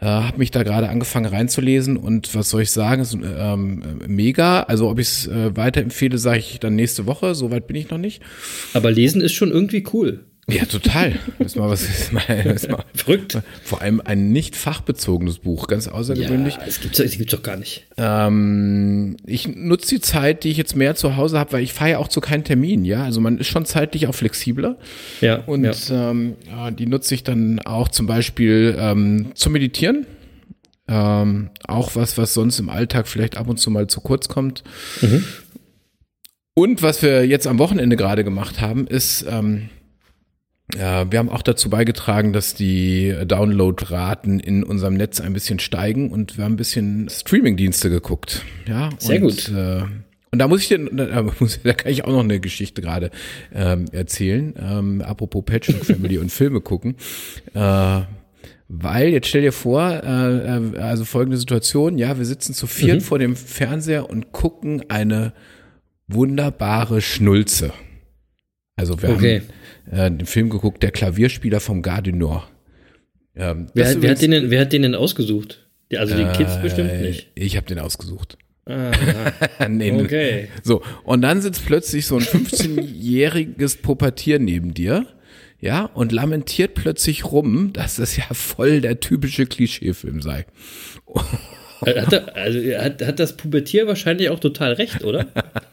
äh, 0.00 0.06
habe 0.06 0.38
mich 0.38 0.50
da 0.50 0.62
gerade 0.62 0.88
angefangen 0.88 1.26
reinzulesen 1.26 1.96
und 1.96 2.34
was 2.34 2.50
soll 2.50 2.62
ich 2.62 2.70
sagen, 2.70 3.02
ist 3.02 3.14
ähm, 3.14 3.82
mega. 4.06 4.62
Also 4.62 4.90
ob 4.90 4.98
ich 4.98 5.08
es 5.08 5.26
äh, 5.28 5.56
weiterempfehle, 5.56 6.18
sage 6.18 6.38
ich 6.38 6.60
dann 6.60 6.74
nächste 6.74 7.06
Woche. 7.06 7.34
Soweit 7.34 7.66
bin 7.66 7.76
ich 7.76 7.90
noch 7.90 7.98
nicht. 7.98 8.22
Aber 8.74 8.90
lesen 8.90 9.20
ist 9.20 9.32
schon 9.32 9.50
irgendwie 9.50 9.84
cool. 9.92 10.24
Ja, 10.48 10.64
total. 10.64 11.18
Das 11.38 11.48
ist 11.48 11.56
mal 11.56 11.68
was, 11.68 11.82
ist 11.82 12.12
mal, 12.12 12.22
ist 12.54 12.70
mal, 12.70 12.84
Verrückt. 12.94 13.38
Vor 13.64 13.82
allem 13.82 14.00
ein 14.00 14.30
nicht 14.30 14.54
fachbezogenes 14.54 15.40
Buch, 15.40 15.66
ganz 15.66 15.88
außergewöhnlich. 15.88 16.54
Ja, 16.54 16.62
es 16.64 16.80
gibt's, 16.80 17.00
es 17.00 17.18
gibt's 17.18 17.32
doch 17.32 17.42
gar 17.42 17.56
nicht. 17.56 17.86
Ähm, 17.96 19.16
ich 19.26 19.48
nutze 19.48 19.96
die 19.96 20.00
Zeit, 20.00 20.44
die 20.44 20.50
ich 20.50 20.56
jetzt 20.56 20.76
mehr 20.76 20.94
zu 20.94 21.16
Hause 21.16 21.40
habe, 21.40 21.54
weil 21.54 21.64
ich 21.64 21.72
fahre 21.72 21.90
ja 21.92 21.98
auch 21.98 22.06
zu 22.06 22.20
keinen 22.20 22.44
Termin, 22.44 22.84
ja. 22.84 23.02
Also 23.02 23.20
man 23.20 23.38
ist 23.38 23.48
schon 23.48 23.64
zeitlich 23.64 24.06
auch 24.06 24.14
flexibler. 24.14 24.78
Ja. 25.20 25.42
Und 25.46 25.64
ja. 25.64 26.10
Ähm, 26.10 26.36
die 26.78 26.86
nutze 26.86 27.16
ich 27.16 27.24
dann 27.24 27.58
auch 27.60 27.88
zum 27.88 28.06
Beispiel 28.06 28.76
ähm, 28.78 29.32
zum 29.34 29.52
Meditieren. 29.52 30.06
Ähm, 30.86 31.50
auch 31.66 31.96
was, 31.96 32.16
was 32.18 32.34
sonst 32.34 32.60
im 32.60 32.68
Alltag 32.68 33.08
vielleicht 33.08 33.36
ab 33.36 33.48
und 33.48 33.58
zu 33.58 33.72
mal 33.72 33.88
zu 33.88 34.00
kurz 34.00 34.28
kommt. 34.28 34.62
Mhm. 35.00 35.24
Und 36.54 36.82
was 36.82 37.02
wir 37.02 37.26
jetzt 37.26 37.48
am 37.48 37.58
Wochenende 37.58 37.96
gerade 37.96 38.22
gemacht 38.22 38.60
haben, 38.60 38.86
ist 38.86 39.26
ähm, 39.28 39.68
wir 40.74 41.18
haben 41.18 41.28
auch 41.28 41.42
dazu 41.42 41.70
beigetragen, 41.70 42.32
dass 42.32 42.54
die 42.54 43.14
Downloadraten 43.24 44.40
in 44.40 44.64
unserem 44.64 44.94
Netz 44.94 45.20
ein 45.20 45.32
bisschen 45.32 45.60
steigen 45.60 46.10
und 46.10 46.36
wir 46.36 46.44
haben 46.44 46.54
ein 46.54 46.56
bisschen 46.56 47.08
Streamingdienste 47.08 47.88
geguckt. 47.88 48.42
Ja, 48.66 48.90
sehr 48.98 49.22
und, 49.22 49.28
gut. 49.28 49.48
Äh, 49.56 49.82
und 50.32 50.40
da 50.40 50.48
muss 50.48 50.62
ich 50.62 50.68
dir, 50.68 50.78
da, 50.78 51.22
muss, 51.38 51.60
da 51.62 51.72
kann 51.72 51.90
ich 51.90 52.04
auch 52.04 52.10
noch 52.10 52.24
eine 52.24 52.40
Geschichte 52.40 52.82
gerade 52.82 53.10
ähm, 53.54 53.86
erzählen. 53.92 54.54
Ähm, 54.58 55.02
apropos 55.02 55.44
Patchwork 55.46 55.84
Family 55.86 56.18
und 56.18 56.30
Filme 56.30 56.60
gucken. 56.60 56.96
Äh, 57.54 58.02
weil, 58.68 59.10
jetzt 59.10 59.28
stell 59.28 59.42
dir 59.42 59.52
vor, 59.52 59.88
äh, 59.88 60.58
äh 60.58 60.78
also 60.78 61.04
folgende 61.04 61.36
Situation, 61.36 61.98
ja, 61.98 62.18
wir 62.18 62.24
sitzen 62.24 62.52
zu 62.52 62.66
viert 62.66 62.96
mhm. 62.96 63.04
vor 63.04 63.18
dem 63.18 63.36
Fernseher 63.36 64.10
und 64.10 64.32
gucken 64.32 64.90
eine 64.90 65.32
wunderbare 66.08 67.00
Schnulze. 67.00 67.72
Also 68.76 69.00
wir 69.02 69.08
Okay. 69.10 69.42
haben 69.90 69.98
äh, 69.98 70.10
den 70.18 70.26
Film 70.26 70.50
geguckt, 70.50 70.82
der 70.82 70.90
Klavierspieler 70.90 71.60
vom 71.60 71.82
Nord. 72.12 72.48
Ähm, 73.34 73.66
Wer, 73.74 74.00
wer, 74.02 74.10
hat 74.12 74.22
den 74.22 74.30
denn, 74.30 74.50
wer 74.50 74.60
hat 74.62 74.72
den 74.72 74.82
denn 74.82 74.94
ausgesucht? 74.94 75.66
Also 75.94 76.16
die 76.16 76.24
Kids 76.36 76.56
Äh, 76.56 76.62
bestimmt 76.62 77.00
nicht. 77.00 77.28
Ich 77.34 77.56
habe 77.56 77.66
den 77.66 77.78
ausgesucht. 77.78 78.38
Ah, 78.64 78.90
nee, 79.68 79.92
okay. 79.92 80.48
So, 80.62 80.82
und 81.04 81.22
dann 81.22 81.40
sitzt 81.40 81.64
plötzlich 81.66 82.06
so 82.06 82.16
ein 82.16 82.22
15-jähriges 82.24 83.80
Pubertier 83.82 84.38
neben 84.38 84.74
dir, 84.74 85.06
ja, 85.60 85.84
und 85.84 86.12
lamentiert 86.12 86.74
plötzlich 86.74 87.24
rum, 87.24 87.72
dass 87.72 87.96
das 87.96 88.16
ja 88.16 88.24
voll 88.32 88.80
der 88.80 89.00
typische 89.00 89.46
Klischeefilm 89.46 90.20
sei. 90.22 90.46
Hat, 91.84 92.12
er, 92.12 92.36
also 92.36 92.58
hat, 92.78 93.02
hat 93.06 93.18
das 93.18 93.36
Pubertier 93.36 93.86
wahrscheinlich 93.86 94.30
auch 94.30 94.40
total 94.40 94.72
recht, 94.72 95.04
oder? 95.04 95.26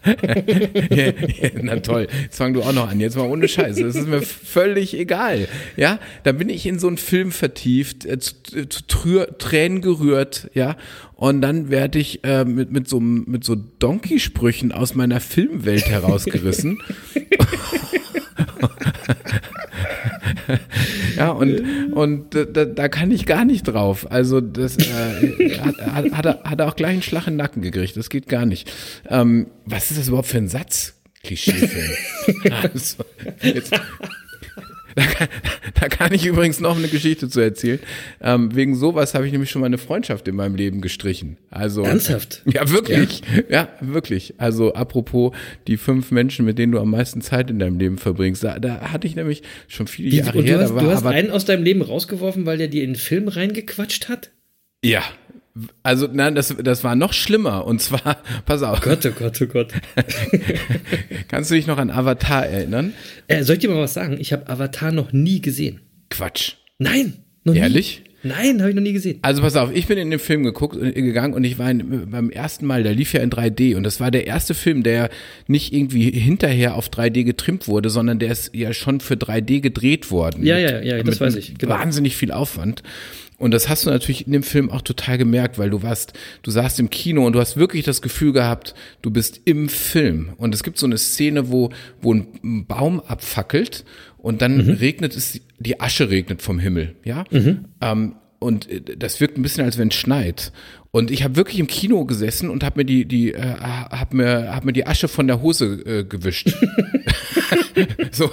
Ja, 0.03 0.95
ja, 0.95 1.13
Na 1.61 1.77
toll, 1.77 2.07
jetzt 2.23 2.37
fang 2.37 2.53
du 2.53 2.61
auch 2.61 2.73
noch 2.73 2.89
an. 2.89 2.99
Jetzt 2.99 3.15
mal 3.15 3.29
ohne 3.29 3.47
Scheiße. 3.47 3.83
Das 3.83 3.95
ist 3.95 4.07
mir 4.07 4.21
völlig 4.21 4.97
egal. 4.97 5.47
Ja, 5.77 5.99
da 6.23 6.33
bin 6.33 6.49
ich 6.49 6.65
in 6.65 6.77
so 6.79 6.87
einen 6.87 6.97
Film 6.97 7.31
vertieft, 7.31 8.05
äh, 8.05 8.19
zu, 8.19 8.35
äh, 8.53 8.67
zu 8.67 8.85
Trür, 8.87 9.37
Tränen 9.37 9.81
gerührt, 9.81 10.49
ja. 10.53 10.75
Und 11.15 11.41
dann 11.41 11.69
werde 11.69 11.99
ich 11.99 12.23
äh, 12.25 12.43
mit, 12.43 12.71
mit 12.71 12.89
so, 12.89 12.99
mit 12.99 13.45
so 13.45 13.55
Donkey-Sprüchen 13.55 14.73
aus 14.73 14.95
meiner 14.95 15.21
Filmwelt 15.21 15.85
herausgerissen. 15.87 16.81
ja, 21.17 21.31
und, 21.31 21.93
und 21.93 22.35
da- 22.35 22.65
da, 22.65 22.87
kann 22.87 23.11
ich 23.11 23.25
gar 23.25 23.45
nicht 23.45 23.63
drauf. 23.63 24.11
Also 24.11 24.41
das 24.41 24.77
äh, 24.77 25.57
hat, 25.59 25.77
hat, 25.79 26.11
hat, 26.11 26.25
er, 26.25 26.43
hat 26.43 26.59
er 26.59 26.67
auch 26.67 26.75
gleich 26.75 26.93
einen 26.93 27.01
Schlag 27.01 27.27
in 27.27 27.33
den 27.33 27.37
Nacken 27.37 27.61
gekriegt. 27.61 27.95
Das 27.97 28.09
geht 28.09 28.27
gar 28.27 28.45
nicht. 28.45 28.71
Ähm, 29.09 29.47
was 29.65 29.91
ist 29.91 29.99
das 29.99 30.07
überhaupt 30.07 30.27
für 30.27 30.37
ein 30.37 30.47
Satz? 30.47 30.95
Klischeefilm. 31.23 31.91
also, 32.63 33.05
jetzt, 33.41 33.73
da, 34.95 35.03
kann, 35.05 35.27
da 35.79 35.87
kann 35.87 36.13
ich 36.13 36.25
übrigens 36.25 36.59
noch 36.59 36.77
eine 36.77 36.87
Geschichte 36.87 37.29
zu 37.29 37.39
erzählen. 37.39 37.79
Ähm, 38.21 38.55
wegen 38.55 38.75
sowas 38.75 39.13
habe 39.13 39.25
ich 39.25 39.31
nämlich 39.31 39.49
schon 39.49 39.61
mal 39.61 39.67
eine 39.67 39.77
Freundschaft 39.77 40.27
in 40.27 40.35
meinem 40.35 40.55
Leben 40.55 40.81
gestrichen. 40.81 41.37
Also 41.49 41.83
Ernsthaft? 41.83 42.41
Ja, 42.45 42.69
wirklich. 42.69 43.21
Ja, 43.49 43.69
wirklich. 43.81 44.35
Also 44.37 44.73
apropos 44.73 45.33
die 45.67 45.77
fünf 45.77 46.11
Menschen, 46.11 46.45
mit 46.45 46.57
denen 46.57 46.71
du 46.71 46.79
am 46.79 46.91
meisten 46.91 47.21
Zeit 47.21 47.49
in 47.49 47.59
deinem 47.59 47.79
Leben 47.79 47.97
verbringst. 47.97 48.43
Da, 48.43 48.59
da 48.59 48.91
hatte 48.91 49.07
ich 49.07 49.15
nämlich 49.15 49.43
schon 49.67 49.87
viele 49.87 50.15
Jahre 50.15 50.37
und 50.37 50.45
her. 50.45 50.57
du 50.57 50.63
hast, 50.63 50.69
da 50.71 50.75
war 50.75 50.83
du 50.83 50.91
hast 50.91 51.05
einen 51.05 51.31
aus 51.31 51.45
deinem 51.45 51.63
Leben 51.63 51.81
rausgeworfen, 51.81 52.45
weil 52.45 52.57
der 52.57 52.67
dir 52.67 52.83
in 52.83 52.91
den 52.91 52.95
Film 52.95 53.27
reingequatscht 53.27 54.09
hat? 54.09 54.31
ja. 54.83 55.03
Also 55.83 56.07
nein, 56.11 56.33
das, 56.33 56.55
das 56.63 56.83
war 56.83 56.95
noch 56.95 57.13
schlimmer. 57.13 57.65
Und 57.65 57.81
zwar, 57.81 58.17
pass 58.45 58.63
auf, 58.63 58.81
Gott, 58.81 59.05
oh 59.05 59.11
Gott, 59.11 59.39
oh 59.41 59.45
Gott. 59.45 59.73
kannst 61.27 61.51
du 61.51 61.55
dich 61.55 61.67
noch 61.67 61.77
an 61.77 61.91
Avatar 61.91 62.45
erinnern? 62.47 62.93
Äh, 63.27 63.43
soll 63.43 63.55
ich 63.55 63.61
dir 63.61 63.69
mal 63.69 63.81
was 63.81 63.93
sagen? 63.93 64.17
Ich 64.19 64.33
habe 64.33 64.47
Avatar 64.49 64.91
noch 64.91 65.11
nie 65.13 65.41
gesehen. 65.41 65.81
Quatsch. 66.09 66.53
Nein, 66.79 67.13
noch 67.43 67.55
Ehrlich? 67.55 68.03
nie. 68.03 68.12
Nein, 68.23 68.59
habe 68.61 68.69
ich 68.69 68.75
noch 68.75 68.81
nie 68.81 68.93
gesehen. 68.93 69.19
Also 69.21 69.41
pass 69.41 69.55
auf, 69.55 69.69
ich 69.73 69.85
bin 69.87 69.97
in 69.97 70.09
den 70.09 70.19
Film 70.19 70.43
geguckt, 70.43 70.77
äh, 70.81 70.93
gegangen 70.93 71.33
und 71.33 71.43
ich 71.43 71.59
war 71.59 71.69
in, 71.69 72.09
beim 72.09 72.29
ersten 72.29 72.65
Mal, 72.65 72.83
der 72.83 72.93
lief 72.95 73.13
ja 73.13 73.21
in 73.21 73.29
3D 73.29 73.75
und 73.75 73.83
das 73.83 73.99
war 73.99 74.11
der 74.11 74.25
erste 74.27 74.53
Film, 74.53 74.81
der 74.83 75.09
nicht 75.47 75.73
irgendwie 75.73 76.09
hinterher 76.09 76.75
auf 76.75 76.89
3D 76.89 77.23
getrimmt 77.23 77.67
wurde, 77.67 77.89
sondern 77.89 78.19
der 78.19 78.31
ist 78.31 78.51
ja 78.55 78.73
schon 78.73 79.01
für 79.01 79.15
3D 79.15 79.59
gedreht 79.59 80.09
worden. 80.09 80.45
Ja, 80.45 80.55
Mit- 80.55 80.69
ja, 80.71 80.81
ja, 80.81 81.03
das 81.03 81.19
weiß 81.19 81.35
ich, 81.35 81.57
genau. 81.57 81.73
Wahnsinnig 81.73 82.15
viel 82.15 82.31
Aufwand. 82.31 82.81
Und 83.39 83.51
das 83.51 83.67
hast 83.67 83.85
du 83.85 83.89
natürlich 83.89 84.25
in 84.25 84.31
dem 84.31 84.43
Film 84.43 84.69
auch 84.69 84.83
total 84.83 85.17
gemerkt, 85.17 85.57
weil 85.57 85.69
du 85.69 85.83
warst, 85.83 86.13
du 86.43 86.51
saßt 86.51 86.79
im 86.79 86.89
Kino 86.89 87.25
und 87.25 87.33
du 87.33 87.39
hast 87.41 87.57
wirklich 87.57 87.83
das 87.83 88.01
Gefühl 88.01 88.31
gehabt, 88.31 88.73
du 89.01 89.11
bist 89.11 89.41
im 89.43 89.67
Film. 89.67 90.29
Und 90.37 90.55
es 90.55 90.63
gibt 90.63 90.77
so 90.77 90.85
eine 90.85 90.97
Szene, 90.97 91.51
wo, 91.51 91.69
wo 92.01 92.13
ein 92.13 92.65
Baum 92.67 93.01
abfackelt 93.01 93.83
und 94.23 94.41
dann 94.41 94.57
Mhm. 94.65 94.69
regnet 94.71 95.15
es, 95.15 95.39
die 95.59 95.79
Asche 95.79 96.09
regnet 96.09 96.41
vom 96.41 96.57
Himmel, 96.57 96.95
ja? 97.03 97.25
Mhm. 97.29 97.65
Ähm, 97.81 98.15
und 98.39 98.67
äh, 98.69 98.81
das 98.97 99.19
wirkt 99.21 99.37
ein 99.37 99.43
bisschen, 99.43 99.63
als 99.65 99.77
wenn 99.77 99.89
es 99.89 99.95
schneit. 99.95 100.51
Und 100.91 101.11
ich 101.11 101.23
habe 101.23 101.35
wirklich 101.35 101.59
im 101.59 101.67
Kino 101.67 102.05
gesessen 102.05 102.49
und 102.49 102.63
habe 102.63 102.79
mir 102.79 102.85
die, 102.85 103.05
die, 103.05 103.33
äh, 103.33 103.41
hab 103.41 104.13
mir, 104.13 104.53
hab 104.55 104.63
mir 104.63 104.73
die 104.73 104.85
Asche 104.87 105.07
von 105.07 105.27
der 105.27 105.41
Hose 105.41 105.65
äh, 105.85 106.03
gewischt. 106.03 106.53
so, 108.11 108.31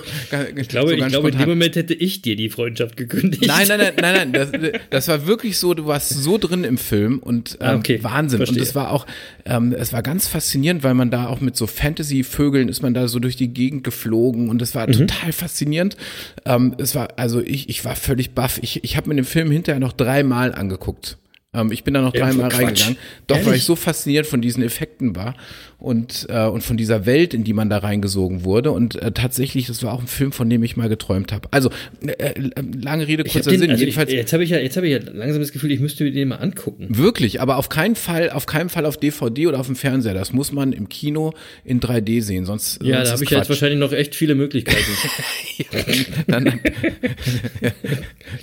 Ich 0.56 0.68
glaube, 0.68 0.94
ich 0.94 1.06
glaube 1.08 1.30
in 1.30 1.38
dem 1.38 1.48
Moment 1.48 1.76
hätte 1.76 1.94
ich 1.94 2.22
dir 2.22 2.36
die 2.36 2.48
Freundschaft 2.50 2.96
gekündigt. 2.96 3.46
Nein, 3.46 3.66
nein, 3.68 3.78
nein, 3.78 3.92
nein, 4.00 4.30
nein. 4.30 4.32
Das, 4.32 4.50
das 4.90 5.08
war 5.08 5.26
wirklich 5.26 5.58
so, 5.58 5.74
du 5.74 5.86
warst 5.86 6.10
so 6.10 6.38
drin 6.38 6.64
im 6.64 6.78
Film 6.78 7.18
und 7.18 7.58
ähm, 7.60 7.66
Ah, 7.66 7.74
okay. 7.76 7.98
Wahnsinn. 8.02 8.38
Verstehe. 8.38 8.58
Und 8.58 8.62
es 8.62 8.74
war 8.74 8.90
auch, 8.92 9.06
ähm, 9.44 9.72
es 9.78 9.92
war 9.92 10.02
ganz 10.02 10.26
faszinierend, 10.26 10.82
weil 10.82 10.94
man 10.94 11.10
da 11.10 11.26
auch 11.26 11.40
mit 11.40 11.56
so 11.56 11.66
Fantasy-Vögeln 11.66 12.68
ist 12.68 12.82
man 12.82 12.94
da 12.94 13.08
so 13.08 13.18
durch 13.18 13.36
die 13.36 13.48
Gegend 13.48 13.84
geflogen 13.84 14.48
und 14.48 14.60
es 14.62 14.74
war 14.74 14.86
Mhm. 14.88 14.92
total 14.92 15.32
faszinierend. 15.32 15.96
Ähm, 16.44 16.74
es 16.78 16.94
war, 16.94 17.08
also 17.16 17.40
ich, 17.40 17.68
ich 17.68 17.84
war 17.84 17.96
völlig 17.96 18.30
baff. 18.30 18.58
Ich, 18.62 18.82
ich 18.84 18.96
habe 18.96 19.08
mir 19.08 19.14
den 19.16 19.24
Film 19.24 19.50
hinterher 19.50 19.80
noch 19.80 19.92
dreimal 19.92 20.54
angeguckt. 20.54 21.16
Ähm, 21.52 21.72
ich 21.72 21.82
bin 21.82 21.94
da 21.94 22.00
noch 22.00 22.14
Ja, 22.14 22.26
dreimal 22.26 22.48
reingegangen. 22.50 22.96
Doch, 23.26 23.36
weil 23.36 23.44
Ehrlich? 23.46 23.58
ich 23.60 23.64
so 23.64 23.74
fasziniert 23.74 24.26
von 24.26 24.40
diesen 24.40 24.62
Effekten 24.62 25.16
war 25.16 25.34
und, 25.78 26.26
äh, 26.28 26.44
und 26.46 26.62
von 26.62 26.76
dieser 26.76 27.06
Welt, 27.06 27.34
in 27.34 27.42
die 27.42 27.52
man 27.54 27.68
da 27.68 27.78
reingesogen 27.78 28.44
wurde. 28.44 28.70
Und 28.70 28.94
äh, 28.96 29.10
tatsächlich, 29.10 29.66
das 29.66 29.82
war 29.82 29.92
auch 29.92 30.00
ein 30.00 30.06
Film, 30.06 30.30
von 30.30 30.48
dem 30.48 30.62
ich 30.62 30.76
mal 30.76 30.88
geträumt 30.88 31.32
habe. 31.32 31.48
Also, 31.50 31.70
äh, 32.06 32.12
äh, 32.12 32.34
lange 32.80 33.08
Rede, 33.08 33.24
hab 33.24 33.32
kurzer 33.32 33.50
den, 33.50 33.60
Sinn. 33.60 33.70
also 33.70 33.84
ich, 33.84 33.96
jetzt 33.96 34.32
habe 34.32 34.44
ich 34.44 34.50
ja, 34.50 34.58
jetzt 34.58 34.76
habe 34.76 34.86
ich 34.86 34.92
ja 34.92 35.10
langsam 35.12 35.40
das 35.40 35.50
Gefühl, 35.50 35.72
ich 35.72 35.80
müsste 35.80 36.04
mir 36.04 36.12
den 36.12 36.28
mal 36.28 36.36
angucken. 36.36 36.86
wirklich, 36.90 37.40
aber 37.40 37.56
auf 37.56 37.68
keinen 37.68 37.96
Fall, 37.96 38.30
auf 38.30 38.46
keinen 38.46 38.68
Fall 38.68 38.86
auf 38.86 38.96
DVD 38.96 39.48
oder 39.48 39.58
auf 39.58 39.66
dem 39.66 39.74
Fernseher. 39.76 40.14
Das 40.14 40.32
muss 40.32 40.52
man 40.52 40.72
im 40.72 40.88
Kino 40.88 41.32
in 41.64 41.80
3D 41.80 42.22
sehen, 42.22 42.44
sonst 42.44 42.80
Ja, 42.84 42.98
sonst 42.98 43.08
da 43.08 43.12
habe 43.14 43.24
ich 43.24 43.30
ja 43.30 43.38
jetzt 43.38 43.48
wahrscheinlich 43.48 43.80
noch 43.80 43.92
echt 43.92 44.14
viele 44.14 44.36
Möglichkeiten. 44.36 44.78
dann, 46.28 46.44
dann, 46.44 46.60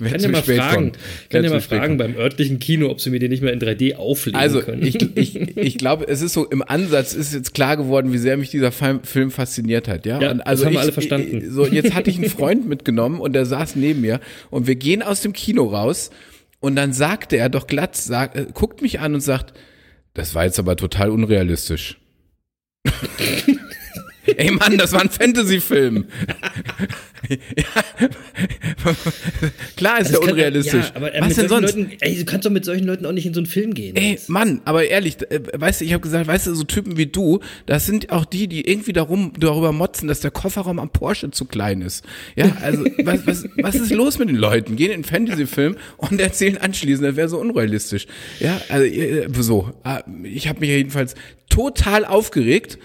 kann 0.12 0.20
ja 0.20 0.28
mal 0.28 0.42
fragen, 0.42 0.92
kann 1.30 1.44
ja 1.44 1.50
mal 1.50 1.60
fragen 1.60 1.96
beim 1.96 2.16
örtlichen 2.16 2.58
Kino, 2.58 2.90
ob 2.90 2.97
sie 3.00 3.10
mir 3.10 3.18
den 3.18 3.30
nicht 3.30 3.42
mehr 3.42 3.52
in 3.52 3.60
3D 3.60 3.96
auflegen 3.96 4.38
Also 4.38 4.60
können. 4.60 4.82
ich, 4.84 4.96
ich, 5.16 5.56
ich 5.56 5.78
glaube, 5.78 6.06
es 6.08 6.22
ist 6.22 6.32
so 6.32 6.46
im 6.46 6.62
Ansatz 6.62 7.14
ist 7.14 7.32
jetzt 7.34 7.54
klar 7.54 7.76
geworden, 7.76 8.12
wie 8.12 8.18
sehr 8.18 8.36
mich 8.36 8.50
dieser 8.50 8.72
Film, 8.72 9.30
fasziniert 9.30 9.88
hat. 9.88 10.06
Ja, 10.06 10.20
Ja, 10.20 10.30
und 10.30 10.38
das 10.38 10.46
also 10.46 10.64
haben 10.66 10.72
wir 10.72 10.78
ich, 10.78 10.82
alle 10.82 10.92
verstanden. 10.92 11.50
So 11.50 11.66
jetzt 11.66 11.94
hatte 11.94 12.10
ich 12.10 12.18
einen 12.18 12.30
Freund 12.30 12.68
mitgenommen 12.68 13.20
und 13.20 13.32
der 13.32 13.46
saß 13.46 13.76
neben 13.76 14.00
mir 14.00 14.20
und 14.50 14.66
wir 14.66 14.76
gehen 14.76 15.02
aus 15.02 15.20
dem 15.20 15.32
Kino 15.32 15.64
raus 15.66 16.10
und 16.60 16.76
dann 16.76 16.92
sagte 16.92 17.36
er 17.36 17.48
doch 17.48 17.66
glatt, 17.66 17.96
sagt, 17.96 18.36
äh, 18.36 18.46
guckt 18.52 18.82
mich 18.82 19.00
an 19.00 19.14
und 19.14 19.20
sagt, 19.20 19.54
das 20.14 20.34
war 20.34 20.44
jetzt 20.44 20.58
aber 20.58 20.76
total 20.76 21.10
unrealistisch. 21.10 21.98
Ey 24.36 24.50
Mann, 24.50 24.76
das 24.76 24.92
war 24.92 25.00
ein 25.00 25.10
Fantasy-Film. 25.10 26.06
Ja. 27.28 28.08
Klar 29.76 30.00
ist 30.00 30.08
Das 30.10 30.14
er 30.14 30.20
kann- 30.20 30.30
unrealistisch. 30.30 30.86
Ja, 30.86 30.92
aber 30.96 31.14
äh, 31.14 31.20
Was 31.20 31.34
denn 31.34 31.48
sonst? 31.48 31.74
Leuten, 31.76 31.92
ey, 32.00 32.16
du 32.16 32.24
kannst 32.24 32.46
doch 32.46 32.50
mit 32.50 32.64
solchen 32.64 32.86
Leuten 32.86 33.06
auch 33.06 33.12
nicht 33.12 33.26
in 33.26 33.34
so 33.34 33.40
einen 33.40 33.46
Film 33.46 33.74
gehen. 33.74 33.96
Ey, 33.96 34.18
Mann, 34.28 34.60
aber 34.64 34.86
ehrlich, 34.86 35.16
äh, 35.30 35.40
weißt 35.52 35.80
du, 35.80 35.84
ich 35.84 35.92
habe 35.92 36.00
gesagt, 36.02 36.26
weißt 36.26 36.46
du, 36.46 36.54
so 36.54 36.64
Typen 36.64 36.96
wie 36.96 37.06
du, 37.06 37.40
das 37.66 37.86
sind 37.86 38.10
auch 38.10 38.24
die, 38.24 38.48
die 38.48 38.68
irgendwie 38.68 38.92
darum, 38.92 39.32
darüber 39.38 39.72
motzen, 39.72 40.08
dass 40.08 40.20
der 40.20 40.30
Kofferraum 40.30 40.78
am 40.78 40.90
Porsche 40.90 41.30
zu 41.30 41.44
klein 41.44 41.82
ist. 41.82 42.04
Ja, 42.36 42.56
also 42.62 42.84
was, 43.04 43.26
was, 43.26 43.44
was 43.56 43.74
ist 43.74 43.90
los 43.92 44.18
mit 44.18 44.28
den 44.28 44.36
Leuten? 44.36 44.76
Gehen 44.76 44.88
in 44.88 44.94
einen 44.94 45.04
Fantasy-Film 45.04 45.76
und 45.96 46.20
erzählen 46.20 46.58
anschließend, 46.58 47.06
das 47.08 47.16
wäre 47.16 47.28
so 47.28 47.38
unrealistisch. 47.38 48.06
Ja, 48.40 48.60
also 48.68 48.84
äh, 48.86 49.28
so. 49.40 49.72
äh, 49.84 50.00
Ich 50.28 50.48
habe 50.48 50.60
mich 50.60 50.70
jedenfalls 50.70 51.14
total 51.48 52.04
aufgeregt 52.04 52.78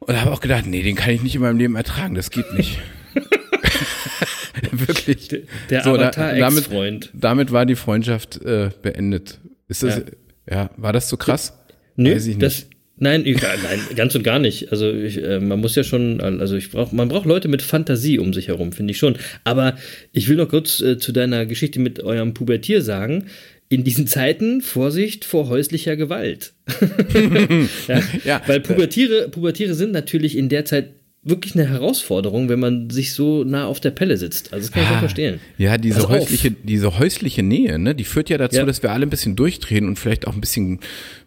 und 0.00 0.20
habe 0.20 0.32
auch 0.32 0.40
gedacht, 0.40 0.66
nee, 0.66 0.82
den 0.82 0.96
kann 0.96 1.10
ich 1.10 1.22
nicht 1.22 1.34
in 1.34 1.42
meinem 1.42 1.58
Leben 1.58 1.76
ertragen, 1.76 2.14
das 2.14 2.30
geht 2.30 2.52
nicht. 2.54 2.78
Wirklich. 4.72 5.28
der 5.70 5.82
So, 5.82 5.96
da- 5.96 6.08
Avatar-Ex-Freund. 6.08 7.10
Damit, 7.12 7.24
damit 7.24 7.52
war 7.52 7.66
die 7.66 7.74
Freundschaft 7.76 8.42
äh, 8.44 8.70
beendet. 8.82 9.40
Ist 9.68 9.82
das, 9.82 10.02
ja. 10.50 10.70
war 10.76 10.92
das 10.92 11.08
so 11.08 11.16
krass? 11.16 11.58
Nö, 11.96 12.14
Weiß 12.14 12.22
ich 12.26 12.36
nicht. 12.36 12.42
das, 12.42 12.66
nein, 12.96 13.22
ich, 13.24 13.40
nein, 13.40 13.80
ganz 13.96 14.14
und 14.14 14.22
gar 14.22 14.38
nicht. 14.38 14.70
Also 14.72 14.90
ich, 14.92 15.22
äh, 15.22 15.40
man 15.40 15.60
muss 15.60 15.74
ja 15.74 15.84
schon, 15.84 16.20
also 16.20 16.56
ich 16.56 16.70
brauch, 16.70 16.92
man 16.92 17.08
braucht 17.08 17.26
Leute 17.26 17.48
mit 17.48 17.62
Fantasie 17.62 18.18
um 18.18 18.32
sich 18.32 18.48
herum, 18.48 18.72
finde 18.72 18.92
ich 18.92 18.98
schon. 18.98 19.16
Aber 19.44 19.76
ich 20.12 20.28
will 20.28 20.36
noch 20.36 20.48
kurz 20.48 20.80
äh, 20.80 20.98
zu 20.98 21.12
deiner 21.12 21.46
Geschichte 21.46 21.80
mit 21.80 22.00
eurem 22.02 22.34
Pubertier 22.34 22.82
sagen. 22.82 23.26
In 23.68 23.84
diesen 23.84 24.06
Zeiten 24.06 24.60
Vorsicht 24.60 25.24
vor 25.24 25.48
häuslicher 25.48 25.96
Gewalt. 25.96 26.52
ja, 27.88 28.02
Ja. 28.24 28.42
Weil 28.46 28.60
Pubertiere, 28.60 29.28
Pubertiere 29.30 29.72
sind 29.74 29.92
natürlich 29.92 30.36
in 30.36 30.50
der 30.50 30.66
Zeit 30.66 30.90
wirklich 31.24 31.54
eine 31.54 31.68
Herausforderung, 31.68 32.48
wenn 32.48 32.58
man 32.58 32.90
sich 32.90 33.12
so 33.12 33.44
nah 33.44 33.66
auf 33.66 33.78
der 33.78 33.92
Pelle 33.92 34.16
sitzt. 34.16 34.52
Also 34.52 34.66
das 34.66 34.72
kann 34.72 34.82
ich 34.82 34.88
schon 34.88 34.98
verstehen. 34.98 35.40
Ja, 35.56 35.78
diese 35.78 36.02
auf. 36.04 36.08
häusliche, 36.10 36.50
diese 36.50 36.98
häusliche 36.98 37.42
Nähe, 37.44 37.78
ne, 37.78 37.94
die 37.94 38.04
führt 38.04 38.28
ja 38.28 38.38
dazu, 38.38 38.56
Ja. 38.56 38.64
dass 38.64 38.82
wir 38.82 38.90
alle 38.90 39.06
ein 39.06 39.10
bisschen 39.10 39.36
durchdrehen 39.36 39.86
und 39.86 39.98
vielleicht 39.98 40.26
auch 40.26 40.34
ein 40.34 40.40
bisschen, 40.40 40.80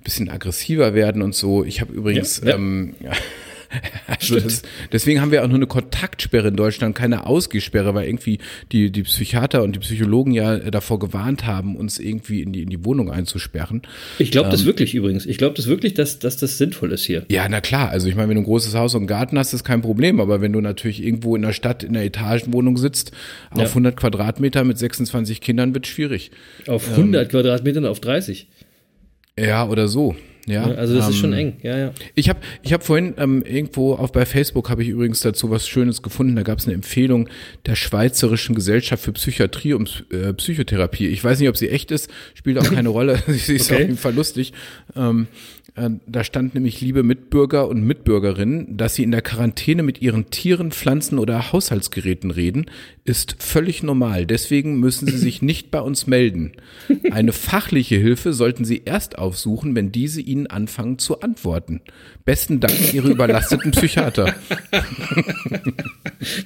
bisschen 0.04 0.30
aggressiver 0.30 0.94
werden 0.94 1.22
und 1.22 1.34
so. 1.34 1.64
Ich 1.64 1.80
habe 1.80 1.94
übrigens, 1.94 2.42
Ja, 2.44 2.50
ja. 2.50 2.56
Ähm, 2.56 2.96
das, 4.44 4.62
deswegen 4.92 5.22
haben 5.22 5.32
wir 5.32 5.44
auch 5.44 5.48
nur 5.48 5.58
eine 5.58 5.68
Kontaktsperre 5.68 6.50
in 6.50 6.56
Deutschland, 6.56 6.96
keine 6.96 7.26
Ausgehsperre, 7.26 7.94
weil 7.94 8.08
irgendwie 8.08 8.40
die, 8.72 8.92
die 8.92 9.04
Psychiater 9.04 9.64
und 9.64 9.76
die 9.76 9.80
Psychologen 9.80 10.32
ja 10.32 10.58
davor 10.58 11.00
gewarnt 11.00 11.46
haben, 11.46 11.76
uns 11.76 12.00
irgendwie 12.00 12.42
in 12.42 12.54
die, 12.54 12.64
in 12.64 12.70
die 12.70 12.84
Wohnung 12.86 13.12
einzusperren. 13.12 13.82
Ich 14.20 14.32
glaube 14.32 14.48
ähm, 14.48 14.52
das 14.52 14.66
wirklich 14.66 14.96
übrigens. 14.96 15.26
Ich 15.26 15.38
glaube 15.38 15.56
das 15.56 15.68
wirklich, 15.68 15.94
dass, 15.94 16.20
dass 16.20 16.38
das 16.38 16.58
sinnvoll 16.58 16.92
ist 16.92 17.06
hier. 17.06 17.26
Ja, 17.30 17.48
na 17.50 17.62
klar. 17.62 17.90
Also 17.90 18.08
ich 18.08 18.16
meine, 18.16 18.30
wenn 18.30 18.36
du 18.36 18.42
ein 18.42 18.46
großes 18.46 18.76
Haus 18.76 18.94
und 18.94 19.02
einen 19.02 19.08
Garten 19.08 19.38
hast, 19.38 19.54
ist 19.54 19.64
kein 19.64 19.82
Problem. 19.82 20.20
Aber 20.20 20.42
wenn 20.42 20.54
du 20.54 20.62
natürlich 20.62 21.04
irgendwo 21.04 21.36
in 21.36 21.42
der 21.42 21.54
Stadt 21.54 21.84
in 21.84 21.94
der 21.94 22.04
Etagenwohnung 22.04 22.78
sitzt, 22.78 23.12
auf 23.52 23.62
ja. 23.62 23.68
100 23.68 23.96
Quadratmeter 23.96 24.64
mit 24.64 24.78
26 24.78 25.42
Kindern, 25.42 25.74
wird 25.74 25.88
schwierig. 25.88 26.32
Auf 26.68 26.90
100 26.90 27.24
ähm, 27.24 27.30
Quadratmetern 27.30 27.86
auf 27.86 28.00
30. 28.00 28.48
Ja, 29.38 29.68
oder 29.68 29.88
so. 29.88 30.16
Ja, 30.48 30.64
also 30.64 30.96
das 30.96 31.06
ähm, 31.06 31.12
ist 31.12 31.18
schon 31.18 31.34
ähm, 31.34 31.40
eng. 31.40 31.58
Ja, 31.64 31.78
ja. 31.78 31.94
Ich 32.14 32.30
habe 32.30 32.40
ich 32.62 32.72
hab 32.72 32.84
vorhin 32.84 33.16
ähm, 33.18 33.44
irgendwo 33.44 33.96
auf 33.96 34.12
bei 34.12 34.26
Facebook 34.26 34.70
habe 34.70 34.84
ich 34.84 34.90
übrigens 34.90 35.22
dazu 35.22 35.50
was 35.50 35.68
Schönes 35.68 36.02
gefunden. 36.04 36.36
Da 36.36 36.44
gab 36.44 36.60
es 36.60 36.66
eine 36.66 36.76
Empfehlung 36.76 37.30
der 37.66 37.76
Schweizerischen 37.76 38.54
Gesellschaft 38.54 39.04
für 39.04 39.12
Psychiatrie 39.14 39.74
und 39.74 40.06
äh, 40.12 40.34
Psychotherapie. 40.34 41.08
Ich 41.08 41.24
weiß 41.24 41.40
nicht, 41.40 41.50
ob 41.50 41.58
sie 41.58 41.70
echt 41.70 41.92
ist, 41.92 42.10
spielt 42.36 42.60
auch 42.60 42.64
keine 42.74 42.90
Rolle. 42.90 43.22
sie 43.28 43.56
ist 43.56 43.72
okay. 43.72 43.74
auf 43.74 43.80
jeden 43.80 43.98
Fall 43.98 44.14
lustig. 44.14 44.54
Ähm, 44.96 45.28
äh, 45.34 45.55
da 45.76 46.24
stand 46.24 46.56
nämlich, 46.56 46.80
liebe 46.80 47.04
Mitbürger 47.04 47.68
und 47.68 47.84
Mitbürgerinnen, 47.84 48.78
dass 48.78 48.96
Sie 48.96 49.04
in 49.04 49.12
der 49.12 49.22
Quarantäne 49.22 49.84
mit 49.84 50.02
Ihren 50.02 50.30
Tieren, 50.30 50.72
Pflanzen 50.72 51.20
oder 51.20 51.52
Haushaltsgeräten 51.52 52.32
reden, 52.32 52.68
ist 53.04 53.36
völlig 53.40 53.84
normal. 53.84 54.26
Deswegen 54.26 54.80
müssen 54.80 55.06
Sie 55.08 55.18
sich 55.18 55.42
nicht 55.42 55.72
bei 55.72 55.82
uns 55.82 56.08
melden. 56.08 56.54
Eine 57.12 57.34
fachliche 57.34 57.98
Hilfe 57.98 58.32
sollten 58.32 58.64
Sie 58.64 58.84
erst 58.86 59.18
aufsuchen, 59.18 59.76
wenn 59.76 59.92
diese 59.92 60.22
Ihnen 60.22 60.48
anfangen 60.48 60.98
zu 60.98 61.20
antworten. 61.20 61.82
Besten 62.24 62.62
Dank, 62.62 62.94
Ihre 62.94 63.10
überlasteten 63.10 63.72
Psychiater. 63.72 64.34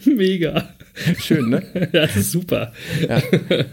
Mega. 0.05 0.69
Schön, 1.19 1.49
ne? 1.49 1.63
Ja, 1.93 2.07
das 2.07 2.15
ist 2.15 2.31
super. 2.31 2.73
Ja. 3.07 3.21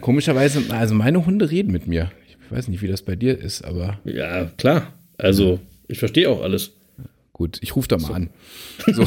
Komischerweise, 0.02 0.62
also 0.68 0.94
meine 0.94 1.24
Hunde 1.24 1.50
reden 1.50 1.72
mit 1.72 1.86
mir. 1.86 2.12
Ich 2.28 2.52
weiß 2.52 2.68
nicht, 2.68 2.82
wie 2.82 2.88
das 2.88 3.00
bei 3.00 3.16
dir 3.16 3.38
ist, 3.38 3.64
aber. 3.64 3.98
Ja, 4.04 4.44
klar. 4.58 4.92
Also, 5.18 5.60
ich 5.88 5.98
verstehe 5.98 6.28
auch 6.28 6.42
alles. 6.42 6.72
Gut, 7.32 7.58
ich 7.60 7.76
rufe 7.76 7.88
da 7.88 7.98
mal 7.98 8.08
so. 8.08 8.14
an. 8.14 8.30
So. 8.94 9.04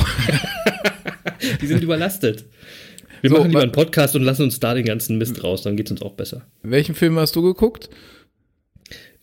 Die 1.62 1.68
sind 1.68 1.84
überlastet. 1.84 2.46
Wir 3.22 3.30
so, 3.30 3.38
machen 3.38 3.50
lieber 3.50 3.62
einen 3.62 3.72
Podcast 3.72 4.16
und 4.16 4.24
lassen 4.24 4.44
uns 4.44 4.60
da 4.60 4.74
den 4.74 4.86
ganzen 4.86 5.18
Mist 5.18 5.44
raus, 5.44 5.64
dann 5.64 5.78
geht 5.78 5.88
es 5.88 5.92
uns 5.92 6.02
auch 6.02 6.14
besser. 6.14 6.46
Welchen 6.64 6.96
Film 6.96 7.18
hast 7.18 7.36
du 7.36 7.42
geguckt? 7.42 7.90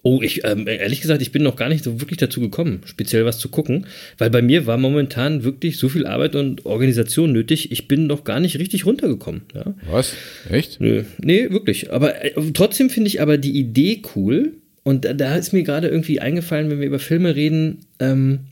Oh, 0.03 0.23
ich, 0.23 0.45
ähm, 0.45 0.69
ehrlich 0.69 1.01
gesagt, 1.01 1.21
ich 1.21 1.33
bin 1.33 1.43
noch 1.43 1.57
gar 1.57 1.69
nicht 1.69 1.83
so 1.83 2.01
wirklich 2.01 2.19
dazu 2.19 2.41
gekommen, 2.41 2.83
speziell 2.85 3.25
was 3.25 3.39
zu 3.39 3.49
gucken, 3.49 3.87
weil 4.19 4.31
bei 4.31 4.41
mir 4.41 4.67
war 4.67 4.77
momentan 4.77 5.43
wirklich 5.43 5.79
so 5.79 5.89
viel 5.89 6.07
Arbeit 6.07 6.37
und 6.37 6.65
Organisation 6.65 7.33
nötig. 7.33 7.73
Ich 7.73 7.89
bin 7.89 8.07
noch 8.07 8.23
gar 8.23 8.39
nicht 8.39 8.59
richtig 8.61 8.87
runtergekommen. 8.87 9.43
Ja. 9.53 9.75
Was? 9.91 10.15
Echt? 10.49 10.81
Nö. 10.81 11.03
Nee, 11.19 11.51
wirklich. 11.51 11.91
Aber 11.91 12.25
äh, 12.25 12.33
trotzdem 12.55 12.89
finde 12.89 13.09
ich 13.09 13.21
aber 13.21 13.37
die 13.37 13.59
Idee 13.59 14.03
cool, 14.15 14.53
und 14.87 15.05
da, 15.05 15.15
da 15.15 15.35
ist 15.35 15.53
mir 15.53 15.65
gerade 15.65 15.89
irgendwie 15.89 16.21
eingefallen, 16.21 16.71
wenn 16.71 16.79
wir 16.79 16.87
über 16.87 17.01
Filme 17.01 17.35
reden, 17.35 17.81
ähm, 17.99 18.47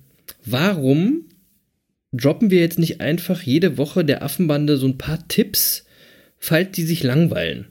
warum 0.44 1.26
droppen 2.12 2.50
wir 2.50 2.58
jetzt 2.58 2.76
nicht 2.76 3.00
einfach 3.00 3.42
jede 3.42 3.78
Woche 3.78 4.04
der 4.04 4.24
Affenbande 4.24 4.76
so 4.76 4.88
ein 4.88 4.98
paar 4.98 5.28
Tipps, 5.28 5.84
falls 6.36 6.72
die 6.72 6.82
sich 6.82 7.04
langweilen? 7.04 7.66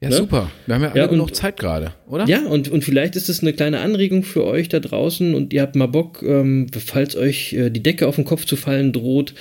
Ja, 0.00 0.08
ne? 0.08 0.16
super. 0.16 0.50
Wir 0.66 0.74
haben 0.74 0.82
ja 0.82 0.90
alle 0.90 1.00
ja, 1.00 1.06
und, 1.06 1.36
Zeit 1.36 1.60
gerade, 1.60 1.92
oder? 2.08 2.26
Ja, 2.26 2.44
und, 2.44 2.68
und 2.68 2.82
vielleicht 2.82 3.14
ist 3.14 3.28
es 3.28 3.40
eine 3.40 3.52
kleine 3.52 3.78
Anregung 3.78 4.24
für 4.24 4.44
euch 4.44 4.68
da 4.68 4.80
draußen 4.80 5.36
und 5.36 5.52
ihr 5.52 5.62
habt 5.62 5.76
mal 5.76 5.86
Bock, 5.86 6.24
ähm, 6.24 6.66
falls 6.72 7.14
euch 7.14 7.52
äh, 7.52 7.70
die 7.70 7.84
Decke 7.84 8.08
auf 8.08 8.16
den 8.16 8.24
Kopf 8.24 8.46
zu 8.46 8.56
fallen 8.56 8.92
droht, 8.92 9.34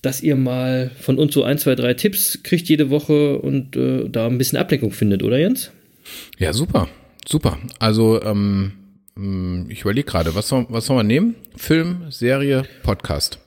dass 0.00 0.22
ihr 0.22 0.36
mal 0.36 0.90
von 0.98 1.18
uns 1.18 1.34
so 1.34 1.44
ein, 1.44 1.58
zwei, 1.58 1.74
drei 1.74 1.92
Tipps 1.92 2.42
kriegt 2.42 2.66
jede 2.70 2.88
Woche 2.88 3.40
und 3.40 3.76
äh, 3.76 4.08
da 4.08 4.26
ein 4.26 4.38
bisschen 4.38 4.56
Ablenkung 4.56 4.92
findet, 4.92 5.22
oder 5.22 5.38
Jens? 5.38 5.70
Ja, 6.38 6.54
super. 6.54 6.88
Super. 7.26 7.58
Also, 7.78 8.22
ähm, 8.22 8.72
mm, 9.14 9.70
ich 9.70 9.82
überlege 9.82 10.06
gerade, 10.06 10.34
was 10.34 10.48
soll, 10.48 10.66
was 10.68 10.86
soll 10.86 10.96
man 10.96 11.06
nehmen? 11.06 11.36
Film, 11.56 12.10
Serie, 12.10 12.64
Podcast. 12.82 13.38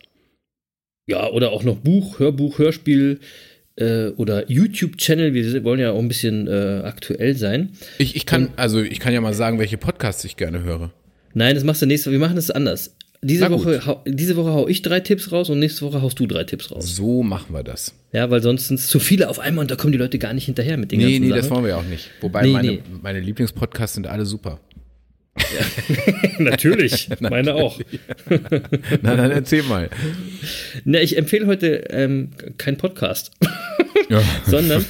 Ja, 1.07 1.29
oder 1.29 1.51
auch 1.51 1.63
noch 1.63 1.77
Buch, 1.77 2.19
Hörbuch, 2.19 2.57
Hörspiel 2.57 3.19
äh, 3.75 4.07
oder 4.09 4.49
YouTube-Channel. 4.49 5.33
Wir 5.33 5.63
wollen 5.63 5.79
ja 5.79 5.91
auch 5.91 5.99
ein 5.99 6.07
bisschen 6.07 6.47
äh, 6.47 6.81
aktuell 6.83 7.35
sein. 7.35 7.73
Ich, 7.99 8.15
ich 8.15 8.25
kann, 8.25 8.49
also 8.55 8.81
ich 8.81 8.99
kann 8.99 9.13
ja 9.13 9.21
mal 9.21 9.33
sagen, 9.33 9.59
welche 9.59 9.77
Podcasts 9.77 10.23
ich 10.23 10.37
gerne 10.37 10.63
höre. 10.63 10.91
Nein, 11.33 11.55
das 11.55 11.63
machst 11.63 11.81
du 11.81 11.85
nächste 11.85 12.09
Woche. 12.09 12.19
Wir 12.19 12.25
machen 12.25 12.37
das 12.37 12.49
anders. 12.49 12.95
Diese 13.25 13.49
Woche, 13.49 13.83
hau, 13.87 14.03
diese 14.05 14.35
Woche 14.35 14.53
hau 14.53 14.67
ich 14.67 14.83
drei 14.83 14.99
Tipps 14.99 15.31
raus 15.31 15.49
und 15.49 15.57
nächste 15.57 15.81
Woche 15.81 15.99
haust 16.03 16.19
du 16.19 16.27
drei 16.27 16.43
Tipps 16.43 16.71
raus. 16.71 16.95
So 16.95 17.23
machen 17.23 17.55
wir 17.55 17.63
das. 17.63 17.95
Ja, 18.11 18.29
weil 18.29 18.43
sonst 18.43 18.67
sind 18.67 18.79
es 18.79 18.87
zu 18.87 18.99
viele 18.99 19.29
auf 19.29 19.39
einmal 19.39 19.63
und 19.63 19.71
da 19.71 19.75
kommen 19.75 19.93
die 19.93 19.97
Leute 19.97 20.19
gar 20.19 20.31
nicht 20.33 20.45
hinterher 20.45 20.77
mit 20.77 20.91
den 20.91 20.99
nee, 20.99 21.05
ganzen 21.05 21.21
Nee, 21.21 21.29
nee, 21.29 21.35
das 21.35 21.49
wollen 21.49 21.65
wir 21.65 21.75
auch 21.75 21.83
nicht. 21.83 22.11
Wobei 22.21 22.43
nee, 22.43 22.51
meine, 22.51 22.71
nee. 22.73 22.83
meine 23.01 23.19
Lieblingspodcasts 23.19 23.95
sind 23.95 24.05
alle 24.07 24.25
super. 24.25 24.59
Ja. 25.37 26.29
Natürlich, 26.39 27.09
meine 27.19 27.55
auch. 27.55 27.77
Na, 29.01 29.15
dann 29.15 29.31
erzähl 29.31 29.63
mal. 29.63 29.89
Na, 30.85 31.01
ich 31.01 31.17
empfehle 31.17 31.45
heute 31.45 31.83
ähm, 31.89 32.29
keinen 32.57 32.77
Podcast, 32.77 33.31
ja. 34.09 34.23
sondern, 34.47 34.85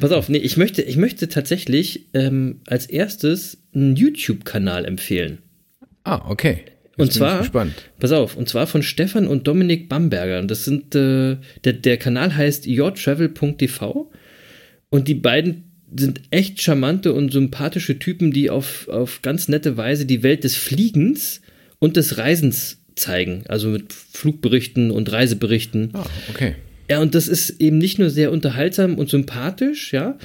pass 0.00 0.10
auf, 0.12 0.30
nee, 0.30 0.38
ich 0.38 0.56
möchte, 0.56 0.80
ich 0.80 0.96
möchte 0.96 1.28
tatsächlich 1.28 2.06
ähm, 2.14 2.62
als 2.66 2.86
erstes 2.86 3.58
einen 3.74 3.94
YouTube-Kanal 3.94 4.86
empfehlen. 4.86 5.38
Ah, 6.02 6.22
okay. 6.30 6.64
Und 6.96 7.12
zwar, 7.12 7.44
pass 7.98 8.12
auf, 8.12 8.36
und 8.36 8.48
zwar 8.48 8.66
von 8.66 8.82
Stefan 8.82 9.26
und 9.26 9.46
Dominik 9.46 9.88
Bamberger. 9.88 10.42
Das 10.42 10.64
sind, 10.64 10.94
äh, 10.94 11.36
der, 11.64 11.72
der 11.72 11.96
Kanal 11.96 12.36
heißt 12.36 12.66
yourtravel.tv 12.66 14.10
und 14.90 15.08
die 15.08 15.14
beiden 15.14 15.64
sind 15.96 16.22
echt 16.30 16.62
charmante 16.62 17.12
und 17.12 17.32
sympathische 17.32 17.98
Typen, 17.98 18.32
die 18.32 18.50
auf, 18.50 18.88
auf 18.88 19.22
ganz 19.22 19.48
nette 19.48 19.76
Weise 19.76 20.06
die 20.06 20.22
Welt 20.22 20.44
des 20.44 20.56
Fliegens 20.56 21.40
und 21.78 21.96
des 21.96 22.18
Reisens 22.18 22.78
zeigen. 22.96 23.44
Also 23.48 23.68
mit 23.68 23.92
Flugberichten 23.92 24.90
und 24.90 25.10
Reiseberichten. 25.10 25.90
Ah, 25.92 26.06
okay. 26.30 26.54
Ja, 26.90 27.00
und 27.00 27.14
das 27.14 27.28
ist 27.28 27.60
eben 27.60 27.78
nicht 27.78 27.98
nur 27.98 28.10
sehr 28.10 28.30
unterhaltsam 28.30 28.98
und 28.98 29.08
sympathisch, 29.08 29.92
ja, 29.92 30.18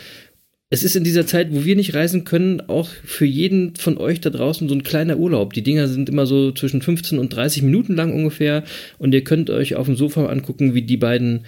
es 0.72 0.84
ist 0.84 0.96
in 0.96 1.04
dieser 1.04 1.26
Zeit, 1.26 1.48
wo 1.52 1.66
wir 1.66 1.76
nicht 1.76 1.96
reisen 1.96 2.26
können, 2.26 2.62
auch 2.62 2.90
für 3.04 3.26
jeden 3.26 3.76
von 3.76 3.98
euch 3.98 4.22
da 4.22 4.30
draußen 4.30 4.70
so 4.70 4.76
ein 4.76 4.84
kleiner 4.84 5.18
Urlaub. 5.18 5.54
Die 5.54 5.64
Dinger 5.64 5.88
sind 5.88 6.10
immer 6.10 6.28
so 6.28 6.52
zwischen 6.52 6.84
15 6.84 7.18
und 7.18 7.36
30 7.36 7.64
Minuten 7.64 7.96
lang 7.96 8.14
ungefähr 8.14 8.64
und 9.00 9.14
ihr 9.14 9.24
könnt 9.24 9.50
euch 9.50 9.76
auf 9.76 9.88
dem 9.88 9.96
Sofa 9.96 10.28
angucken, 10.28 10.76
wie 10.76 10.84
die 10.84 10.98
beiden 10.98 11.46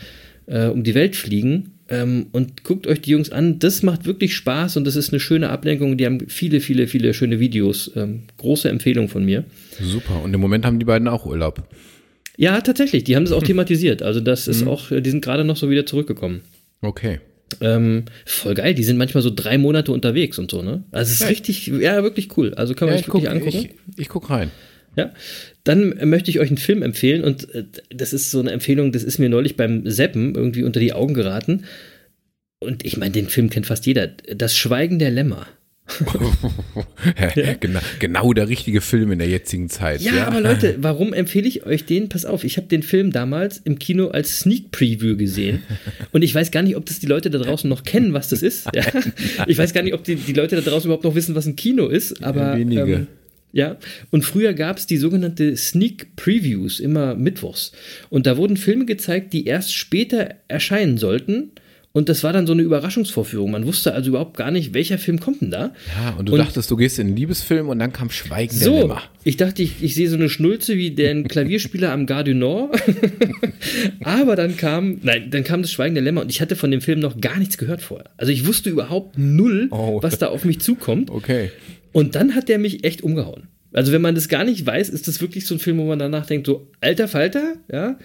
äh, 0.47 0.67
um 0.67 0.83
die 0.83 0.95
Welt 0.95 1.15
fliegen. 1.15 1.73
Ähm, 1.87 2.27
und 2.31 2.63
guckt 2.63 2.87
euch 2.87 3.01
die 3.01 3.11
Jungs 3.11 3.31
an. 3.31 3.59
Das 3.59 3.83
macht 3.83 4.05
wirklich 4.05 4.33
Spaß 4.35 4.77
und 4.77 4.85
das 4.85 4.95
ist 4.95 5.11
eine 5.11 5.19
schöne 5.19 5.49
Ablenkung. 5.49 5.97
Die 5.97 6.05
haben 6.07 6.27
viele, 6.27 6.59
viele, 6.59 6.87
viele 6.87 7.13
schöne 7.13 7.39
Videos. 7.39 7.91
Ähm, 7.95 8.23
große 8.37 8.69
Empfehlung 8.69 9.07
von 9.07 9.23
mir. 9.23 9.43
Super. 9.79 10.23
Und 10.23 10.33
im 10.33 10.41
Moment 10.41 10.65
haben 10.65 10.79
die 10.79 10.85
beiden 10.85 11.07
auch 11.07 11.27
Urlaub. 11.27 11.67
Ja, 12.37 12.59
tatsächlich. 12.61 13.03
Die 13.03 13.15
haben 13.15 13.25
das 13.25 13.33
auch 13.33 13.43
thematisiert. 13.43 14.01
Also 14.01 14.19
das 14.19 14.47
ist 14.47 14.63
mhm. 14.63 14.69
auch, 14.69 14.89
die 14.89 15.09
sind 15.09 15.23
gerade 15.23 15.43
noch 15.43 15.57
so 15.57 15.69
wieder 15.69 15.85
zurückgekommen. 15.85 16.41
Okay. 16.81 17.19
Ähm, 17.59 18.05
voll 18.25 18.53
geil, 18.53 18.73
die 18.73 18.83
sind 18.83 18.97
manchmal 18.97 19.23
so 19.23 19.31
drei 19.33 19.57
Monate 19.57 19.91
unterwegs 19.91 20.39
und 20.39 20.49
so, 20.49 20.61
ne? 20.61 20.83
Also 20.91 21.09
es 21.09 21.15
ist 21.15 21.21
ja. 21.21 21.27
richtig, 21.27 21.67
ja, 21.67 22.03
wirklich 22.03 22.37
cool. 22.37 22.53
Also 22.53 22.73
kann 22.73 22.87
man 22.87 22.95
ja, 22.95 22.99
sich 22.99 23.07
wirklich 23.07 23.25
guck, 23.25 23.31
angucken. 23.33 23.69
Ich, 23.95 23.99
ich 23.99 24.09
guck 24.09 24.29
rein. 24.29 24.51
Ja, 24.95 25.13
dann 25.63 26.09
möchte 26.09 26.29
ich 26.31 26.39
euch 26.39 26.49
einen 26.49 26.57
Film 26.57 26.81
empfehlen 26.81 27.23
und 27.23 27.53
äh, 27.53 27.65
das 27.89 28.13
ist 28.13 28.31
so 28.31 28.39
eine 28.39 28.51
Empfehlung, 28.51 28.91
das 28.91 29.03
ist 29.03 29.19
mir 29.19 29.29
neulich 29.29 29.55
beim 29.55 29.89
Seppen 29.89 30.35
irgendwie 30.35 30.63
unter 30.63 30.79
die 30.79 30.93
Augen 30.93 31.13
geraten. 31.13 31.65
Und 32.59 32.85
ich 32.85 32.97
meine, 32.97 33.11
den 33.11 33.27
Film 33.27 33.49
kennt 33.49 33.65
fast 33.65 33.85
jeder. 33.85 34.07
Das 34.07 34.55
Schweigen 34.55 34.99
der 34.99 35.09
Lämmer. 35.09 35.47
ja. 37.35 37.53
genau, 37.59 37.79
genau 37.99 38.33
der 38.33 38.49
richtige 38.49 38.81
Film 38.81 39.11
in 39.11 39.19
der 39.19 39.27
jetzigen 39.27 39.69
Zeit. 39.69 40.01
Ja, 40.01 40.15
ja. 40.15 40.27
aber 40.27 40.41
Leute, 40.41 40.77
warum 40.79 41.13
empfehle 41.13 41.47
ich 41.47 41.65
euch 41.65 41.85
den? 41.85 42.09
Pass 42.09 42.25
auf, 42.25 42.43
ich 42.43 42.57
habe 42.57 42.67
den 42.67 42.83
Film 42.83 43.11
damals 43.11 43.57
im 43.59 43.79
Kino 43.79 44.07
als 44.07 44.39
Sneak 44.39 44.71
Preview 44.71 45.17
gesehen 45.17 45.63
und 46.11 46.23
ich 46.23 46.33
weiß 46.33 46.51
gar 46.51 46.63
nicht, 46.63 46.75
ob 46.75 46.85
das 46.85 46.99
die 46.99 47.07
Leute 47.07 47.29
da 47.29 47.39
draußen 47.39 47.69
noch 47.69 47.83
kennen, 47.83 48.13
was 48.13 48.29
das 48.29 48.41
ist. 48.41 48.67
Ja? 48.75 48.85
Ich 49.47 49.57
weiß 49.57 49.73
gar 49.73 49.81
nicht, 49.81 49.93
ob 49.93 50.03
die, 50.03 50.15
die 50.15 50.33
Leute 50.33 50.55
da 50.55 50.61
draußen 50.61 50.87
überhaupt 50.87 51.03
noch 51.03 51.15
wissen, 51.15 51.35
was 51.35 51.45
ein 51.45 51.55
Kino 51.55 51.87
ist, 51.87 52.23
aber. 52.23 52.57
Wenige. 52.57 52.81
Ähm, 52.81 53.07
ja, 53.53 53.77
und 54.11 54.23
früher 54.23 54.53
gab 54.53 54.77
es 54.77 54.87
die 54.87 54.97
sogenannte 54.97 55.57
Sneak 55.57 56.15
Previews, 56.15 56.79
immer 56.79 57.15
mittwochs. 57.15 57.73
Und 58.09 58.25
da 58.25 58.37
wurden 58.37 58.55
Filme 58.55 58.85
gezeigt, 58.85 59.33
die 59.33 59.45
erst 59.45 59.73
später 59.73 60.35
erscheinen 60.47 60.97
sollten 60.97 61.51
und 61.93 62.07
das 62.07 62.23
war 62.23 62.31
dann 62.31 62.47
so 62.47 62.53
eine 62.53 62.61
Überraschungsvorführung. 62.61 63.51
Man 63.51 63.65
wusste 63.65 63.93
also 63.93 64.09
überhaupt 64.11 64.37
gar 64.37 64.49
nicht, 64.49 64.73
welcher 64.73 64.97
Film 64.97 65.19
kommt 65.19 65.41
denn 65.41 65.51
da. 65.51 65.73
Ja, 65.97 66.15
und 66.17 66.29
du 66.29 66.33
und 66.33 66.39
dachtest, 66.39 66.71
du 66.71 66.77
gehst 66.77 66.99
in 66.99 67.07
einen 67.07 67.15
Liebesfilm 67.17 67.67
und 67.67 67.79
dann 67.79 67.91
kam 67.91 68.09
Schweigen 68.09 68.55
so, 68.55 68.71
der 68.71 68.81
Nimmer. 68.83 69.01
Ich 69.25 69.35
dachte, 69.35 69.61
ich, 69.61 69.83
ich 69.83 69.93
sehe 69.95 70.09
so 70.09 70.15
eine 70.15 70.29
Schnulze 70.29 70.77
wie 70.77 70.91
den 70.91 71.27
Klavierspieler 71.27 71.91
am 71.91 72.05
Gare 72.05 72.23
du 72.23 72.35
Nord. 72.35 72.81
Aber 74.03 74.37
dann 74.37 74.55
kam, 74.55 74.99
nein, 75.03 75.29
dann 75.31 75.43
kam 75.43 75.63
das 75.63 75.71
Schweigen 75.71 75.95
der 75.95 76.03
Lämmer 76.03 76.21
und 76.21 76.29
ich 76.29 76.39
hatte 76.39 76.55
von 76.55 76.71
dem 76.71 76.79
Film 76.79 76.99
noch 76.99 77.19
gar 77.19 77.37
nichts 77.37 77.57
gehört 77.57 77.81
vorher. 77.81 78.09
Also 78.15 78.31
ich 78.31 78.47
wusste 78.47 78.69
überhaupt 78.69 79.17
null, 79.17 79.67
oh. 79.71 80.01
was 80.01 80.17
da 80.17 80.27
auf 80.27 80.45
mich 80.45 80.61
zukommt. 80.61 81.09
Okay. 81.09 81.51
Und 81.91 82.15
dann 82.15 82.35
hat 82.35 82.47
der 82.47 82.57
mich 82.57 82.85
echt 82.85 83.01
umgehauen. 83.01 83.47
Also 83.73 83.91
wenn 83.91 84.01
man 84.01 84.15
das 84.15 84.29
gar 84.29 84.45
nicht 84.45 84.65
weiß, 84.65 84.87
ist 84.89 85.09
das 85.09 85.19
wirklich 85.21 85.45
so 85.45 85.55
ein 85.55 85.59
Film, 85.59 85.77
wo 85.77 85.85
man 85.85 85.99
danach 85.99 86.25
denkt, 86.25 86.47
so 86.47 86.69
alter 86.79 87.07
Falter, 87.07 87.55
ja, 87.71 87.97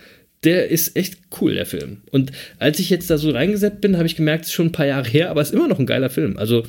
der 0.45 0.69
ist 0.69 0.97
echt 0.97 1.19
cool, 1.41 1.55
der 1.55 1.67
Film. 1.67 1.99
Und 2.11 2.33
als 2.59 2.79
ich 2.79 2.91
jetzt 2.91 3.11
da 3.11 3.19
so 3.19 3.31
reingesetzt 3.31 3.81
bin, 3.81 3.97
habe 3.97 4.07
ich 4.07 4.17
gemerkt, 4.17 4.45
es 4.45 4.51
ist 4.51 4.55
schon 4.55 4.67
ein 4.67 4.73
paar 4.73 4.87
Jahre 4.87 5.09
her, 5.09 5.31
aber 5.31 5.41
es 5.41 5.49
ist 5.49 5.55
immer 5.55 5.69
noch 5.69 5.79
ein 5.79 5.87
geiler 5.87 6.11
Film. 6.11 6.37
Also 6.37 6.65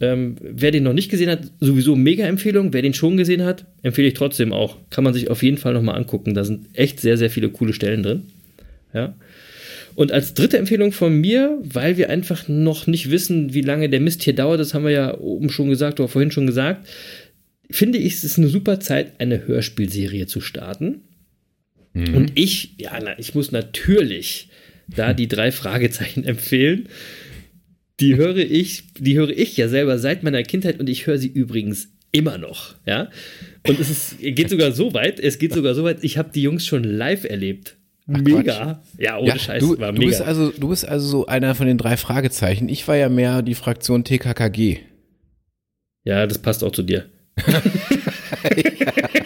ähm, 0.00 0.36
wer 0.40 0.70
den 0.70 0.82
noch 0.82 0.92
nicht 0.92 1.10
gesehen 1.10 1.30
hat, 1.30 1.50
sowieso 1.60 1.96
mega 1.96 2.26
Empfehlung. 2.26 2.72
Wer 2.72 2.82
den 2.82 2.94
schon 2.94 3.16
gesehen 3.16 3.44
hat, 3.44 3.64
empfehle 3.82 4.08
ich 4.08 4.14
trotzdem 4.14 4.52
auch. 4.52 4.76
Kann 4.90 5.04
man 5.04 5.14
sich 5.14 5.30
auf 5.30 5.42
jeden 5.42 5.56
Fall 5.56 5.72
nochmal 5.72 5.96
angucken. 5.96 6.34
Da 6.34 6.44
sind 6.44 6.68
echt 6.74 7.00
sehr, 7.00 7.16
sehr 7.16 7.30
viele 7.30 7.48
coole 7.48 7.72
Stellen 7.72 8.02
drin. 8.02 8.24
Ja. 8.92 9.14
Und 9.94 10.12
als 10.12 10.34
dritte 10.34 10.58
Empfehlung 10.58 10.92
von 10.92 11.14
mir, 11.14 11.58
weil 11.62 11.96
wir 11.96 12.10
einfach 12.10 12.48
noch 12.48 12.86
nicht 12.86 13.10
wissen, 13.10 13.54
wie 13.54 13.62
lange 13.62 13.88
der 13.88 14.00
Mist 14.00 14.22
hier 14.22 14.34
dauert, 14.34 14.60
das 14.60 14.74
haben 14.74 14.84
wir 14.84 14.90
ja 14.90 15.18
oben 15.18 15.48
schon 15.48 15.70
gesagt 15.70 15.98
oder 15.98 16.08
vorhin 16.08 16.30
schon 16.30 16.46
gesagt, 16.46 16.86
finde 17.70 17.98
ich, 17.98 18.14
es 18.14 18.24
ist 18.24 18.36
eine 18.36 18.48
super 18.48 18.78
Zeit, 18.78 19.12
eine 19.18 19.46
Hörspielserie 19.46 20.26
zu 20.26 20.42
starten. 20.42 21.00
Mhm. 21.96 22.14
Und 22.14 22.32
ich, 22.34 22.74
ja, 22.76 22.98
ich 23.16 23.34
muss 23.34 23.52
natürlich 23.52 24.50
da 24.86 25.12
die 25.14 25.28
drei 25.28 25.50
Fragezeichen 25.50 26.24
empfehlen. 26.24 26.90
Die 28.00 28.16
höre 28.16 28.36
ich, 28.36 28.84
die 28.98 29.16
höre 29.16 29.30
ich 29.30 29.56
ja 29.56 29.68
selber 29.68 29.98
seit 29.98 30.22
meiner 30.22 30.42
Kindheit 30.42 30.78
und 30.78 30.90
ich 30.90 31.06
höre 31.06 31.16
sie 31.16 31.28
übrigens 31.28 31.88
immer 32.12 32.36
noch, 32.36 32.74
ja. 32.84 33.08
Und 33.66 33.80
es 33.80 33.88
ist, 33.88 34.18
geht 34.20 34.50
sogar 34.50 34.72
so 34.72 34.92
weit, 34.92 35.18
es 35.18 35.38
geht 35.38 35.54
sogar 35.54 35.74
so 35.74 35.84
weit, 35.84 36.04
ich 36.04 36.18
habe 36.18 36.30
die 36.34 36.42
Jungs 36.42 36.66
schon 36.66 36.84
live 36.84 37.24
erlebt. 37.24 37.76
Ach, 38.12 38.20
mega. 38.20 38.42
Quatsch. 38.42 38.76
Ja, 38.98 39.18
ohne 39.18 39.28
ja, 39.28 39.38
Scheiß. 39.38 39.62
Du, 39.62 39.78
war 39.78 39.92
mega. 39.92 40.04
Du 40.04 40.08
bist, 40.08 40.20
also, 40.20 40.50
du 40.50 40.68
bist 40.68 40.86
also 40.86 41.06
so 41.08 41.26
einer 41.26 41.54
von 41.54 41.66
den 41.66 41.78
drei 41.78 41.96
Fragezeichen. 41.96 42.68
Ich 42.68 42.86
war 42.86 42.96
ja 42.96 43.08
mehr 43.08 43.40
die 43.40 43.54
Fraktion 43.54 44.04
TKKG. 44.04 44.80
Ja, 46.04 46.26
das 46.26 46.38
passt 46.38 46.62
auch 46.62 46.72
zu 46.72 46.82
dir. 46.82 47.06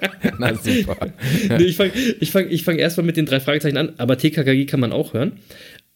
Na 0.38 0.54
super. 0.54 1.12
nee, 1.48 1.64
ich 1.64 1.76
fange 1.76 1.92
ich 2.20 2.30
fang, 2.30 2.50
ich 2.50 2.64
fang 2.64 2.78
erstmal 2.78 3.06
mit 3.06 3.16
den 3.16 3.26
drei 3.26 3.40
Fragezeichen 3.40 3.76
an, 3.76 3.92
aber 3.98 4.18
TKKG 4.18 4.66
kann 4.66 4.80
man 4.80 4.92
auch 4.92 5.14
hören. 5.14 5.32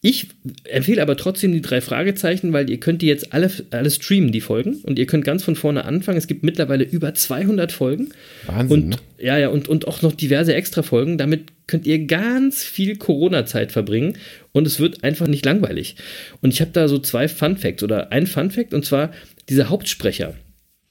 Ich 0.03 0.28
empfehle 0.64 1.03
aber 1.03 1.16
trotzdem 1.16 1.53
die 1.53 1.62
drei 1.62 1.80
Fragezeichen, 1.80 2.53
weil 2.53 2.70
ihr 2.70 2.78
könnt 2.78 3.03
die 3.03 3.07
jetzt 3.07 3.32
alle, 3.32 3.51
alle 3.70 3.90
streamen, 3.90 4.30
die 4.30 4.40
Folgen. 4.40 4.76
Und 4.84 5.01
ihr 5.01 5.07
könnt 5.07 5.24
ganz 5.24 5.42
von 5.42 5.57
vorne 5.57 5.84
anfangen. 5.84 6.18
Es 6.18 6.28
gibt 6.28 6.44
mittlerweile 6.44 6.84
über 6.84 7.14
200 7.14 7.72
Folgen. 7.72 8.11
Wahnsinn, 8.47 8.82
und, 8.82 8.88
ne? 8.90 8.97
Ja, 9.18 9.36
ja, 9.36 9.49
und, 9.49 9.68
und 9.68 9.88
auch 9.88 10.03
noch 10.03 10.12
diverse 10.12 10.55
Extra-Folgen. 10.55 11.18
Damit 11.18 11.47
könnt 11.66 11.86
ihr 11.86 12.07
ganz 12.07 12.62
viel 12.62 12.97
Corona-Zeit 12.97 13.72
verbringen. 13.72 14.16
Und 14.53 14.66
es 14.66 14.78
wird 14.78 15.03
einfach 15.03 15.26
nicht 15.26 15.44
langweilig. 15.44 15.97
Und 16.40 16.53
ich 16.53 16.61
habe 16.61 16.70
da 16.72 16.86
so 16.86 16.99
zwei 16.99 17.26
Fun-Facts 17.26 17.82
oder 17.82 18.12
ein 18.12 18.28
Fun-Fact. 18.28 18.74
Und 18.74 18.84
zwar 18.84 19.11
dieser 19.49 19.70
Hauptsprecher. 19.70 20.34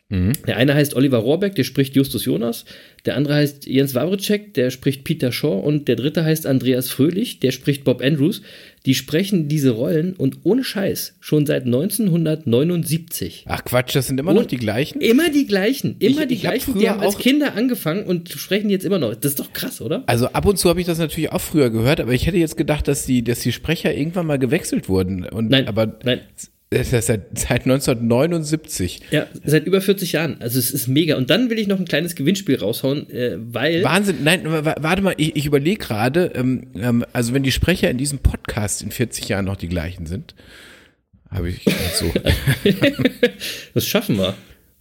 Mhm. 0.10 0.34
Der 0.46 0.58
eine 0.58 0.76
heißt 0.76 0.94
Oliver 0.94 1.18
Rohrbeck, 1.18 1.56
der 1.56 1.64
spricht 1.64 1.96
Justus 1.96 2.26
Jonas. 2.26 2.66
Der 3.06 3.16
andere 3.16 3.36
heißt 3.36 3.66
Jens 3.66 3.96
Wawritschek, 3.96 4.54
der 4.54 4.70
spricht 4.70 5.04
Peter 5.04 5.32
Shaw. 5.32 5.60
Und 5.60 5.88
der 5.88 5.96
dritte 5.96 6.24
heißt 6.24 6.46
Andreas 6.46 6.90
Fröhlich, 6.90 7.40
der 7.40 7.52
spricht 7.52 7.84
Bob 7.84 8.04
Andrews. 8.04 8.44
Die 8.86 8.94
sprechen 8.94 9.48
diese 9.48 9.72
Rollen 9.72 10.14
und 10.14 10.40
ohne 10.44 10.64
Scheiß 10.64 11.18
schon 11.20 11.48
seit 11.48 11.66
1979. 11.66 13.46
Ach 13.48 13.66
Quatsch, 13.66 13.96
das 13.96 14.06
sind 14.06 14.20
immer 14.20 14.30
und 14.30 14.38
noch 14.38 14.46
die 14.46 14.58
gleichen? 14.58 15.02
Immer 15.02 15.32
die 15.32 15.48
gleichen, 15.48 15.96
immer 15.98 16.22
ich, 16.22 16.28
die 16.28 16.34
ich 16.36 16.42
gleichen. 16.42 16.74
Hab 16.74 16.80
die 16.80 16.90
haben 16.90 17.02
als 17.02 17.18
Kinder 17.18 17.56
angefangen 17.56 18.04
und 18.04 18.30
sprechen 18.30 18.70
jetzt 18.70 18.86
immer 18.86 19.00
noch. 19.00 19.16
Das 19.16 19.32
ist 19.32 19.40
doch 19.40 19.54
krass, 19.54 19.82
oder? 19.82 20.04
Also 20.06 20.28
ab 20.28 20.46
und 20.46 20.60
zu 20.60 20.70
habe 20.70 20.80
ich 20.80 20.86
das 20.86 21.00
natürlich 21.00 21.32
auch 21.32 21.42
früher 21.42 21.72
gehört, 21.72 22.00
aber 22.00 22.14
ich 22.14 22.28
hätte 22.28 22.38
jetzt 22.38 22.58
gedacht, 22.58 22.88
dass 22.88 23.08
die, 23.08 23.24
dass 23.24 23.40
die 23.40 23.52
Sprecher 23.52 23.96
irgendwann 23.96 24.28
mal 24.28 24.38
gewechselt 24.38 24.88
wurden. 24.88 25.26
Und, 25.26 25.50
nein, 25.50 25.68
aber 25.68 25.98
nein. 26.04 26.20
Das 26.72 26.92
ist 26.92 27.08
seit, 27.08 27.38
seit 27.38 27.62
1979. 27.62 29.02
Ja, 29.12 29.28
seit 29.44 29.66
über 29.66 29.82
40 29.82 30.14
Jahren. 30.14 30.38
Also 30.42 30.58
es 30.58 30.72
ist 30.72 30.88
mega. 30.88 31.16
Und 31.16 31.30
dann 31.30 31.50
will 31.50 31.60
ich 31.60 31.68
noch 31.68 31.80
ein 31.80 31.86
kleines 31.86 32.16
Gewinnspiel 32.16 32.58
raushauen, 32.58 33.10
äh, 33.12 33.38
weil. 33.38 33.84
Wahnsinn, 33.84 34.18
nein, 34.24 34.42
warte 34.46 35.02
mal, 35.02 35.14
ich, 35.18 35.36
ich 35.36 35.46
überlege 35.46 35.78
gerade, 35.78 36.32
ähm, 36.36 36.68
ähm, 36.76 37.06
also 37.14 37.34
wenn 37.34 37.44
die 37.44 37.52
Sprecher 37.52 37.90
in 37.90 37.98
diesem 37.98 38.20
Podcast 38.20 38.82
in 38.82 38.92
40 38.92 39.30
Jahren 39.30 39.46
noch 39.46 39.58
die 39.58 39.70
gleichen 39.70 40.06
sind, 40.06 40.34
habe 41.30 41.50
ich 41.50 41.66
so. 41.94 42.12
das 43.74 43.86
schaffen 43.86 44.18
wir. 44.18 44.34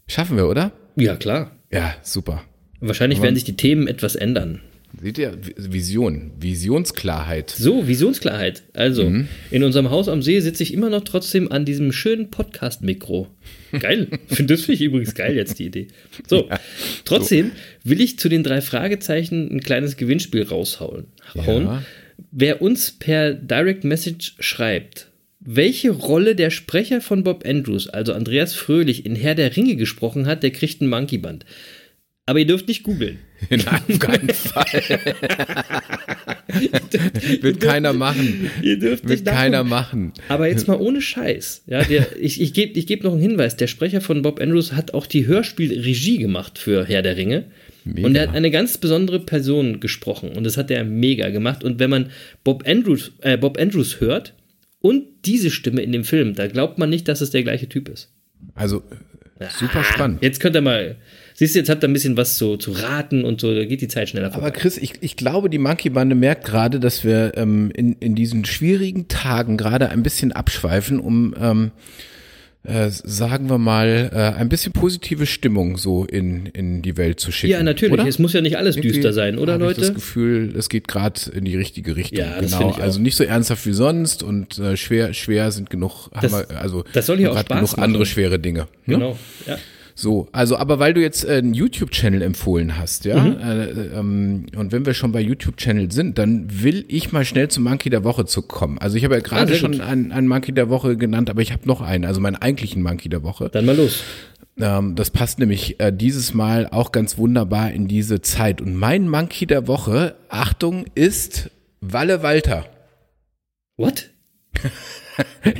Schaffen 0.06 0.36
wir, 0.36 0.48
oder? 0.48 0.72
Ja, 0.96 1.16
klar. 1.16 1.52
Ja, 1.70 1.94
super. 2.02 2.42
Wahrscheinlich 2.80 3.22
werden 3.22 3.34
sich 3.34 3.44
die 3.44 3.56
Themen 3.56 3.88
etwas 3.88 4.14
ändern. 4.14 4.60
Seht 5.00 5.18
ihr, 5.18 5.38
Vision, 5.56 6.32
Visionsklarheit. 6.38 7.50
So, 7.50 7.86
Visionsklarheit. 7.86 8.62
Also, 8.72 9.08
mhm. 9.08 9.28
in 9.50 9.62
unserem 9.62 9.90
Haus 9.90 10.08
am 10.08 10.22
See 10.22 10.40
sitze 10.40 10.62
ich 10.62 10.72
immer 10.72 10.90
noch 10.90 11.02
trotzdem 11.04 11.50
an 11.50 11.64
diesem 11.64 11.92
schönen 11.92 12.30
Podcast-Mikro. 12.30 13.28
Geil. 13.78 14.08
das 14.28 14.62
finde 14.62 14.72
ich 14.72 14.80
übrigens 14.82 15.14
geil 15.14 15.34
jetzt, 15.34 15.58
die 15.58 15.66
Idee. 15.66 15.88
So, 16.26 16.48
ja, 16.48 16.60
trotzdem 17.04 17.52
so. 17.82 17.90
will 17.90 18.00
ich 18.00 18.18
zu 18.18 18.28
den 18.28 18.42
drei 18.42 18.60
Fragezeichen 18.60 19.50
ein 19.50 19.60
kleines 19.60 19.96
Gewinnspiel 19.96 20.42
raushauen. 20.42 21.06
Ja. 21.34 21.82
Wer 22.30 22.62
uns 22.62 22.92
per 22.92 23.34
Direct 23.34 23.84
Message 23.84 24.36
schreibt, 24.38 25.08
welche 25.40 25.90
Rolle 25.90 26.34
der 26.34 26.50
Sprecher 26.50 27.00
von 27.00 27.22
Bob 27.22 27.44
Andrews, 27.46 27.88
also 27.88 28.12
Andreas 28.14 28.54
Fröhlich, 28.54 29.04
in 29.04 29.14
Herr 29.14 29.34
der 29.34 29.54
Ringe 29.56 29.76
gesprochen 29.76 30.26
hat, 30.26 30.42
der 30.42 30.50
kriegt 30.50 30.80
ein 30.80 30.88
Monkey 30.88 31.18
Band. 31.18 31.44
Aber 32.26 32.38
ihr 32.38 32.46
dürft 32.46 32.68
nicht 32.68 32.84
googeln. 32.84 33.18
Nein, 33.50 33.66
auf 33.66 33.98
keinen 33.98 34.30
Fall. 34.30 34.64
Wird 37.42 37.60
keiner 37.60 37.92
machen. 37.92 38.50
Ihr 38.62 38.78
dürft 38.78 39.06
Wird 39.06 39.26
keiner 39.26 39.62
machen. 39.62 40.14
Aber 40.28 40.48
jetzt 40.48 40.66
mal 40.66 40.78
ohne 40.78 41.02
Scheiß. 41.02 41.64
Ja, 41.66 41.84
der, 41.84 42.16
ich 42.20 42.40
ich 42.40 42.54
gebe 42.54 42.78
ich 42.78 42.86
geb 42.86 43.04
noch 43.04 43.12
einen 43.12 43.20
Hinweis. 43.20 43.56
Der 43.56 43.66
Sprecher 43.66 44.00
von 44.00 44.22
Bob 44.22 44.40
Andrews 44.40 44.72
hat 44.72 44.94
auch 44.94 45.06
die 45.06 45.26
Hörspielregie 45.26 46.16
gemacht 46.16 46.58
für 46.58 46.86
Herr 46.86 47.02
der 47.02 47.18
Ringe. 47.18 47.44
Mega. 47.84 48.06
Und 48.06 48.14
er 48.14 48.28
hat 48.28 48.34
eine 48.34 48.50
ganz 48.50 48.78
besondere 48.78 49.20
Person 49.20 49.80
gesprochen. 49.80 50.30
Und 50.30 50.44
das 50.44 50.56
hat 50.56 50.70
er 50.70 50.82
mega 50.84 51.28
gemacht. 51.28 51.62
Und 51.62 51.78
wenn 51.78 51.90
man 51.90 52.10
Bob 52.42 52.66
Andrews, 52.66 53.12
äh, 53.20 53.36
Bob 53.36 53.60
Andrews 53.60 54.00
hört 54.00 54.32
und 54.80 55.04
diese 55.26 55.50
Stimme 55.50 55.82
in 55.82 55.92
dem 55.92 56.04
Film, 56.04 56.34
da 56.34 56.46
glaubt 56.46 56.78
man 56.78 56.88
nicht, 56.88 57.06
dass 57.08 57.20
es 57.20 57.30
der 57.30 57.42
gleiche 57.42 57.68
Typ 57.68 57.90
ist. 57.90 58.10
Also 58.54 58.82
super 59.50 59.84
spannend. 59.84 60.22
Jetzt 60.22 60.40
könnt 60.40 60.56
ihr 60.56 60.62
mal 60.62 60.96
Siehst 61.36 61.56
du, 61.56 61.58
jetzt 61.58 61.68
habt 61.68 61.82
ihr 61.82 61.88
ein 61.88 61.92
bisschen 61.92 62.16
was 62.16 62.38
zu, 62.38 62.56
zu 62.56 62.70
raten 62.70 63.24
und 63.24 63.40
so, 63.40 63.52
da 63.52 63.64
geht 63.64 63.80
die 63.80 63.88
Zeit 63.88 64.08
schneller 64.08 64.30
vorbei. 64.30 64.46
Aber 64.46 64.56
Chris, 64.56 64.78
ich, 64.78 64.94
ich 65.00 65.16
glaube, 65.16 65.50
die 65.50 65.58
Monkey-Bande 65.58 66.14
merkt 66.14 66.44
gerade, 66.44 66.78
dass 66.78 67.02
wir 67.02 67.32
ähm, 67.36 67.72
in, 67.74 67.94
in 67.94 68.14
diesen 68.14 68.44
schwierigen 68.44 69.08
Tagen 69.08 69.56
gerade 69.56 69.90
ein 69.90 70.04
bisschen 70.04 70.30
abschweifen, 70.30 71.00
um 71.00 71.34
ähm, 71.40 71.72
äh, 72.64 72.88
sagen 72.88 73.50
wir 73.50 73.58
mal, 73.58 74.10
äh, 74.12 74.38
ein 74.38 74.48
bisschen 74.48 74.72
positive 74.72 75.26
Stimmung 75.26 75.76
so 75.76 76.04
in, 76.04 76.46
in 76.46 76.80
die 76.80 76.96
Welt 76.96 77.20
zu 77.20 77.30
schicken. 77.30 77.52
Ja, 77.52 77.62
natürlich. 77.62 77.92
Oder? 77.92 78.06
Es 78.06 78.18
muss 78.18 78.32
ja 78.32 78.40
nicht 78.40 78.56
alles 78.56 78.76
Irgendwie 78.76 78.92
düster 78.92 79.12
sein, 79.12 79.38
oder 79.38 79.58
Leute? 79.58 79.82
Ich 79.82 79.86
das 79.88 79.94
Gefühl, 79.94 80.54
es 80.56 80.70
geht 80.70 80.88
gerade 80.88 81.20
in 81.32 81.44
die 81.44 81.56
richtige 81.56 81.94
Richtung. 81.94 82.18
Ja, 82.18 82.40
genau. 82.40 82.70
Also 82.72 83.00
nicht 83.00 83.16
so 83.16 83.24
ernsthaft 83.24 83.66
wie 83.66 83.74
sonst 83.74 84.22
und 84.22 84.58
äh, 84.58 84.76
schwer, 84.78 85.12
schwer 85.12 85.52
sind 85.52 85.68
genug, 85.68 86.08
das, 86.12 86.32
haben 86.32 86.48
wir, 86.48 86.58
also 86.58 86.84
das 86.94 87.06
soll 87.06 87.18
hier 87.18 87.32
auch 87.32 87.38
Spaß 87.38 87.58
genug 87.58 87.70
machen. 87.72 87.82
andere 87.82 88.06
schwere 88.06 88.38
Dinge. 88.38 88.60
Ne? 88.86 88.94
Genau, 88.94 89.18
ja. 89.46 89.58
So, 89.96 90.28
also 90.32 90.56
aber 90.56 90.80
weil 90.80 90.92
du 90.92 91.00
jetzt 91.00 91.24
äh, 91.24 91.34
einen 91.34 91.54
YouTube-Channel 91.54 92.20
empfohlen 92.22 92.76
hast, 92.76 93.04
ja, 93.04 93.22
mhm. 93.22 93.38
äh, 93.38 93.98
ähm, 93.98 94.46
und 94.56 94.72
wenn 94.72 94.84
wir 94.86 94.92
schon 94.92 95.12
bei 95.12 95.20
YouTube-Channel 95.20 95.92
sind, 95.92 96.18
dann 96.18 96.46
will 96.62 96.84
ich 96.88 97.12
mal 97.12 97.24
schnell 97.24 97.48
zum 97.48 97.62
Monkey 97.62 97.90
der 97.90 98.02
Woche 98.02 98.24
zu 98.24 98.42
kommen. 98.42 98.78
Also 98.78 98.96
ich 98.96 99.04
habe 99.04 99.14
ja 99.14 99.20
gerade 99.20 99.52
ah, 99.52 99.56
schon 99.56 99.80
einen, 99.80 100.10
einen 100.10 100.26
Monkey 100.26 100.52
der 100.52 100.68
Woche 100.68 100.96
genannt, 100.96 101.30
aber 101.30 101.42
ich 101.42 101.52
habe 101.52 101.66
noch 101.66 101.80
einen, 101.80 102.04
also 102.04 102.20
meinen 102.20 102.36
eigentlichen 102.36 102.82
Monkey 102.82 103.08
der 103.08 103.22
Woche. 103.22 103.50
Dann 103.50 103.66
mal 103.66 103.76
los. 103.76 104.02
Ähm, 104.58 104.96
das 104.96 105.10
passt 105.10 105.38
nämlich 105.38 105.78
äh, 105.78 105.92
dieses 105.92 106.34
Mal 106.34 106.68
auch 106.70 106.90
ganz 106.90 107.16
wunderbar 107.16 107.70
in 107.70 107.86
diese 107.86 108.20
Zeit. 108.20 108.60
Und 108.60 108.74
mein 108.74 109.08
Monkey 109.08 109.46
der 109.46 109.68
Woche, 109.68 110.16
Achtung, 110.28 110.86
ist 110.96 111.50
Walle 111.80 112.22
Walter. 112.24 112.66
What? 113.76 114.10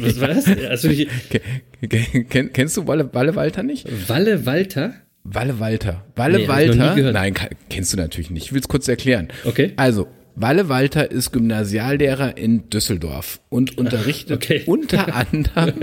Was 0.00 0.20
war 0.20 0.28
das? 0.28 0.46
Also 0.68 0.88
ich, 0.88 1.08
Kenn, 2.28 2.52
kennst 2.52 2.76
du 2.76 2.86
Walle, 2.86 3.12
Walle 3.12 3.34
Walter 3.34 3.62
nicht? 3.62 3.86
Walle 4.08 4.46
Walter? 4.46 4.94
Walle 5.24 5.58
Walter. 5.58 6.04
Walle 6.16 6.38
nee, 6.38 6.48
Walter. 6.48 7.12
Nein, 7.12 7.34
kennst 7.70 7.92
du 7.92 7.96
natürlich 7.96 8.30
nicht. 8.30 8.46
Ich 8.46 8.52
will 8.52 8.60
es 8.60 8.68
kurz 8.68 8.88
erklären. 8.88 9.28
Okay. 9.44 9.72
Also, 9.76 10.06
Walle 10.36 10.68
Walter 10.68 11.10
ist 11.10 11.32
Gymnasiallehrer 11.32 12.36
in 12.36 12.68
Düsseldorf 12.68 13.40
und 13.48 13.78
unterrichtet 13.78 14.36
okay. 14.36 14.62
unter 14.66 15.14
anderem 15.30 15.80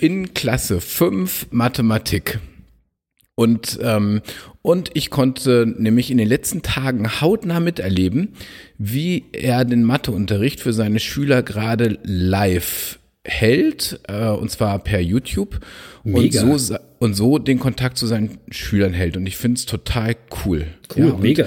in 0.00 0.34
Klasse 0.34 0.80
5 0.80 1.46
Mathematik. 1.50 2.40
Und, 3.34 3.78
ähm, 3.82 4.20
und 4.60 4.90
ich 4.94 5.08
konnte 5.08 5.66
nämlich 5.78 6.10
in 6.10 6.18
den 6.18 6.28
letzten 6.28 6.62
Tagen 6.62 7.20
hautnah 7.20 7.60
miterleben, 7.60 8.34
wie 8.76 9.24
er 9.32 9.64
den 9.64 9.82
Matheunterricht 9.82 10.60
für 10.60 10.72
seine 10.72 11.00
Schüler 11.00 11.42
gerade 11.42 11.98
live 12.02 12.98
hält, 13.24 14.00
äh, 14.08 14.28
und 14.28 14.50
zwar 14.50 14.78
per 14.80 15.00
YouTube. 15.00 15.60
Mega. 16.04 16.42
Und 16.42 16.58
so 16.58 16.76
und 17.02 17.14
so 17.14 17.38
den 17.38 17.58
Kontakt 17.58 17.96
zu 17.96 18.06
seinen 18.06 18.38
Schülern 18.50 18.92
hält. 18.92 19.16
Und 19.16 19.26
ich 19.26 19.38
finde 19.38 19.58
es 19.58 19.64
total 19.64 20.16
cool. 20.44 20.66
Cool, 20.94 21.06
ja, 21.06 21.12
und, 21.12 21.22
mega. 21.22 21.46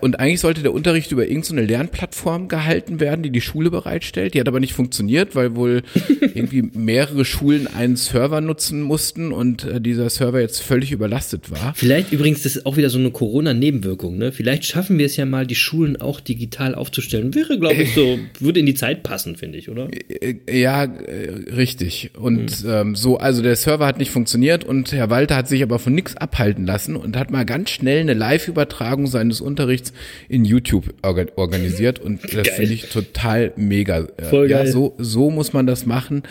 Und 0.00 0.18
eigentlich 0.18 0.40
sollte 0.40 0.62
der 0.62 0.72
Unterricht 0.72 1.12
über 1.12 1.26
irgendeine 1.26 1.66
Lernplattform 1.66 2.48
gehalten 2.48 3.00
werden, 3.00 3.22
die 3.22 3.30
die 3.30 3.42
Schule 3.42 3.70
bereitstellt. 3.70 4.32
Die 4.32 4.40
hat 4.40 4.48
aber 4.48 4.60
nicht 4.60 4.72
funktioniert, 4.72 5.36
weil 5.36 5.56
wohl 5.56 5.82
irgendwie 6.20 6.62
mehrere 6.62 7.26
Schulen 7.26 7.66
einen 7.66 7.96
Server 7.96 8.40
nutzen 8.40 8.80
mussten 8.80 9.30
und 9.32 9.64
äh, 9.64 9.78
dieser 9.78 10.08
Server 10.08 10.40
jetzt 10.40 10.62
völlig 10.62 10.90
überlastet 10.90 11.50
war. 11.50 11.74
Vielleicht 11.74 12.12
übrigens, 12.12 12.42
das 12.42 12.56
ist 12.56 12.64
auch 12.64 12.78
wieder 12.78 12.88
so 12.88 12.98
eine 12.98 13.10
Corona-Nebenwirkung. 13.10 14.16
Ne? 14.16 14.32
Vielleicht 14.32 14.64
schaffen 14.64 14.96
wir 14.96 15.04
es 15.04 15.16
ja 15.16 15.26
mal, 15.26 15.46
die 15.46 15.54
Schulen 15.54 16.00
auch 16.00 16.20
digital 16.20 16.74
aufzustellen. 16.74 17.34
Wäre, 17.34 17.58
glaube 17.58 17.82
ich, 17.82 17.92
so, 17.92 18.18
würde 18.38 18.60
in 18.60 18.66
die 18.66 18.74
Zeit 18.74 19.02
passen, 19.02 19.36
finde 19.36 19.58
ich, 19.58 19.68
oder? 19.68 19.88
Äh, 19.92 20.36
ja, 20.50 20.84
äh, 20.84 21.52
richtig. 21.54 22.12
Und 22.16 22.64
mhm. 22.64 22.70
ähm, 22.70 22.96
so, 22.96 23.18
also 23.18 23.42
der 23.42 23.56
Server 23.56 23.86
hat 23.86 23.98
nicht 23.98 24.10
funktioniert 24.10 24.64
und 24.64 24.93
Herr 24.94 25.10
Walter 25.10 25.36
hat 25.36 25.48
sich 25.48 25.62
aber 25.62 25.78
von 25.78 25.94
nichts 25.94 26.16
abhalten 26.16 26.66
lassen 26.66 26.96
und 26.96 27.16
hat 27.16 27.30
mal 27.30 27.44
ganz 27.44 27.70
schnell 27.70 28.00
eine 28.00 28.14
Live-Übertragung 28.14 28.74
Übertragung 28.84 29.06
seines 29.06 29.40
Unterrichts 29.40 29.92
in 30.28 30.44
YouTube 30.44 30.94
organisiert 31.02 31.98
und 31.98 32.22
das 32.34 32.48
finde 32.48 32.72
ich 32.72 32.88
total 32.88 33.52
mega. 33.56 34.06
Voll 34.30 34.50
ja, 34.50 34.58
geil. 34.58 34.66
so, 34.68 34.94
so 34.98 35.30
muss 35.30 35.52
man 35.52 35.66
das 35.66 35.86
machen. 35.86 36.22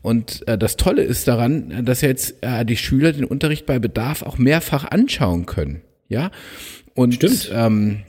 Und 0.00 0.46
äh, 0.48 0.56
das 0.56 0.76
Tolle 0.76 1.02
ist 1.02 1.28
daran, 1.28 1.84
dass 1.84 2.00
jetzt 2.00 2.36
äh, 2.40 2.64
die 2.64 2.76
Schüler 2.76 3.12
den 3.12 3.24
Unterricht 3.24 3.66
bei 3.66 3.78
Bedarf 3.78 4.22
auch 4.22 4.38
mehrfach 4.38 4.84
anschauen 4.84 5.46
können. 5.46 5.82
Ja. 6.08 6.30
Und, 6.94 7.14
Stimmt. 7.14 7.50
Ähm, 7.52 8.02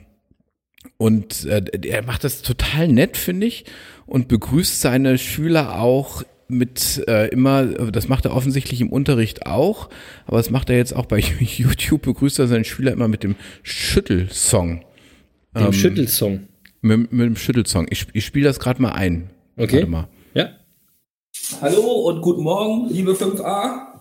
und 0.96 1.44
äh, 1.46 1.62
er 1.86 2.02
macht 2.02 2.24
das 2.24 2.42
total 2.42 2.88
nett, 2.88 3.16
finde 3.16 3.46
ich, 3.46 3.64
und 4.06 4.28
begrüßt 4.28 4.80
seine 4.80 5.18
Schüler 5.18 5.80
auch 5.80 6.22
mit 6.48 7.02
äh, 7.08 7.28
immer, 7.28 7.64
das 7.64 8.08
macht 8.08 8.24
er 8.24 8.34
offensichtlich 8.34 8.80
im 8.80 8.90
Unterricht 8.90 9.46
auch, 9.46 9.88
aber 10.26 10.36
das 10.36 10.50
macht 10.50 10.70
er 10.70 10.76
jetzt 10.76 10.94
auch 10.94 11.06
bei 11.06 11.18
YouTube, 11.40 12.02
begrüßt 12.02 12.38
er 12.38 12.48
seinen 12.48 12.64
Schüler 12.64 12.92
immer 12.92 13.08
mit 13.08 13.22
dem 13.22 13.36
Schüttelsong. 13.62 14.84
Dem 15.56 15.66
ähm, 15.66 15.72
Schüttelsong? 15.72 16.48
Mit, 16.80 17.12
mit 17.12 17.26
dem 17.26 17.36
Schüttelsong. 17.36 17.86
Ich, 17.90 18.06
ich 18.12 18.24
spiele 18.24 18.46
das 18.46 18.60
gerade 18.60 18.82
mal 18.82 18.92
ein. 18.92 19.30
Okay. 19.56 19.76
Warte 19.76 19.86
mal. 19.86 20.08
Ja. 20.34 20.50
Hallo 21.60 22.08
und 22.08 22.20
guten 22.22 22.42
Morgen, 22.42 22.88
liebe 22.92 23.12
5a. 23.12 23.94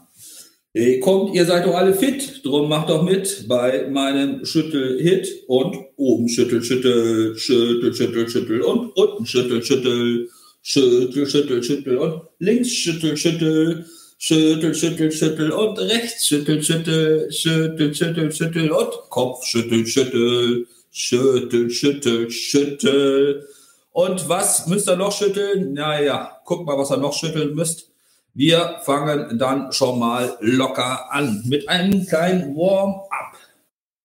Hey, 0.75 0.99
kommt, 0.99 1.35
ihr 1.35 1.45
seid 1.45 1.67
doch 1.67 1.75
alle 1.75 1.93
fit, 1.93 2.41
drum 2.43 2.67
macht 2.67 2.89
doch 2.89 3.03
mit 3.03 3.45
bei 3.47 3.87
meinem 3.91 4.43
Schüttel-Hit 4.43 5.43
und 5.47 5.77
oben 5.97 6.27
Schüttel, 6.27 6.63
Schüttel, 6.63 7.37
Schüttel, 7.37 7.93
Schüttel, 7.93 8.27
Schüttel 8.27 8.61
und 8.61 8.89
unten 8.97 9.25
Schüttel, 9.27 9.61
Schüttel. 9.61 10.29
Schüttel, 10.65 11.27
schüttel, 11.27 11.61
schüttel 11.61 11.97
und 11.97 12.21
links 12.39 12.71
schüttel, 12.71 13.17
schüttel, 13.17 13.85
schüttel, 14.17 14.73
schüttel, 14.73 15.11
schüttel 15.11 15.51
und 15.51 15.77
rechts 15.77 16.25
schüttel, 16.25 16.63
schüttel, 16.63 17.29
schüttel, 17.29 17.93
schüttel, 17.93 18.31
schüttel 18.31 18.71
und 18.71 18.91
Kopf 19.09 19.45
schüttel, 19.45 19.85
schüttel, 19.85 20.65
schüttel, 20.89 21.69
schüttel, 21.69 22.31
schüttel. 22.31 23.45
Und 23.91 24.29
was 24.29 24.65
müsst 24.67 24.87
ihr 24.87 24.95
noch 24.95 25.11
schütteln? 25.11 25.73
Naja, 25.73 26.39
guck 26.45 26.65
mal, 26.65 26.77
was 26.77 26.91
ihr 26.91 26.97
noch 26.97 27.13
schütteln 27.13 27.53
müsst. 27.53 27.91
Wir 28.33 28.79
fangen 28.85 29.37
dann 29.37 29.73
schon 29.73 29.99
mal 29.99 30.37
locker 30.39 31.11
an 31.11 31.43
mit 31.45 31.67
einem 31.67 32.07
kleinen 32.07 32.55
Warm-up. 32.55 33.37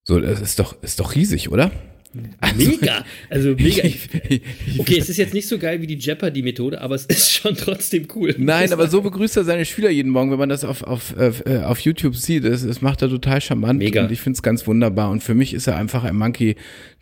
So, 0.03 0.19
das 0.19 0.41
ist 0.41 0.59
doch, 0.59 0.75
ist 0.83 0.99
doch 0.99 1.15
riesig, 1.15 1.49
oder? 1.51 1.71
Mega, 2.55 3.05
also 3.29 3.49
mega. 3.49 3.83
Okay, 4.79 4.97
es 4.97 5.09
ist 5.09 5.17
jetzt 5.17 5.33
nicht 5.33 5.47
so 5.47 5.59
geil 5.59 5.81
wie 5.81 5.87
die 5.87 5.97
Jeopardy-Methode, 5.97 6.81
aber 6.81 6.95
es 6.95 7.05
ist 7.05 7.31
schon 7.31 7.55
trotzdem 7.55 8.07
cool. 8.15 8.33
Nein, 8.37 8.73
aber 8.73 8.87
so 8.87 9.01
begrüßt 9.01 9.37
er 9.37 9.43
seine 9.43 9.63
Schüler 9.65 9.91
jeden 9.91 10.11
Morgen, 10.11 10.31
wenn 10.31 10.39
man 10.39 10.49
das 10.49 10.63
auf, 10.63 10.83
auf, 10.83 11.15
äh, 11.17 11.59
auf 11.63 11.79
YouTube 11.79 12.15
sieht. 12.15 12.45
Das, 12.45 12.65
das 12.65 12.81
macht 12.81 13.03
er 13.03 13.09
total 13.09 13.41
charmant 13.41 13.79
mega. 13.79 14.03
und 14.03 14.11
ich 14.11 14.21
finde 14.21 14.37
es 14.37 14.41
ganz 14.41 14.65
wunderbar. 14.65 15.11
Und 15.11 15.23
für 15.23 15.35
mich 15.35 15.53
ist 15.53 15.67
er 15.67 15.75
einfach 15.75 16.03
ein 16.03 16.15
Monkey 16.15 16.55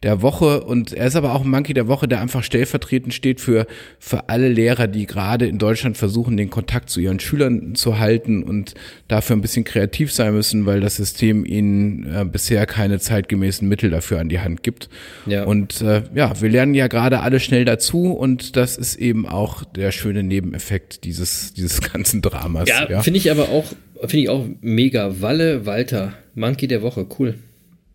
der 0.03 0.21
Woche 0.21 0.63
und 0.63 0.93
er 0.93 1.07
ist 1.07 1.15
aber 1.15 1.33
auch 1.33 1.43
ein 1.43 1.49
Monkey 1.49 1.73
der 1.73 1.87
Woche, 1.87 2.07
der 2.07 2.21
einfach 2.21 2.43
stellvertretend 2.43 3.13
steht 3.13 3.41
für, 3.41 3.65
für 3.99 4.29
alle 4.29 4.49
Lehrer, 4.49 4.87
die 4.87 5.07
gerade 5.07 5.47
in 5.47 5.57
Deutschland 5.57 5.97
versuchen, 5.97 6.37
den 6.37 6.49
Kontakt 6.51 6.89
zu 6.89 6.99
ihren 6.99 7.19
Schülern 7.19 7.73
zu 7.73 7.97
halten 7.97 8.43
und 8.43 8.75
dafür 9.07 9.35
ein 9.35 9.41
bisschen 9.41 9.63
kreativ 9.63 10.11
sein 10.11 10.33
müssen, 10.33 10.65
weil 10.65 10.81
das 10.81 10.97
System 10.97 11.45
ihnen 11.45 12.05
äh, 12.13 12.25
bisher 12.25 12.65
keine 12.67 12.99
zeitgemäßen 12.99 13.67
Mittel 13.67 13.89
dafür 13.89 14.19
an 14.19 14.29
die 14.29 14.39
Hand 14.39 14.61
gibt. 14.61 14.89
Ja. 15.25 15.43
Und 15.43 15.81
äh, 15.81 16.03
ja, 16.15 16.39
wir 16.39 16.49
lernen 16.49 16.73
ja 16.73 16.87
gerade 16.87 17.19
alle 17.19 17.39
schnell 17.39 17.65
dazu 17.65 18.11
und 18.11 18.55
das 18.55 18.77
ist 18.77 18.95
eben 18.95 19.27
auch 19.27 19.63
der 19.63 19.91
schöne 19.91 20.23
Nebeneffekt 20.23 21.03
dieses, 21.03 21.53
dieses 21.53 21.81
ganzen 21.93 22.21
Dramas. 22.21 22.69
Ja, 22.69 22.89
ja. 22.89 23.01
finde 23.01 23.17
ich 23.17 23.31
aber 23.31 23.49
auch, 23.49 23.65
finde 24.01 24.17
ich 24.17 24.29
auch 24.29 24.45
mega. 24.61 25.21
Walle 25.21 25.65
Walter, 25.65 26.13
Monkey 26.35 26.67
der 26.67 26.81
Woche, 26.81 27.05
cool. 27.19 27.35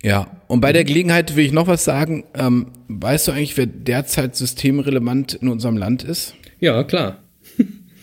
Ja, 0.03 0.27
und 0.49 0.61
bei 0.61 0.73
der 0.73 0.85
Gelegenheit 0.85 1.37
will 1.37 1.45
ich 1.45 1.53
noch 1.53 1.69
was 1.69 1.85
sagen. 1.85 2.25
Ähm, 2.35 2.67
weißt 2.89 3.29
du 3.29 3.33
eigentlich, 3.33 3.57
wer 3.57 3.67
derzeit 3.67 4.35
systemrelevant 4.35 5.35
in 5.35 5.49
unserem 5.49 5.77
Land 5.77 6.03
ist? 6.03 6.35
Ja, 6.59 6.83
klar. 6.83 7.19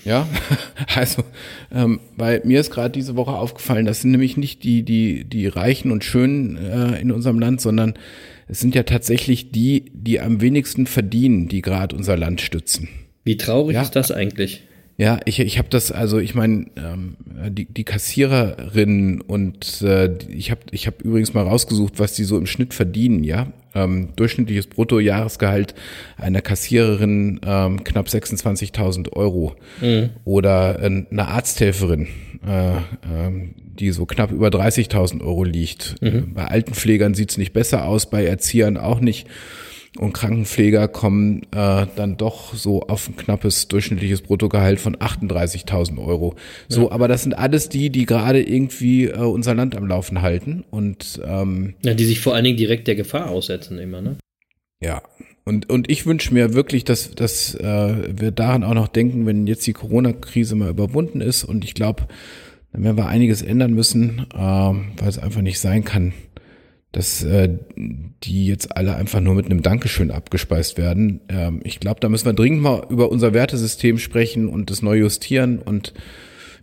Ja, 0.05 0.27
also, 0.95 1.23
ähm, 1.71 1.99
weil 2.15 2.41
mir 2.45 2.59
ist 2.59 2.71
gerade 2.71 2.91
diese 2.91 3.15
Woche 3.15 3.31
aufgefallen, 3.31 3.85
das 3.85 4.01
sind 4.01 4.11
nämlich 4.11 4.37
nicht 4.37 4.63
die, 4.63 4.83
die, 4.83 5.25
die 5.25 5.47
Reichen 5.47 5.91
und 5.91 6.03
Schönen 6.03 6.57
äh, 6.57 6.99
in 6.99 7.11
unserem 7.11 7.39
Land, 7.39 7.61
sondern 7.61 7.95
es 8.49 8.59
sind 8.59 8.75
ja 8.75 8.83
tatsächlich 8.83 9.51
die, 9.51 9.91
die 9.93 10.19
am 10.19 10.41
wenigsten 10.41 10.87
verdienen, 10.87 11.47
die 11.47 11.61
gerade 11.61 11.95
unser 11.95 12.17
Land 12.17 12.41
stützen. 12.41 12.89
Wie 13.23 13.37
traurig 13.37 13.75
ja, 13.75 13.83
ist 13.83 13.95
das 13.95 14.11
eigentlich? 14.11 14.63
Ja, 14.97 15.19
ich, 15.23 15.39
ich 15.39 15.57
habe 15.59 15.69
das, 15.69 15.91
also 15.91 16.17
ich 16.17 16.35
meine, 16.35 16.65
ähm, 16.75 17.15
die, 17.49 17.65
die 17.65 17.83
Kassiererinnen 17.85 19.21
und 19.21 19.81
äh, 19.81 20.13
ich 20.27 20.51
habe 20.51 20.61
ich 20.71 20.87
hab 20.87 21.01
übrigens 21.01 21.33
mal 21.33 21.47
rausgesucht, 21.47 21.99
was 21.99 22.13
die 22.13 22.25
so 22.25 22.37
im 22.37 22.47
Schnitt 22.47 22.73
verdienen, 22.73 23.23
ja. 23.23 23.53
Ähm, 23.75 24.09
durchschnittliches 24.15 24.65
Bruttojahresgehalt 24.67 25.75
einer 26.17 26.41
Kassiererin 26.41 27.39
ähm, 27.45 27.83
knapp 27.83 28.07
26.000 28.07 29.13
Euro. 29.13 29.55
Mhm. 29.79 30.09
Oder 30.25 30.81
äh, 30.81 30.85
eine 30.85 31.27
Arzthelferin, 31.27 32.07
äh, 32.45 32.77
äh, 32.77 32.81
die 33.79 33.91
so 33.91 34.05
knapp 34.05 34.31
über 34.31 34.47
30.000 34.47 35.21
Euro 35.21 35.43
liegt. 35.43 35.95
Mhm. 36.01 36.33
Bei 36.33 36.45
Altenpflegern 36.45 37.13
sieht's 37.13 37.37
nicht 37.37 37.53
besser 37.53 37.85
aus, 37.85 38.09
bei 38.09 38.25
Erziehern 38.25 38.77
auch 38.77 38.99
nicht. 38.99 39.27
Und 39.97 40.13
Krankenpfleger 40.13 40.87
kommen 40.87 41.43
äh, 41.51 41.87
dann 41.95 42.15
doch 42.17 42.53
so 42.53 42.83
auf 42.83 43.09
ein 43.09 43.15
knappes 43.15 43.67
durchschnittliches 43.69 44.21
Bruttogehalt 44.21 44.79
von 44.79 44.95
38.000 44.95 45.97
Euro. 46.05 46.35
So, 46.67 46.83
ja. 46.83 46.91
aber 46.91 47.07
das 47.07 47.23
sind 47.23 47.33
alles 47.33 47.69
die, 47.69 47.89
die 47.89 48.05
gerade 48.05 48.41
irgendwie 48.41 49.05
äh, 49.05 49.17
unser 49.17 49.55
Land 49.55 49.75
am 49.75 49.87
Laufen 49.87 50.21
halten 50.21 50.63
und 50.69 51.19
ähm, 51.25 51.73
ja, 51.83 51.95
die 51.95 52.05
sich 52.05 52.19
vor 52.19 52.35
allen 52.35 52.43
Dingen 52.43 52.57
direkt 52.57 52.87
der 52.87 52.95
Gefahr 52.95 53.29
aussetzen 53.29 53.79
immer, 53.79 54.01
ne? 54.01 54.17
Ja. 54.81 55.01
Und, 55.49 55.67
und 55.67 55.89
ich 55.89 56.05
wünsche 56.05 56.31
mir 56.31 56.53
wirklich, 56.53 56.83
dass, 56.83 57.09
dass 57.15 57.55
äh, 57.55 57.95
wir 58.15 58.29
daran 58.29 58.63
auch 58.63 58.75
noch 58.75 58.87
denken, 58.87 59.25
wenn 59.25 59.47
jetzt 59.47 59.65
die 59.65 59.73
Corona-Krise 59.73 60.53
mal 60.53 60.69
überwunden 60.69 61.21
ist. 61.21 61.43
Und 61.43 61.65
ich 61.65 61.73
glaube, 61.73 62.07
dann 62.71 62.83
werden 62.83 62.97
wir 62.97 63.07
einiges 63.07 63.41
ändern 63.41 63.73
müssen, 63.73 64.27
äh, 64.31 64.37
weil 64.37 65.07
es 65.07 65.17
einfach 65.17 65.41
nicht 65.41 65.59
sein 65.59 65.83
kann, 65.83 66.13
dass 66.91 67.23
äh, 67.23 67.49
die 67.75 68.45
jetzt 68.45 68.77
alle 68.77 68.95
einfach 68.95 69.21
nur 69.21 69.33
mit 69.33 69.47
einem 69.47 69.63
Dankeschön 69.63 70.11
abgespeist 70.11 70.77
werden. 70.77 71.21
Ähm, 71.29 71.61
ich 71.63 71.79
glaube, 71.79 71.99
da 71.99 72.09
müssen 72.09 72.27
wir 72.27 72.33
dringend 72.33 72.61
mal 72.61 72.85
über 72.87 73.09
unser 73.11 73.33
Wertesystem 73.33 73.97
sprechen 73.97 74.49
und 74.49 74.69
das 74.69 74.83
neu 74.83 74.97
justieren 74.97 75.57
und 75.57 75.95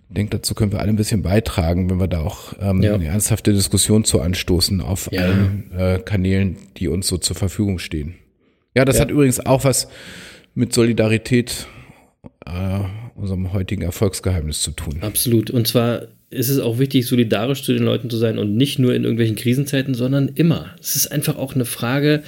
ich 0.08 0.14
denke, 0.14 0.36
dazu 0.36 0.54
können 0.54 0.70
wir 0.70 0.78
alle 0.78 0.90
ein 0.90 0.96
bisschen 0.96 1.22
beitragen, 1.22 1.90
wenn 1.90 1.98
wir 1.98 2.06
da 2.06 2.20
auch 2.20 2.52
ähm, 2.60 2.80
ja. 2.80 2.94
eine 2.94 3.06
ernsthafte 3.06 3.52
Diskussion 3.52 4.04
zu 4.04 4.20
anstoßen 4.20 4.80
auf 4.80 5.10
ja. 5.10 5.22
allen 5.22 5.72
äh, 5.76 5.98
Kanälen, 5.98 6.56
die 6.76 6.86
uns 6.86 7.08
so 7.08 7.18
zur 7.18 7.34
Verfügung 7.34 7.80
stehen. 7.80 8.14
Ja, 8.76 8.84
das 8.84 8.96
ja. 8.96 9.02
hat 9.02 9.10
übrigens 9.10 9.44
auch 9.44 9.64
was 9.64 9.88
mit 10.54 10.72
Solidarität, 10.72 11.66
äh, 12.44 12.80
unserem 13.14 13.54
heutigen 13.54 13.82
Erfolgsgeheimnis 13.82 14.60
zu 14.60 14.72
tun. 14.72 14.98
Absolut. 15.00 15.50
Und 15.50 15.66
zwar 15.66 16.02
ist 16.28 16.50
es 16.50 16.58
auch 16.58 16.78
wichtig, 16.78 17.06
solidarisch 17.06 17.62
zu 17.62 17.72
den 17.72 17.84
Leuten 17.84 18.10
zu 18.10 18.18
sein 18.18 18.38
und 18.38 18.54
nicht 18.54 18.78
nur 18.78 18.94
in 18.94 19.04
irgendwelchen 19.04 19.36
Krisenzeiten, 19.36 19.94
sondern 19.94 20.28
immer. 20.28 20.74
Es 20.78 20.94
ist 20.94 21.10
einfach 21.10 21.36
auch 21.36 21.54
eine 21.54 21.64
Frage 21.64 22.22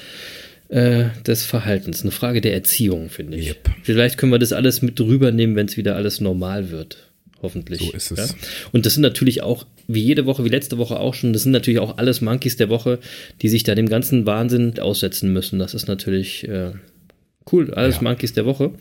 äh, 0.69 1.07
des 1.27 1.45
Verhaltens, 1.45 2.03
eine 2.03 2.13
Frage 2.13 2.41
der 2.41 2.55
Erziehung, 2.55 3.11
finde 3.11 3.37
ich. 3.37 3.49
Yep. 3.49 3.71
Vielleicht 3.83 4.17
können 4.17 4.33
wir 4.33 4.39
das 4.39 4.55
alles 4.55 4.81
mit 4.81 4.99
rübernehmen, 5.01 5.55
wenn 5.55 5.67
es 5.67 5.77
wieder 5.77 5.97
alles 5.97 6.21
normal 6.21 6.71
wird. 6.71 7.08
Hoffentlich. 7.41 7.81
So 7.81 7.93
ist 7.93 8.11
es. 8.11 8.31
Ja? 8.31 8.37
Und 8.73 8.85
das 8.85 8.95
sind 8.95 9.03
natürlich 9.03 9.43
auch, 9.43 9.67
wie 9.87 10.03
jede 10.03 10.27
Woche, 10.27 10.45
wie 10.45 10.49
letzte 10.49 10.79
Woche 10.79 10.99
auch 10.99 11.15
schon, 11.15 11.33
das 11.33 11.45
sind 11.45 11.53
natürlich 11.53 11.79
auch 11.79 11.99
alles 11.99 12.21
Monkeys 12.21 12.57
der 12.57 12.69
Woche, 12.69 12.99
die 13.43 13.49
sich 13.49 13.63
da 13.63 13.75
dem 13.75 13.89
ganzen 13.89 14.27
Wahnsinn 14.27 14.79
aussetzen 14.81 15.33
müssen. 15.33 15.59
Das 15.59 15.75
ist 15.75 15.87
natürlich 15.87 16.49
äh, 16.49 16.73
Cool, 17.51 17.73
alles 17.73 17.97
ja. 17.97 18.03
Monkeys 18.03 18.35
der 18.35 18.45
Woche. 18.45 18.73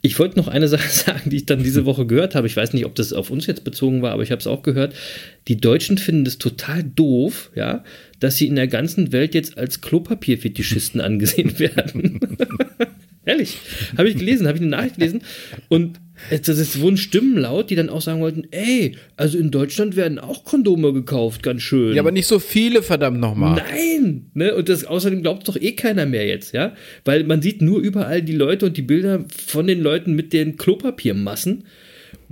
Ich 0.00 0.18
wollte 0.18 0.38
noch 0.38 0.48
eine 0.48 0.68
Sache 0.76 0.88
sagen, 0.88 1.30
die 1.30 1.36
ich 1.36 1.46
dann 1.46 1.62
diese 1.62 1.84
Woche 1.86 2.06
gehört 2.06 2.34
habe. 2.34 2.46
Ich 2.46 2.56
weiß 2.56 2.72
nicht, 2.72 2.86
ob 2.86 2.94
das 2.94 3.12
auf 3.12 3.30
uns 3.30 3.46
jetzt 3.46 3.64
bezogen 3.64 4.02
war, 4.02 4.12
aber 4.12 4.22
ich 4.22 4.30
habe 4.30 4.40
es 4.40 4.46
auch 4.46 4.62
gehört. 4.62 4.94
Die 5.48 5.56
Deutschen 5.56 5.98
finden 5.98 6.26
es 6.26 6.38
total 6.38 6.82
doof, 6.82 7.50
ja, 7.54 7.84
dass 8.20 8.36
sie 8.36 8.46
in 8.46 8.56
der 8.56 8.68
ganzen 8.68 9.12
Welt 9.12 9.34
jetzt 9.34 9.58
als 9.58 9.80
Klopapierfetischisten 9.80 11.00
angesehen 11.06 11.58
werden. 11.58 12.20
Ehrlich. 13.26 13.58
Habe 13.98 14.08
ich 14.08 14.16
gelesen, 14.16 14.46
habe 14.46 14.56
ich 14.56 14.62
eine 14.62 14.70
Nachricht 14.70 14.96
gelesen. 14.96 15.20
Und 15.68 16.00
es 16.30 16.48
ist 16.48 16.80
wurden 16.80 16.96
Stimmen 16.96 17.36
laut, 17.36 17.70
die 17.70 17.74
dann 17.74 17.90
auch 17.90 18.00
sagen 18.00 18.20
wollten, 18.20 18.44
ey, 18.52 18.96
also 19.16 19.36
in 19.36 19.50
Deutschland 19.50 19.96
werden 19.96 20.18
auch 20.18 20.44
Kondome 20.44 20.92
gekauft, 20.92 21.42
ganz 21.42 21.60
schön. 21.62 21.94
Ja, 21.94 22.02
aber 22.02 22.12
nicht 22.12 22.26
so 22.26 22.38
viele, 22.38 22.82
verdammt 22.82 23.20
nochmal. 23.20 23.62
Nein! 23.68 24.30
Ne? 24.32 24.54
Und 24.54 24.68
das 24.68 24.84
außerdem 24.84 25.22
glaubt 25.22 25.46
doch 25.48 25.56
eh 25.56 25.72
keiner 25.72 26.06
mehr 26.06 26.26
jetzt, 26.26 26.54
ja? 26.54 26.74
Weil 27.04 27.24
man 27.24 27.42
sieht 27.42 27.60
nur 27.60 27.80
überall 27.80 28.22
die 28.22 28.32
Leute 28.32 28.66
und 28.66 28.76
die 28.76 28.82
Bilder 28.82 29.24
von 29.46 29.66
den 29.66 29.80
Leuten 29.80 30.14
mit 30.14 30.32
den 30.32 30.56
Klopapiermassen. 30.56 31.64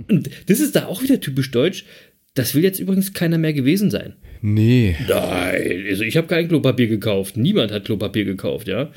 Und 0.09 0.29
das 0.47 0.61
ist 0.61 0.75
da 0.75 0.85
auch 0.85 1.03
wieder 1.03 1.19
typisch 1.19 1.51
deutsch. 1.51 1.85
Das 2.33 2.55
will 2.55 2.63
jetzt 2.63 2.79
übrigens 2.79 3.13
keiner 3.13 3.37
mehr 3.37 3.53
gewesen 3.53 3.91
sein. 3.91 4.13
Nee. 4.41 4.95
Nein, 5.07 5.85
also 5.89 6.03
ich 6.03 6.17
habe 6.17 6.27
kein 6.27 6.47
Klopapier 6.47 6.87
gekauft. 6.87 7.37
Niemand 7.37 7.71
hat 7.71 7.85
Klopapier 7.85 8.25
gekauft, 8.25 8.67
ja. 8.67 8.91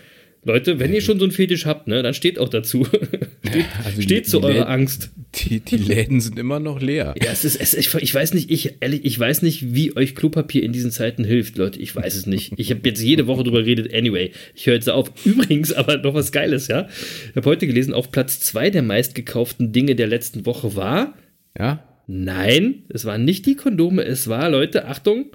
Leute, 0.45 0.79
wenn 0.79 0.95
ihr 0.95 1.01
schon 1.01 1.19
so 1.19 1.25
einen 1.25 1.33
Fetisch 1.33 1.67
habt, 1.67 1.89
ne, 1.89 2.03
dann 2.03 2.15
steht 2.15 2.39
auch 2.39 2.49
dazu. 2.49 2.85
steht, 3.47 3.65
Also 3.85 4.01
steht 4.03 4.27
die- 4.27 4.31
zu 4.31 4.39
die 4.39 4.45
eurer 4.45 4.55
Läden- 4.55 4.67
Angst. 4.69 5.11
Die, 5.35 5.61
die 5.61 5.77
Läden 5.77 6.21
sind 6.21 6.39
immer 6.39 6.59
noch 6.59 6.81
leer. 6.81 7.15
Ja, 7.23 7.31
es 7.31 7.45
ist, 7.45 7.61
es, 7.61 7.75
ich, 7.75 7.93
ich 7.95 8.15
weiß 8.15 8.33
nicht, 8.35 8.51
ich, 8.51 8.77
ehrlich, 8.81 9.05
ich 9.05 9.19
weiß 9.19 9.43
nicht, 9.43 9.75
wie 9.75 9.95
euch 9.97 10.15
Klopapier 10.15 10.63
in 10.63 10.73
diesen 10.73 10.91
Zeiten 10.91 11.23
hilft, 11.25 11.59
Leute. 11.59 11.79
Ich 11.81 11.95
weiß 11.95 12.15
es 12.15 12.27
nicht. 12.27 12.53
Ich 12.57 12.71
habe 12.71 12.81
jetzt 12.89 13.03
jede 13.03 13.27
Woche 13.27 13.43
drüber 13.45 13.63
geredet. 13.63 13.93
Anyway, 13.93 14.31
ich 14.55 14.67
höre 14.67 14.75
jetzt 14.75 14.89
auf. 14.89 15.13
Übrigens, 15.27 15.73
aber 15.73 15.99
noch 15.99 16.15
was 16.15 16.33
Geiles, 16.33 16.69
ja. 16.69 16.89
Ich 17.31 17.37
habe 17.37 17.49
heute 17.51 17.67
gelesen, 17.67 17.93
auf 17.93 18.11
Platz 18.11 18.41
zwei 18.41 18.71
der 18.71 18.83
meistgekauften 18.83 19.73
Dinge 19.73 19.95
der 19.97 20.07
letzten 20.07 20.47
Woche 20.47 20.75
war, 20.77 21.15
Ja? 21.59 21.85
nein, 22.07 22.85
es 22.89 23.05
waren 23.05 23.25
nicht 23.27 23.45
die 23.45 23.55
Kondome, 23.57 24.03
es 24.05 24.29
war, 24.29 24.49
Leute, 24.49 24.87
Achtung, 24.87 25.27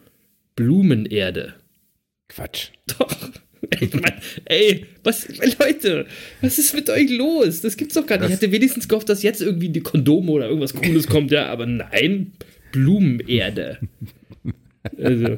Blumenerde. 0.55 1.53
Quatsch. 2.29 2.69
Doch. 2.97 3.15
Ey, 4.45 4.86
was, 5.03 5.28
Leute, 5.59 6.05
was 6.41 6.57
ist 6.59 6.74
mit 6.74 6.89
euch 6.89 7.09
los? 7.09 7.61
Das 7.61 7.78
gibt's 7.78 7.95
doch 7.95 8.05
gar 8.05 8.18
nicht. 8.18 8.30
Ich 8.30 8.36
hatte 8.36 8.51
wenigstens 8.51 8.88
gehofft, 8.88 9.09
dass 9.09 9.24
jetzt 9.24 9.41
irgendwie 9.41 9.70
die 9.70 9.82
Kondome 9.82 10.32
oder 10.32 10.47
irgendwas 10.47 10.74
Cooles 10.74 11.07
kommt, 11.07 11.32
ja, 11.32 11.47
aber 11.47 11.66
nein, 11.66 12.34
Blumenerde. 12.72 13.80
Also, 14.97 15.38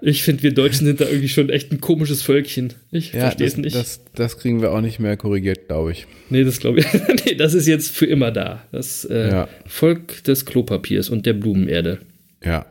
ich 0.00 0.22
finde, 0.22 0.42
wir 0.44 0.54
Deutschen 0.54 0.86
sind 0.86 1.00
da 1.00 1.06
irgendwie 1.06 1.28
schon 1.28 1.50
echt 1.50 1.70
ein 1.72 1.80
komisches 1.80 2.22
Völkchen. 2.22 2.72
Ich 2.90 3.12
Ja, 3.12 3.20
verstehe 3.20 3.46
es 3.46 3.56
nicht. 3.58 3.76
Das, 3.76 4.00
das 4.14 4.38
kriegen 4.38 4.62
wir 4.62 4.72
auch 4.72 4.80
nicht 4.80 4.98
mehr 4.98 5.16
korrigiert, 5.18 5.68
glaube 5.68 5.92
ich. 5.92 6.06
nee, 6.30 6.42
das 6.42 6.58
glaube 6.58 6.80
ich. 6.80 6.86
nee, 7.26 7.34
das 7.34 7.52
ist 7.52 7.66
jetzt 7.66 7.94
für 7.94 8.06
immer 8.06 8.30
da. 8.30 8.64
Das 8.72 9.04
äh, 9.04 9.28
Ja. 9.28 9.48
Volk 9.66 10.24
des 10.24 10.46
Klopapiers 10.46 11.10
und 11.10 11.26
der 11.26 11.34
Blumenerde. 11.34 11.98
Ja. 12.42 12.64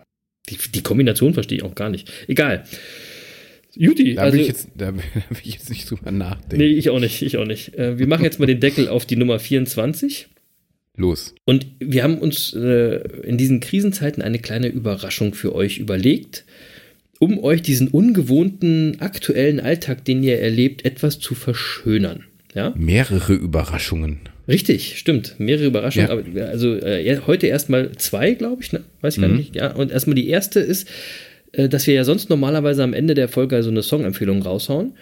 Die, 0.50 0.58
die 0.74 0.82
Kombination 0.82 1.36
verstehe 1.36 1.60
ich 1.60 1.64
auch 1.64 1.76
gar 1.76 1.90
nicht. 1.92 2.12
Egal. 2.28 2.64
Juti, 3.78 4.16
Da, 4.16 4.24
also. 4.24 4.34
will 4.36 4.42
ich 4.42 4.48
jetzt, 4.48 4.70
da 4.76 4.94
will 4.96 5.04
ich 5.44 5.54
jetzt 5.54 5.70
nicht 5.70 5.90
drüber 5.90 6.12
nachdenken. 6.12 6.58
Nee, 6.58 6.72
ich 6.72 6.90
auch 6.90 7.00
nicht, 7.00 7.22
ich 7.22 7.38
auch 7.38 7.46
nicht. 7.46 7.76
Äh, 7.76 7.98
wir 8.00 8.08
machen 8.08 8.24
jetzt 8.24 8.40
mal 8.40 8.46
den 8.46 8.60
Deckel 8.60 8.88
auf 8.88 9.06
die 9.06 9.16
Nummer 9.16 9.40
24. 9.40 10.28
Los. 10.96 11.36
Und 11.46 11.68
wir 11.80 12.04
haben 12.04 12.18
uns 12.18 12.54
äh, 12.54 12.98
in 13.22 13.38
diesen 13.38 13.60
Krisenzeiten 13.60 14.24
eine 14.24 14.40
kleine 14.40 14.68
Überraschung 14.68 15.36
für 15.36 15.54
euch 15.54 15.78
überlegt, 15.78 16.44
um 17.20 17.38
euch 17.44 17.62
diesen 17.62 17.88
ungewohnten 17.88 19.00
aktuellen 19.00 19.60
Alltag, 19.60 20.06
den 20.06 20.24
ihr 20.24 20.40
erlebt, 20.40 20.86
etwas 20.86 21.20
zu 21.20 21.36
verschönern. 21.36 22.24
Ja, 22.56 22.74
Mehrere 22.76 23.34
Überraschungen. 23.34 24.22
richtig, 24.48 24.98
stimmt. 24.98 25.36
Mehrere 25.38 25.68
Überraschungen. 25.68 26.08
Ja. 26.08 26.14
Aber, 26.46 26.50
also 26.50 26.76
äh, 26.76 27.20
heute 27.28 27.46
erstmal 27.46 27.92
zwei, 27.98 28.34
glaube 28.34 28.64
ich, 28.64 28.72
ne? 28.72 28.84
Weiß 29.02 29.16
ich 29.18 29.22
gar 29.22 29.30
nicht. 29.30 29.56
Ja, 29.56 29.74
und 29.76 29.92
erstmal 29.92 30.16
die 30.16 30.28
erste 30.30 30.60
ist, 30.60 30.88
dass 31.54 31.88
wir 31.88 31.94
ja 31.94 32.04
sonst 32.04 32.30
normalerweise 32.30 32.84
am 32.84 32.94
Ende 32.94 33.14
der 33.14 33.30
Folge 33.30 33.62
so 33.64 33.70
eine 33.70 33.84
Songempfehlung 33.84 34.42
raushauen. 34.42 34.94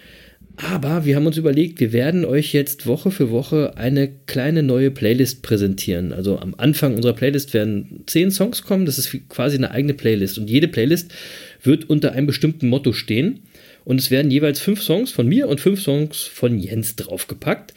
Aber 0.58 1.04
wir 1.04 1.18
haben 1.18 1.26
uns 1.26 1.36
überlegt, 1.36 1.82
wir 1.82 1.91
werden 1.91 2.24
euch 2.24 2.54
jetzt 2.54 2.88
Woche 2.88 3.12
für 3.12 3.30
Woche 3.30 3.74
eine 3.76 4.10
kleine 4.26 4.64
neue 4.64 4.89
Playlist 4.89 5.41
präsentieren. 5.41 6.14
Also 6.14 6.39
am 6.39 6.56
Anfang 6.56 6.96
unserer 6.96 7.14
Playlist 7.14 7.54
werden 7.54 8.04
zehn 8.06 8.32
Songs 8.32 8.64
kommen. 8.64 8.86
Das 8.86 8.98
ist 8.98 9.14
quasi 9.28 9.58
eine 9.58 9.72
eigene 9.72 9.93
Playlist. 9.93 10.38
Und 10.38 10.50
jede 10.50 10.70
Playlist 10.70 11.14
wird 11.62 11.89
unter 11.89 12.14
einem 12.14 12.28
bestimmten 12.28 12.70
Motto 12.70 12.93
stehen. 12.93 13.39
Und 13.84 14.00
es 14.00 14.12
werden 14.12 14.32
jeweils 14.32 14.60
fünf 14.62 14.82
Songs 14.82 15.12
von 15.12 15.28
mir 15.28 15.50
und 15.50 15.60
fünf 15.60 15.82
Songs 15.82 16.22
von 16.22 16.58
Jens 16.58 16.96
draufgepackt. 16.96 17.74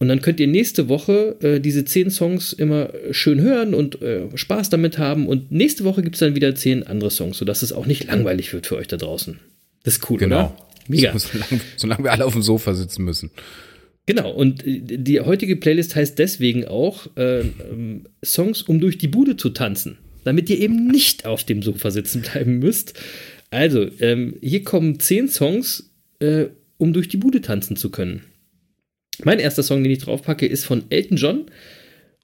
Und 0.00 0.08
dann 0.08 0.22
könnt 0.22 0.40
ihr 0.40 0.46
nächste 0.46 0.88
Woche 0.88 1.36
äh, 1.42 1.60
diese 1.60 1.84
zehn 1.84 2.10
Songs 2.10 2.54
immer 2.54 2.90
schön 3.10 3.40
hören 3.42 3.74
und 3.74 4.00
äh, 4.00 4.22
Spaß 4.34 4.70
damit 4.70 4.96
haben. 4.96 5.26
Und 5.28 5.52
nächste 5.52 5.84
Woche 5.84 6.02
gibt 6.02 6.16
es 6.16 6.20
dann 6.20 6.34
wieder 6.34 6.54
zehn 6.54 6.86
andere 6.86 7.10
Songs, 7.10 7.36
sodass 7.36 7.60
es 7.60 7.72
auch 7.74 7.84
nicht 7.84 8.04
langweilig 8.06 8.52
wird 8.54 8.66
für 8.66 8.76
euch 8.76 8.88
da 8.88 8.96
draußen. 8.96 9.38
Das 9.82 9.96
ist 9.96 10.10
cool, 10.10 10.18
Genau. 10.18 10.36
oder? 10.46 10.56
Mega. 10.88 11.12
So, 11.18 11.28
solange, 11.32 11.60
solange 11.76 12.04
wir 12.04 12.12
alle 12.12 12.24
auf 12.24 12.32
dem 12.32 12.40
Sofa 12.42 12.72
sitzen 12.74 13.04
müssen. 13.04 13.30
Genau, 14.06 14.30
und 14.32 14.66
äh, 14.66 14.80
die 14.80 15.20
heutige 15.20 15.56
Playlist 15.56 15.94
heißt 15.94 16.18
deswegen 16.18 16.64
auch 16.66 17.14
äh, 17.18 17.42
Songs, 18.24 18.62
um 18.62 18.80
durch 18.80 18.96
die 18.96 19.08
Bude 19.08 19.36
zu 19.36 19.50
tanzen, 19.50 19.98
damit 20.24 20.48
ihr 20.48 20.58
eben 20.60 20.86
nicht 20.86 21.26
auf 21.26 21.44
dem 21.44 21.62
Sofa 21.62 21.90
sitzen 21.90 22.22
bleiben 22.22 22.58
müsst. 22.58 22.98
Also, 23.50 23.86
ähm, 24.00 24.36
hier 24.40 24.64
kommen 24.64 24.98
zehn 24.98 25.28
Songs, 25.28 25.90
äh, 26.20 26.46
um 26.78 26.94
durch 26.94 27.08
die 27.08 27.18
Bude 27.18 27.42
tanzen 27.42 27.76
zu 27.76 27.90
können. 27.90 28.22
Mein 29.24 29.38
erster 29.38 29.62
Song, 29.62 29.82
den 29.82 29.92
ich 29.92 29.98
draufpacke, 29.98 30.46
ist 30.46 30.64
von 30.64 30.84
Elton 30.90 31.16
John 31.16 31.46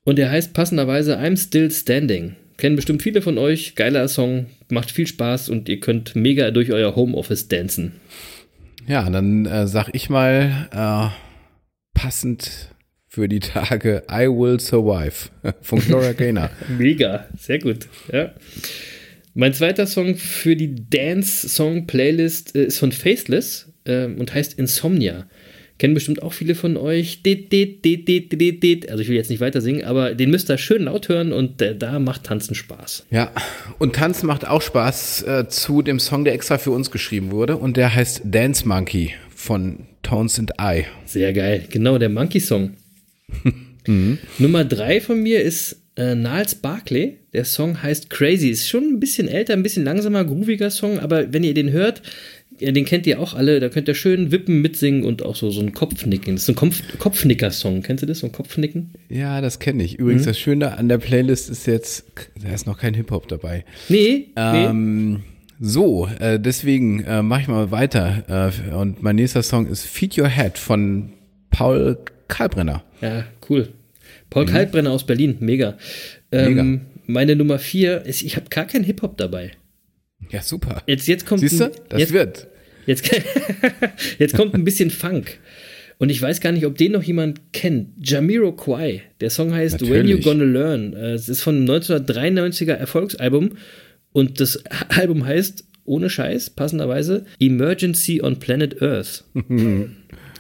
und 0.05 0.19
der 0.19 0.31
heißt 0.31 0.55
passenderweise 0.55 1.19
I'm 1.19 1.37
Still 1.37 1.71
Standing. 1.71 2.37
Kennen 2.57 2.77
bestimmt 2.77 3.03
viele 3.03 3.21
von 3.21 3.37
euch. 3.39 3.75
Geiler 3.75 4.09
Song, 4.09 4.47
macht 4.71 4.91
viel 4.91 5.07
Spaß 5.07 5.51
und 5.51 5.69
ihr 5.69 5.81
könnt 5.81 6.17
mega 6.17 6.51
durch 6.51 6.73
euer 6.73 6.97
Homeoffice 6.97 7.49
dancen. 7.49 7.93
Ja, 8.87 9.09
dann 9.11 9.47
äh, 9.47 9.67
sag 9.67 9.91
ich 9.93 10.09
mal, 10.09 10.69
äh, 10.73 11.99
passend 11.99 12.71
für 13.09 13.29
die 13.29 13.41
Tage 13.41 14.05
I 14.11 14.27
Will 14.29 14.61
Survive 14.61 15.31
von 15.63 15.81
Gloria 15.81 16.13
Gaynor. 16.13 16.51
Mega, 16.79 17.27
sehr 17.37 17.59
gut. 17.59 17.89
Ja. 18.13 18.33
Mein 19.35 19.53
zweiter 19.53 19.87
Song 19.87 20.17
für 20.17 20.57
die 20.57 20.89
Dance-Song-Playlist 20.89 22.55
äh, 22.55 22.65
ist 22.65 22.79
von 22.79 22.93
Faceless 22.93 23.73
ähm, 23.85 24.19
und 24.19 24.33
heißt 24.33 24.59
Insomnia. 24.59 25.27
Kennen 25.79 25.95
bestimmt 25.95 26.23
auch 26.23 26.33
viele 26.33 26.55
von 26.55 26.77
euch. 26.77 27.21
Also 27.25 27.35
ich 29.03 29.09
will 29.09 29.17
jetzt 29.17 29.31
nicht 29.31 29.41
weiter 29.41 29.61
singen, 29.61 29.85
aber 29.85 30.15
den 30.15 30.31
müsst 30.31 30.51
ihr 30.51 30.57
schön 30.57 30.85
laut 30.85 31.09
hören 31.09 31.33
und 31.33 31.61
äh, 31.61 31.77
da 31.77 31.99
macht 31.99 32.25
Tanzen 32.25 32.55
Spaß. 32.55 33.07
Ja, 33.11 33.31
und 33.79 33.95
Tanzen 33.95 34.27
macht 34.27 34.47
auch 34.47 34.63
Spaß 34.63 35.23
äh, 35.23 35.49
zu 35.49 35.83
dem 35.83 36.01
Song, 36.01 36.25
der 36.25 36.33
extra 36.33 36.57
für 36.57 36.71
uns 36.71 36.91
geschrieben 36.91 37.31
wurde 37.31 37.59
und 37.59 37.77
der 37.77 37.95
heißt 37.95 38.23
Dance 38.25 38.67
Monkey 38.67 39.13
von 39.35 39.81
Tones 40.03 40.39
and 40.39 40.53
I. 40.61 40.85
Sehr 41.05 41.33
geil. 41.33 41.65
Genau, 41.71 41.99
der 41.99 42.09
Monkey-Song. 42.09 42.71
Nummer 44.39 44.65
drei 44.65 45.01
von 45.01 45.23
mir 45.23 45.43
ist 45.43 45.77
äh, 45.97 46.15
Niles 46.15 46.55
Barclay. 46.55 47.19
Der 47.33 47.45
Song 47.45 47.83
heißt 47.83 48.11
Crazy. 48.11 48.49
Ist 48.49 48.69
schon 48.69 48.85
ein 48.85 49.01
bisschen 49.01 49.29
älter, 49.29 49.53
ein 49.53 49.63
bisschen 49.63 49.85
langsamer, 49.85 50.25
grooviger 50.25 50.71
Song, 50.71 50.99
aber 50.99 51.33
wenn 51.33 51.45
ihr 51.45 51.55
den 51.55 51.71
hört, 51.71 52.03
ja, 52.59 52.73
den 52.73 52.85
kennt 52.85 53.07
ihr 53.07 53.21
auch 53.21 53.35
alle, 53.35 53.61
da 53.61 53.69
könnt 53.69 53.89
ihr 53.89 53.95
schön 53.95 54.33
wippen, 54.33 54.63
mitsingen 54.63 55.05
und 55.05 55.23
auch 55.23 55.37
so, 55.37 55.51
so 55.51 55.61
ein 55.61 55.73
Kopfnicken. 55.73 56.35
Das 56.35 56.45
ist 56.45 56.49
ein 56.49 56.55
Kopf, 56.55 56.83
Kopfnicker-Song. 56.99 57.83
Kennst 57.83 58.03
du 58.03 58.07
das, 58.07 58.21
so 58.21 58.27
ein 58.27 58.33
Kopfnicken? 58.33 58.93
Ja, 59.09 59.41
das 59.41 59.59
kenne 59.59 59.83
ich. 59.83 59.99
Übrigens, 59.99 60.25
das 60.25 60.39
Schöne 60.39 60.77
an 60.79 60.89
der 60.89 60.99
Playlist 60.99 61.51
ist 61.51 61.67
jetzt, 61.67 62.05
da 62.43 62.53
ist 62.53 62.67
noch 62.67 62.79
kein 62.79 62.95
Hip-Hop 62.95 63.29
dabei. 63.29 63.65
Nee, 63.89 64.29
nee. 64.35 64.65
Ähm, 64.67 65.23
so, 65.59 66.09
äh, 66.19 66.39
deswegen 66.39 67.03
äh, 67.05 67.23
mache 67.23 67.43
ich 67.43 67.49
mal 67.49 67.71
weiter. 67.71 68.53
Äh, 68.71 68.75
und 68.75 69.03
mein 69.03 69.17
nächster 69.17 69.43
Song 69.43 69.67
ist 69.67 69.85
Feed 69.85 70.19
Your 70.19 70.29
Head 70.29 70.59
von 70.59 71.13
Paul 71.51 71.99
Kalbrenner. 72.29 72.85
Ja, 73.01 73.25
cool. 73.49 73.69
Paul 74.31 74.47
Kaltbrenner 74.47 74.91
aus 74.91 75.07
Berlin, 75.07 75.37
mega. 75.41 75.79
Ähm, 76.33 76.55
Mega. 76.55 76.81
Meine 77.07 77.37
Nummer 77.37 77.59
vier 77.59 78.03
ist, 78.03 78.23
ich 78.23 78.37
habe 78.37 78.49
gar 78.51 78.65
keinen 78.65 78.85
Hip-Hop 78.85 79.17
dabei. 79.17 79.53
Ja, 80.31 80.43
super. 80.43 80.83
Jetzt, 80.87 81.07
jetzt 81.09 81.27
kommt 81.27 81.41
Siehst 81.41 81.61
du? 81.61 81.71
Das 81.89 82.01
jetzt, 82.01 82.13
wird. 82.13 82.47
Jetzt, 82.87 83.11
jetzt 84.19 84.35
kommt 84.35 84.55
ein 84.55 84.65
bisschen 84.65 84.91
Funk. 84.91 85.39
Und 85.99 86.11
ich 86.11 86.21
weiß 86.21 86.41
gar 86.41 86.53
nicht, 86.53 86.67
ob 86.67 86.77
den 86.77 86.93
noch 86.93 87.03
jemand 87.03 87.53
kennt. 87.53 87.89
Jamiroquai. 88.03 89.03
Der 89.21 89.31
Song 89.31 89.55
heißt 89.55 89.81
When 89.81 90.07
You 90.07 90.17
Natürlich. 90.17 90.25
Gonna 90.25 90.45
Learn. 90.45 90.93
Äh, 90.93 91.13
Es 91.15 91.29
ist 91.29 91.43
von 91.43 91.57
einem 91.57 91.71
1993er 91.71 92.75
Erfolgsalbum. 92.75 93.53
Und 94.13 94.41
das 94.41 94.63
Album 94.89 95.25
heißt, 95.25 95.65
ohne 95.85 96.11
Scheiß, 96.11 96.51
passenderweise, 96.51 97.25
Emergency 97.39 98.21
on 98.23 98.39
Planet 98.39 98.83
Earth. 98.83 99.25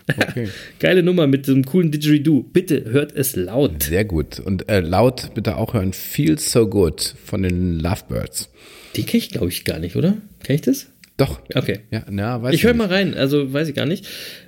Okay. 0.09 0.49
Geile 0.78 1.03
Nummer 1.03 1.26
mit 1.26 1.47
so 1.47 1.53
einem 1.53 1.64
coolen 1.64 1.91
Didgeridoo. 1.91 2.45
Bitte 2.45 2.84
hört 2.84 3.11
es 3.16 3.34
laut. 3.34 3.82
Sehr 3.82 4.05
gut. 4.05 4.39
Und 4.39 4.68
äh, 4.68 4.78
laut 4.78 5.32
bitte 5.34 5.57
auch 5.57 5.74
hören 5.74 5.93
Feels 5.93 6.53
So 6.53 6.68
Good 6.68 7.14
von 7.24 7.43
den 7.43 7.80
Lovebirds. 7.80 8.49
Den 8.97 9.07
kenne 9.07 9.18
ich, 9.18 9.28
glaube 9.30 9.49
ich, 9.49 9.64
gar 9.64 9.78
nicht, 9.78 9.97
oder? 9.97 10.16
Kenn 10.42 10.57
ich 10.57 10.62
das? 10.62 10.88
Doch. 11.16 11.40
Okay. 11.55 11.80
Ja, 11.90 12.05
na, 12.11 12.42
weiß 12.42 12.55
Ich 12.55 12.64
höre 12.64 12.74
mal 12.74 12.88
rein, 12.88 13.14
also 13.14 13.53
weiß 13.53 13.68
ich 13.68 13.74
gar 13.74 13.86
nicht. 13.86 14.07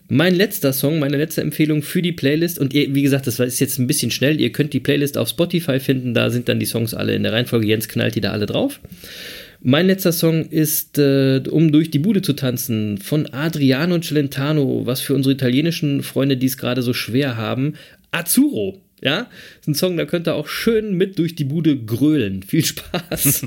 Mein 0.08 0.34
letzter 0.34 0.72
Song, 0.72 0.98
meine 0.98 1.16
letzte 1.16 1.40
Empfehlung 1.40 1.82
für 1.82 2.02
die 2.02 2.12
Playlist 2.12 2.58
und 2.58 2.74
ihr, 2.74 2.94
wie 2.94 3.02
gesagt, 3.02 3.26
das 3.26 3.40
ist 3.40 3.60
jetzt 3.60 3.78
ein 3.78 3.86
bisschen 3.86 4.10
schnell. 4.10 4.40
Ihr 4.40 4.52
könnt 4.52 4.74
die 4.74 4.80
Playlist 4.80 5.16
auf 5.16 5.28
Spotify 5.28 5.80
finden, 5.80 6.12
da 6.12 6.30
sind 6.30 6.48
dann 6.48 6.60
die 6.60 6.66
Songs 6.66 6.92
alle 6.92 7.14
in 7.14 7.22
der 7.22 7.32
Reihenfolge. 7.32 7.66
Jens 7.66 7.88
knallt 7.88 8.14
die 8.14 8.20
da 8.20 8.32
alle 8.32 8.46
drauf. 8.46 8.80
Mein 9.60 9.86
letzter 9.86 10.12
Song 10.12 10.44
ist 10.44 10.98
äh, 10.98 11.42
Um 11.50 11.72
durch 11.72 11.90
die 11.90 11.98
Bude 11.98 12.22
zu 12.22 12.34
tanzen 12.34 12.98
von 12.98 13.26
Adriano 13.26 13.98
Celentano, 13.98 14.82
was 14.84 15.00
für 15.00 15.14
unsere 15.14 15.34
italienischen 15.34 16.02
Freunde, 16.02 16.36
die 16.36 16.46
es 16.46 16.58
gerade 16.58 16.82
so 16.82 16.92
schwer 16.92 17.36
haben, 17.36 17.74
Azzurro. 18.10 18.80
Ja, 19.00 19.18
das 19.18 19.60
ist 19.60 19.68
ein 19.68 19.74
Song, 19.74 19.96
da 19.96 20.04
könnt 20.06 20.26
ihr 20.26 20.34
auch 20.34 20.48
schön 20.48 20.94
mit 20.94 21.18
durch 21.18 21.36
die 21.36 21.44
Bude 21.44 21.76
grölen. 21.76 22.42
Viel 22.46 22.64
Spaß. 22.64 23.46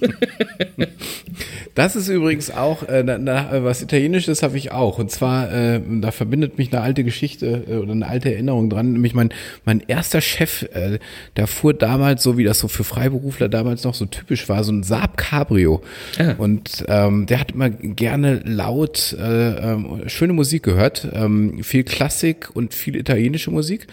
das 1.76 1.96
ist 1.96 2.08
übrigens 2.08 2.52
auch, 2.52 2.88
äh, 2.88 3.04
na, 3.04 3.18
na, 3.18 3.64
was 3.64 3.82
Italienisches 3.82 4.44
habe 4.44 4.58
ich 4.58 4.72
auch. 4.72 4.98
Und 4.98 5.12
zwar, 5.12 5.52
äh, 5.52 5.82
da 6.02 6.12
verbindet 6.12 6.58
mich 6.58 6.72
eine 6.72 6.82
alte 6.82 7.04
Geschichte 7.04 7.66
äh, 7.68 7.76
oder 7.76 7.92
eine 7.92 8.08
alte 8.08 8.34
Erinnerung 8.34 8.70
dran. 8.70 8.94
Nämlich 8.94 9.14
mein, 9.14 9.30
mein 9.66 9.82
erster 9.86 10.22
Chef, 10.22 10.64
äh, 10.74 11.00
der 11.36 11.48
fuhr 11.48 11.74
damals, 11.74 12.24
so 12.24 12.38
wie 12.38 12.46
das 12.46 12.60
so 12.60 12.70
für 12.70 12.86
Freiberufler 12.86 13.50
damals 13.50 13.84
noch 13.84 13.96
so 13.96 14.06
typisch 14.06 14.48
war, 14.48 14.64
so 14.64 14.72
ein 14.72 14.84
Saab 14.84 15.18
Cabrio. 15.18 15.82
Ah. 16.18 16.36
Und 16.38 16.86
ähm, 16.88 17.26
der 17.26 17.40
hat 17.40 17.52
immer 17.52 17.70
gerne 17.70 18.42
laut 18.46 19.16
äh, 19.20 19.74
äh, 19.74 20.10
schöne 20.10 20.34
Musik 20.34 20.64
gehört. 20.64 21.08
Ähm, 21.14 21.62
viel 21.62 21.84
Klassik 21.84 22.50
und 22.54 22.74
viel 22.74 22.96
italienische 22.96 23.52
Musik. 23.52 23.88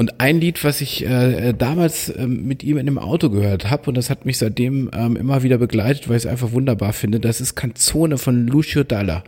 Und 0.00 0.18
ein 0.18 0.40
Lied, 0.40 0.64
was 0.64 0.80
ich 0.80 1.04
äh, 1.04 1.52
damals 1.52 2.08
äh, 2.08 2.26
mit 2.26 2.64
ihm 2.64 2.78
in 2.78 2.86
dem 2.86 2.96
Auto 2.96 3.28
gehört 3.28 3.68
habe, 3.70 3.90
und 3.90 3.98
das 3.98 4.08
hat 4.08 4.24
mich 4.24 4.38
seitdem 4.38 4.90
ähm, 4.94 5.14
immer 5.14 5.42
wieder 5.42 5.58
begleitet, 5.58 6.08
weil 6.08 6.16
ich 6.16 6.22
es 6.22 6.26
einfach 6.26 6.52
wunderbar 6.52 6.94
finde, 6.94 7.20
das 7.20 7.42
ist 7.42 7.54
Canzone 7.54 8.16
von 8.16 8.46
Lucio 8.46 8.82
Dalla. 8.82 9.24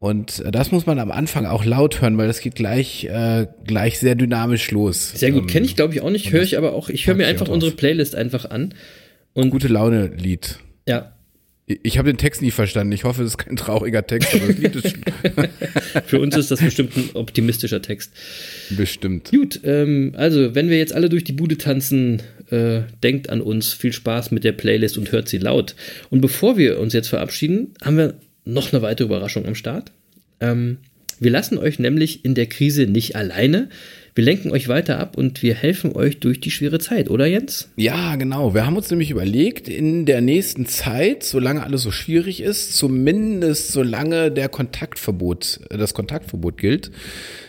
Und 0.00 0.40
äh, 0.40 0.50
das 0.50 0.72
muss 0.72 0.84
man 0.84 0.98
am 0.98 1.10
Anfang 1.10 1.46
auch 1.46 1.64
laut 1.64 2.02
hören, 2.02 2.18
weil 2.18 2.26
das 2.26 2.40
geht 2.40 2.54
gleich, 2.54 3.06
äh, 3.06 3.46
gleich 3.66 3.98
sehr 3.98 4.14
dynamisch 4.14 4.70
los. 4.72 5.12
Sehr 5.12 5.30
gut, 5.30 5.44
ähm, 5.44 5.46
kenne 5.46 5.64
ich 5.64 5.74
glaube 5.74 5.94
ich 5.94 6.02
auch 6.02 6.10
nicht, 6.10 6.30
höre 6.30 6.42
ich 6.42 6.58
aber 6.58 6.74
auch, 6.74 6.90
ich 6.90 7.06
höre 7.06 7.14
mir 7.14 7.26
einfach 7.26 7.48
unsere 7.48 7.72
Playlist 7.72 8.14
einfach 8.14 8.44
an. 8.50 8.74
Und 9.32 9.48
Gute 9.48 9.68
Laune 9.68 10.08
Lied. 10.08 10.58
Ja, 10.86 11.13
ich 11.66 11.96
habe 11.96 12.10
den 12.10 12.18
Text 12.18 12.42
nie 12.42 12.50
verstanden. 12.50 12.92
Ich 12.92 13.04
hoffe, 13.04 13.22
es 13.22 13.30
ist 13.30 13.38
kein 13.38 13.56
trauriger 13.56 14.06
Text, 14.06 14.34
aber 14.34 14.48
das 14.48 14.58
Lied 14.58 14.76
ist 14.76 14.96
Für 16.06 16.20
uns 16.20 16.36
ist 16.36 16.50
das 16.50 16.60
bestimmt 16.60 16.96
ein 16.96 17.10
optimistischer 17.14 17.80
Text. 17.80 18.12
Bestimmt. 18.70 19.30
Gut, 19.30 19.60
ähm, 19.64 20.12
also 20.14 20.54
wenn 20.54 20.68
wir 20.68 20.76
jetzt 20.76 20.92
alle 20.92 21.08
durch 21.08 21.24
die 21.24 21.32
Bude 21.32 21.56
tanzen, 21.56 22.20
äh, 22.50 22.82
denkt 23.02 23.30
an 23.30 23.40
uns. 23.40 23.72
Viel 23.72 23.92
Spaß 23.92 24.30
mit 24.30 24.44
der 24.44 24.52
Playlist 24.52 24.98
und 24.98 25.12
hört 25.12 25.28
sie 25.28 25.38
laut. 25.38 25.74
Und 26.10 26.20
bevor 26.20 26.58
wir 26.58 26.78
uns 26.80 26.92
jetzt 26.92 27.08
verabschieden, 27.08 27.74
haben 27.82 27.96
wir 27.96 28.14
noch 28.44 28.72
eine 28.72 28.82
weitere 28.82 29.06
Überraschung 29.06 29.46
am 29.46 29.54
Start. 29.54 29.90
Ähm, 30.40 30.78
wir 31.20 31.30
lassen 31.30 31.58
euch 31.58 31.78
nämlich 31.78 32.24
in 32.24 32.34
der 32.34 32.46
Krise 32.46 32.86
nicht 32.86 33.16
alleine. 33.16 33.68
Wir 34.16 34.22
lenken 34.22 34.52
euch 34.52 34.68
weiter 34.68 35.00
ab 35.00 35.18
und 35.18 35.42
wir 35.42 35.54
helfen 35.54 35.96
euch 35.96 36.20
durch 36.20 36.38
die 36.38 36.52
schwere 36.52 36.78
Zeit, 36.78 37.10
oder 37.10 37.26
Jens? 37.26 37.70
Ja, 37.74 38.14
genau. 38.14 38.54
Wir 38.54 38.64
haben 38.64 38.76
uns 38.76 38.88
nämlich 38.88 39.10
überlegt, 39.10 39.68
in 39.68 40.06
der 40.06 40.20
nächsten 40.20 40.66
Zeit, 40.66 41.24
solange 41.24 41.64
alles 41.64 41.82
so 41.82 41.90
schwierig 41.90 42.40
ist, 42.40 42.76
zumindest 42.76 43.72
solange 43.72 44.30
der 44.30 44.48
Kontaktverbot, 44.48 45.60
das 45.68 45.94
Kontaktverbot 45.94 46.58
gilt, 46.58 46.92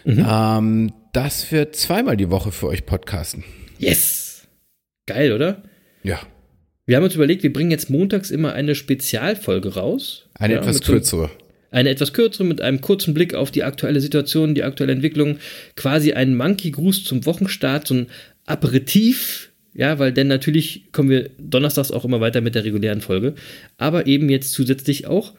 mhm. 0.05 0.25
ähm, 0.27 0.93
dass 1.13 1.51
wir 1.51 1.71
zweimal 1.71 2.17
die 2.17 2.31
Woche 2.31 2.51
für 2.51 2.67
euch 2.67 2.87
podcasten. 2.87 3.43
Yes! 3.77 4.47
Geil, 5.05 5.33
oder? 5.33 5.61
Ja. 6.01 6.19
Wir 6.87 6.97
haben 6.97 7.03
uns 7.03 7.13
überlegt, 7.13 7.43
wir 7.43 7.53
bringen 7.53 7.69
jetzt 7.69 7.91
montags 7.91 8.31
immer 8.31 8.53
eine 8.53 8.73
Spezialfolge 8.73 9.75
raus. 9.75 10.29
Eine 10.33 10.55
ja, 10.55 10.61
etwas 10.61 10.81
kürzere. 10.81 11.29
So 11.29 11.44
eine 11.71 11.89
etwas 11.89 12.13
kürzere 12.13 12.45
mit 12.45 12.61
einem 12.61 12.81
kurzen 12.81 13.13
Blick 13.13 13.33
auf 13.33 13.51
die 13.51 13.63
aktuelle 13.63 14.01
Situation, 14.01 14.55
die 14.55 14.63
aktuelle 14.63 14.93
Entwicklung, 14.93 15.37
quasi 15.75 16.13
ein 16.13 16.35
Monkey-Gruß 16.35 17.03
zum 17.03 17.25
Wochenstart, 17.25 17.87
so 17.87 17.95
ein 17.95 18.07
Aperitif, 18.45 19.51
ja, 19.73 19.99
weil 19.99 20.13
denn 20.13 20.27
natürlich 20.27 20.83
kommen 20.91 21.09
wir 21.09 21.29
donnerstags 21.37 21.91
auch 21.91 22.05
immer 22.05 22.21
weiter 22.21 22.41
mit 22.41 22.55
der 22.55 22.63
regulären 22.63 23.01
Folge, 23.01 23.35
aber 23.77 24.07
eben 24.07 24.29
jetzt 24.29 24.53
zusätzlich 24.53 25.07
auch 25.07 25.33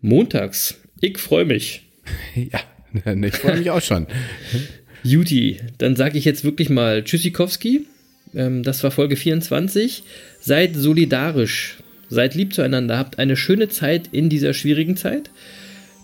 montags. 0.00 0.80
Ich 1.00 1.18
freue 1.18 1.44
mich. 1.44 1.82
Ja, 2.34 2.60
ich 3.22 3.34
freue 3.34 3.58
mich 3.58 3.70
auch 3.70 3.82
schon. 3.82 4.06
Juti, 5.02 5.58
dann 5.76 5.94
sage 5.94 6.18
ich 6.18 6.24
jetzt 6.24 6.44
wirklich 6.44 6.70
mal 6.70 7.04
Tschüssikowski. 7.04 7.86
Ähm, 8.34 8.62
das 8.62 8.82
war 8.82 8.90
Folge 8.90 9.16
24. 9.16 10.02
Seid 10.40 10.74
solidarisch, 10.74 11.76
seid 12.08 12.34
lieb 12.34 12.54
zueinander, 12.54 12.98
habt 12.98 13.18
eine 13.18 13.36
schöne 13.36 13.68
Zeit 13.68 14.08
in 14.12 14.28
dieser 14.28 14.54
schwierigen 14.54 14.96
Zeit. 14.96 15.30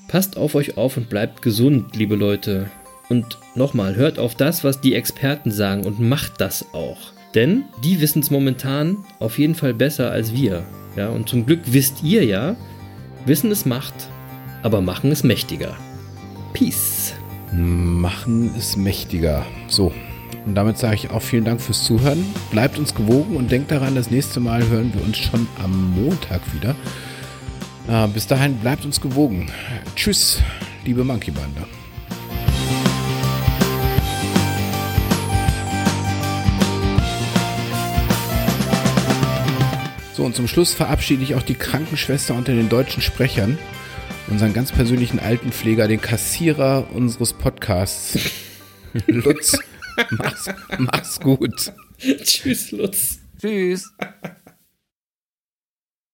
Passt 0.09 0.37
auf 0.37 0.55
euch 0.55 0.77
auf 0.77 0.97
und 0.97 1.09
bleibt 1.09 1.43
gesund, 1.43 1.97
liebe 1.97 2.15
Leute. 2.15 2.71
Und 3.09 3.39
nochmal, 3.55 3.97
hört 3.97 4.19
auf 4.19 4.35
das, 4.35 4.65
was 4.65 4.81
die 4.81 4.95
Experten 4.95 5.51
sagen 5.51 5.85
und 5.85 6.01
macht 6.01 6.41
das 6.41 6.67
auch. 6.73 7.13
Denn 7.35 7.65
die 7.83 8.01
wissen 8.01 8.21
es 8.21 8.31
momentan 8.31 8.99
auf 9.19 9.39
jeden 9.39 9.55
Fall 9.55 9.75
besser 9.75 10.11
als 10.11 10.33
wir. 10.33 10.65
Ja, 10.97 11.09
und 11.09 11.29
zum 11.29 11.47
Glück 11.47 11.61
wisst 11.67 12.03
ihr 12.03 12.25
ja, 12.25 12.57
Wissen 13.27 13.51
ist 13.51 13.67
Macht, 13.67 13.95
aber 14.63 14.81
Machen 14.81 15.11
ist 15.11 15.25
mächtiger. 15.25 15.77
Peace. 16.53 17.15
Machen 17.53 18.55
ist 18.55 18.77
mächtiger. 18.77 19.47
So. 19.67 19.93
Und 20.47 20.55
damit 20.55 20.77
sage 20.77 20.97
ich 20.97 21.11
auch 21.11 21.23
vielen 21.23 21.45
Dank 21.45 21.61
fürs 21.61 21.85
Zuhören. 21.85 22.25
Bleibt 22.51 22.79
uns 22.79 22.95
gewogen 22.95 23.37
und 23.37 23.51
denkt 23.51 23.71
daran, 23.71 23.95
das 23.95 24.11
nächste 24.11 24.41
Mal 24.41 24.69
hören 24.69 24.93
wir 24.95 25.03
uns 25.03 25.17
schon 25.17 25.47
am 25.63 25.95
Montag 25.95 26.43
wieder. 26.55 26.77
Äh, 27.89 28.09
bis 28.09 28.27
dahin 28.27 28.57
bleibt 28.57 28.85
uns 28.85 29.01
gewogen. 29.01 29.51
Tschüss, 29.95 30.41
liebe 30.85 31.05
Monkey 31.05 31.31
Bande. 31.31 31.65
So, 40.15 40.25
und 40.25 40.37
zum 40.37 40.47
Schluss 40.47 40.73
verabschiede 40.73 41.25
ich 41.25 41.35
auch 41.35 41.43
die 41.43 41.57
Krankenschwester 41.57 42.35
unter 42.35 42.55
den 42.55 42.69
deutschen 42.69 43.03
Sprechern, 43.03 43.59
unseren 44.29 44.53
ganz 44.55 44.71
persönlichen 44.71 45.19
Altenpfleger, 45.19 45.89
den 45.89 46.01
Kassierer 46.01 46.87
unseres 46.95 47.33
Podcasts. 47.33 48.19
Lutz, 49.07 49.59
mach's, 50.11 50.47
mach's 50.79 51.21
gut. 51.21 51.73
Tschüss, 51.99 52.71
Lutz. 52.71 53.19
Tschüss. 53.41 53.93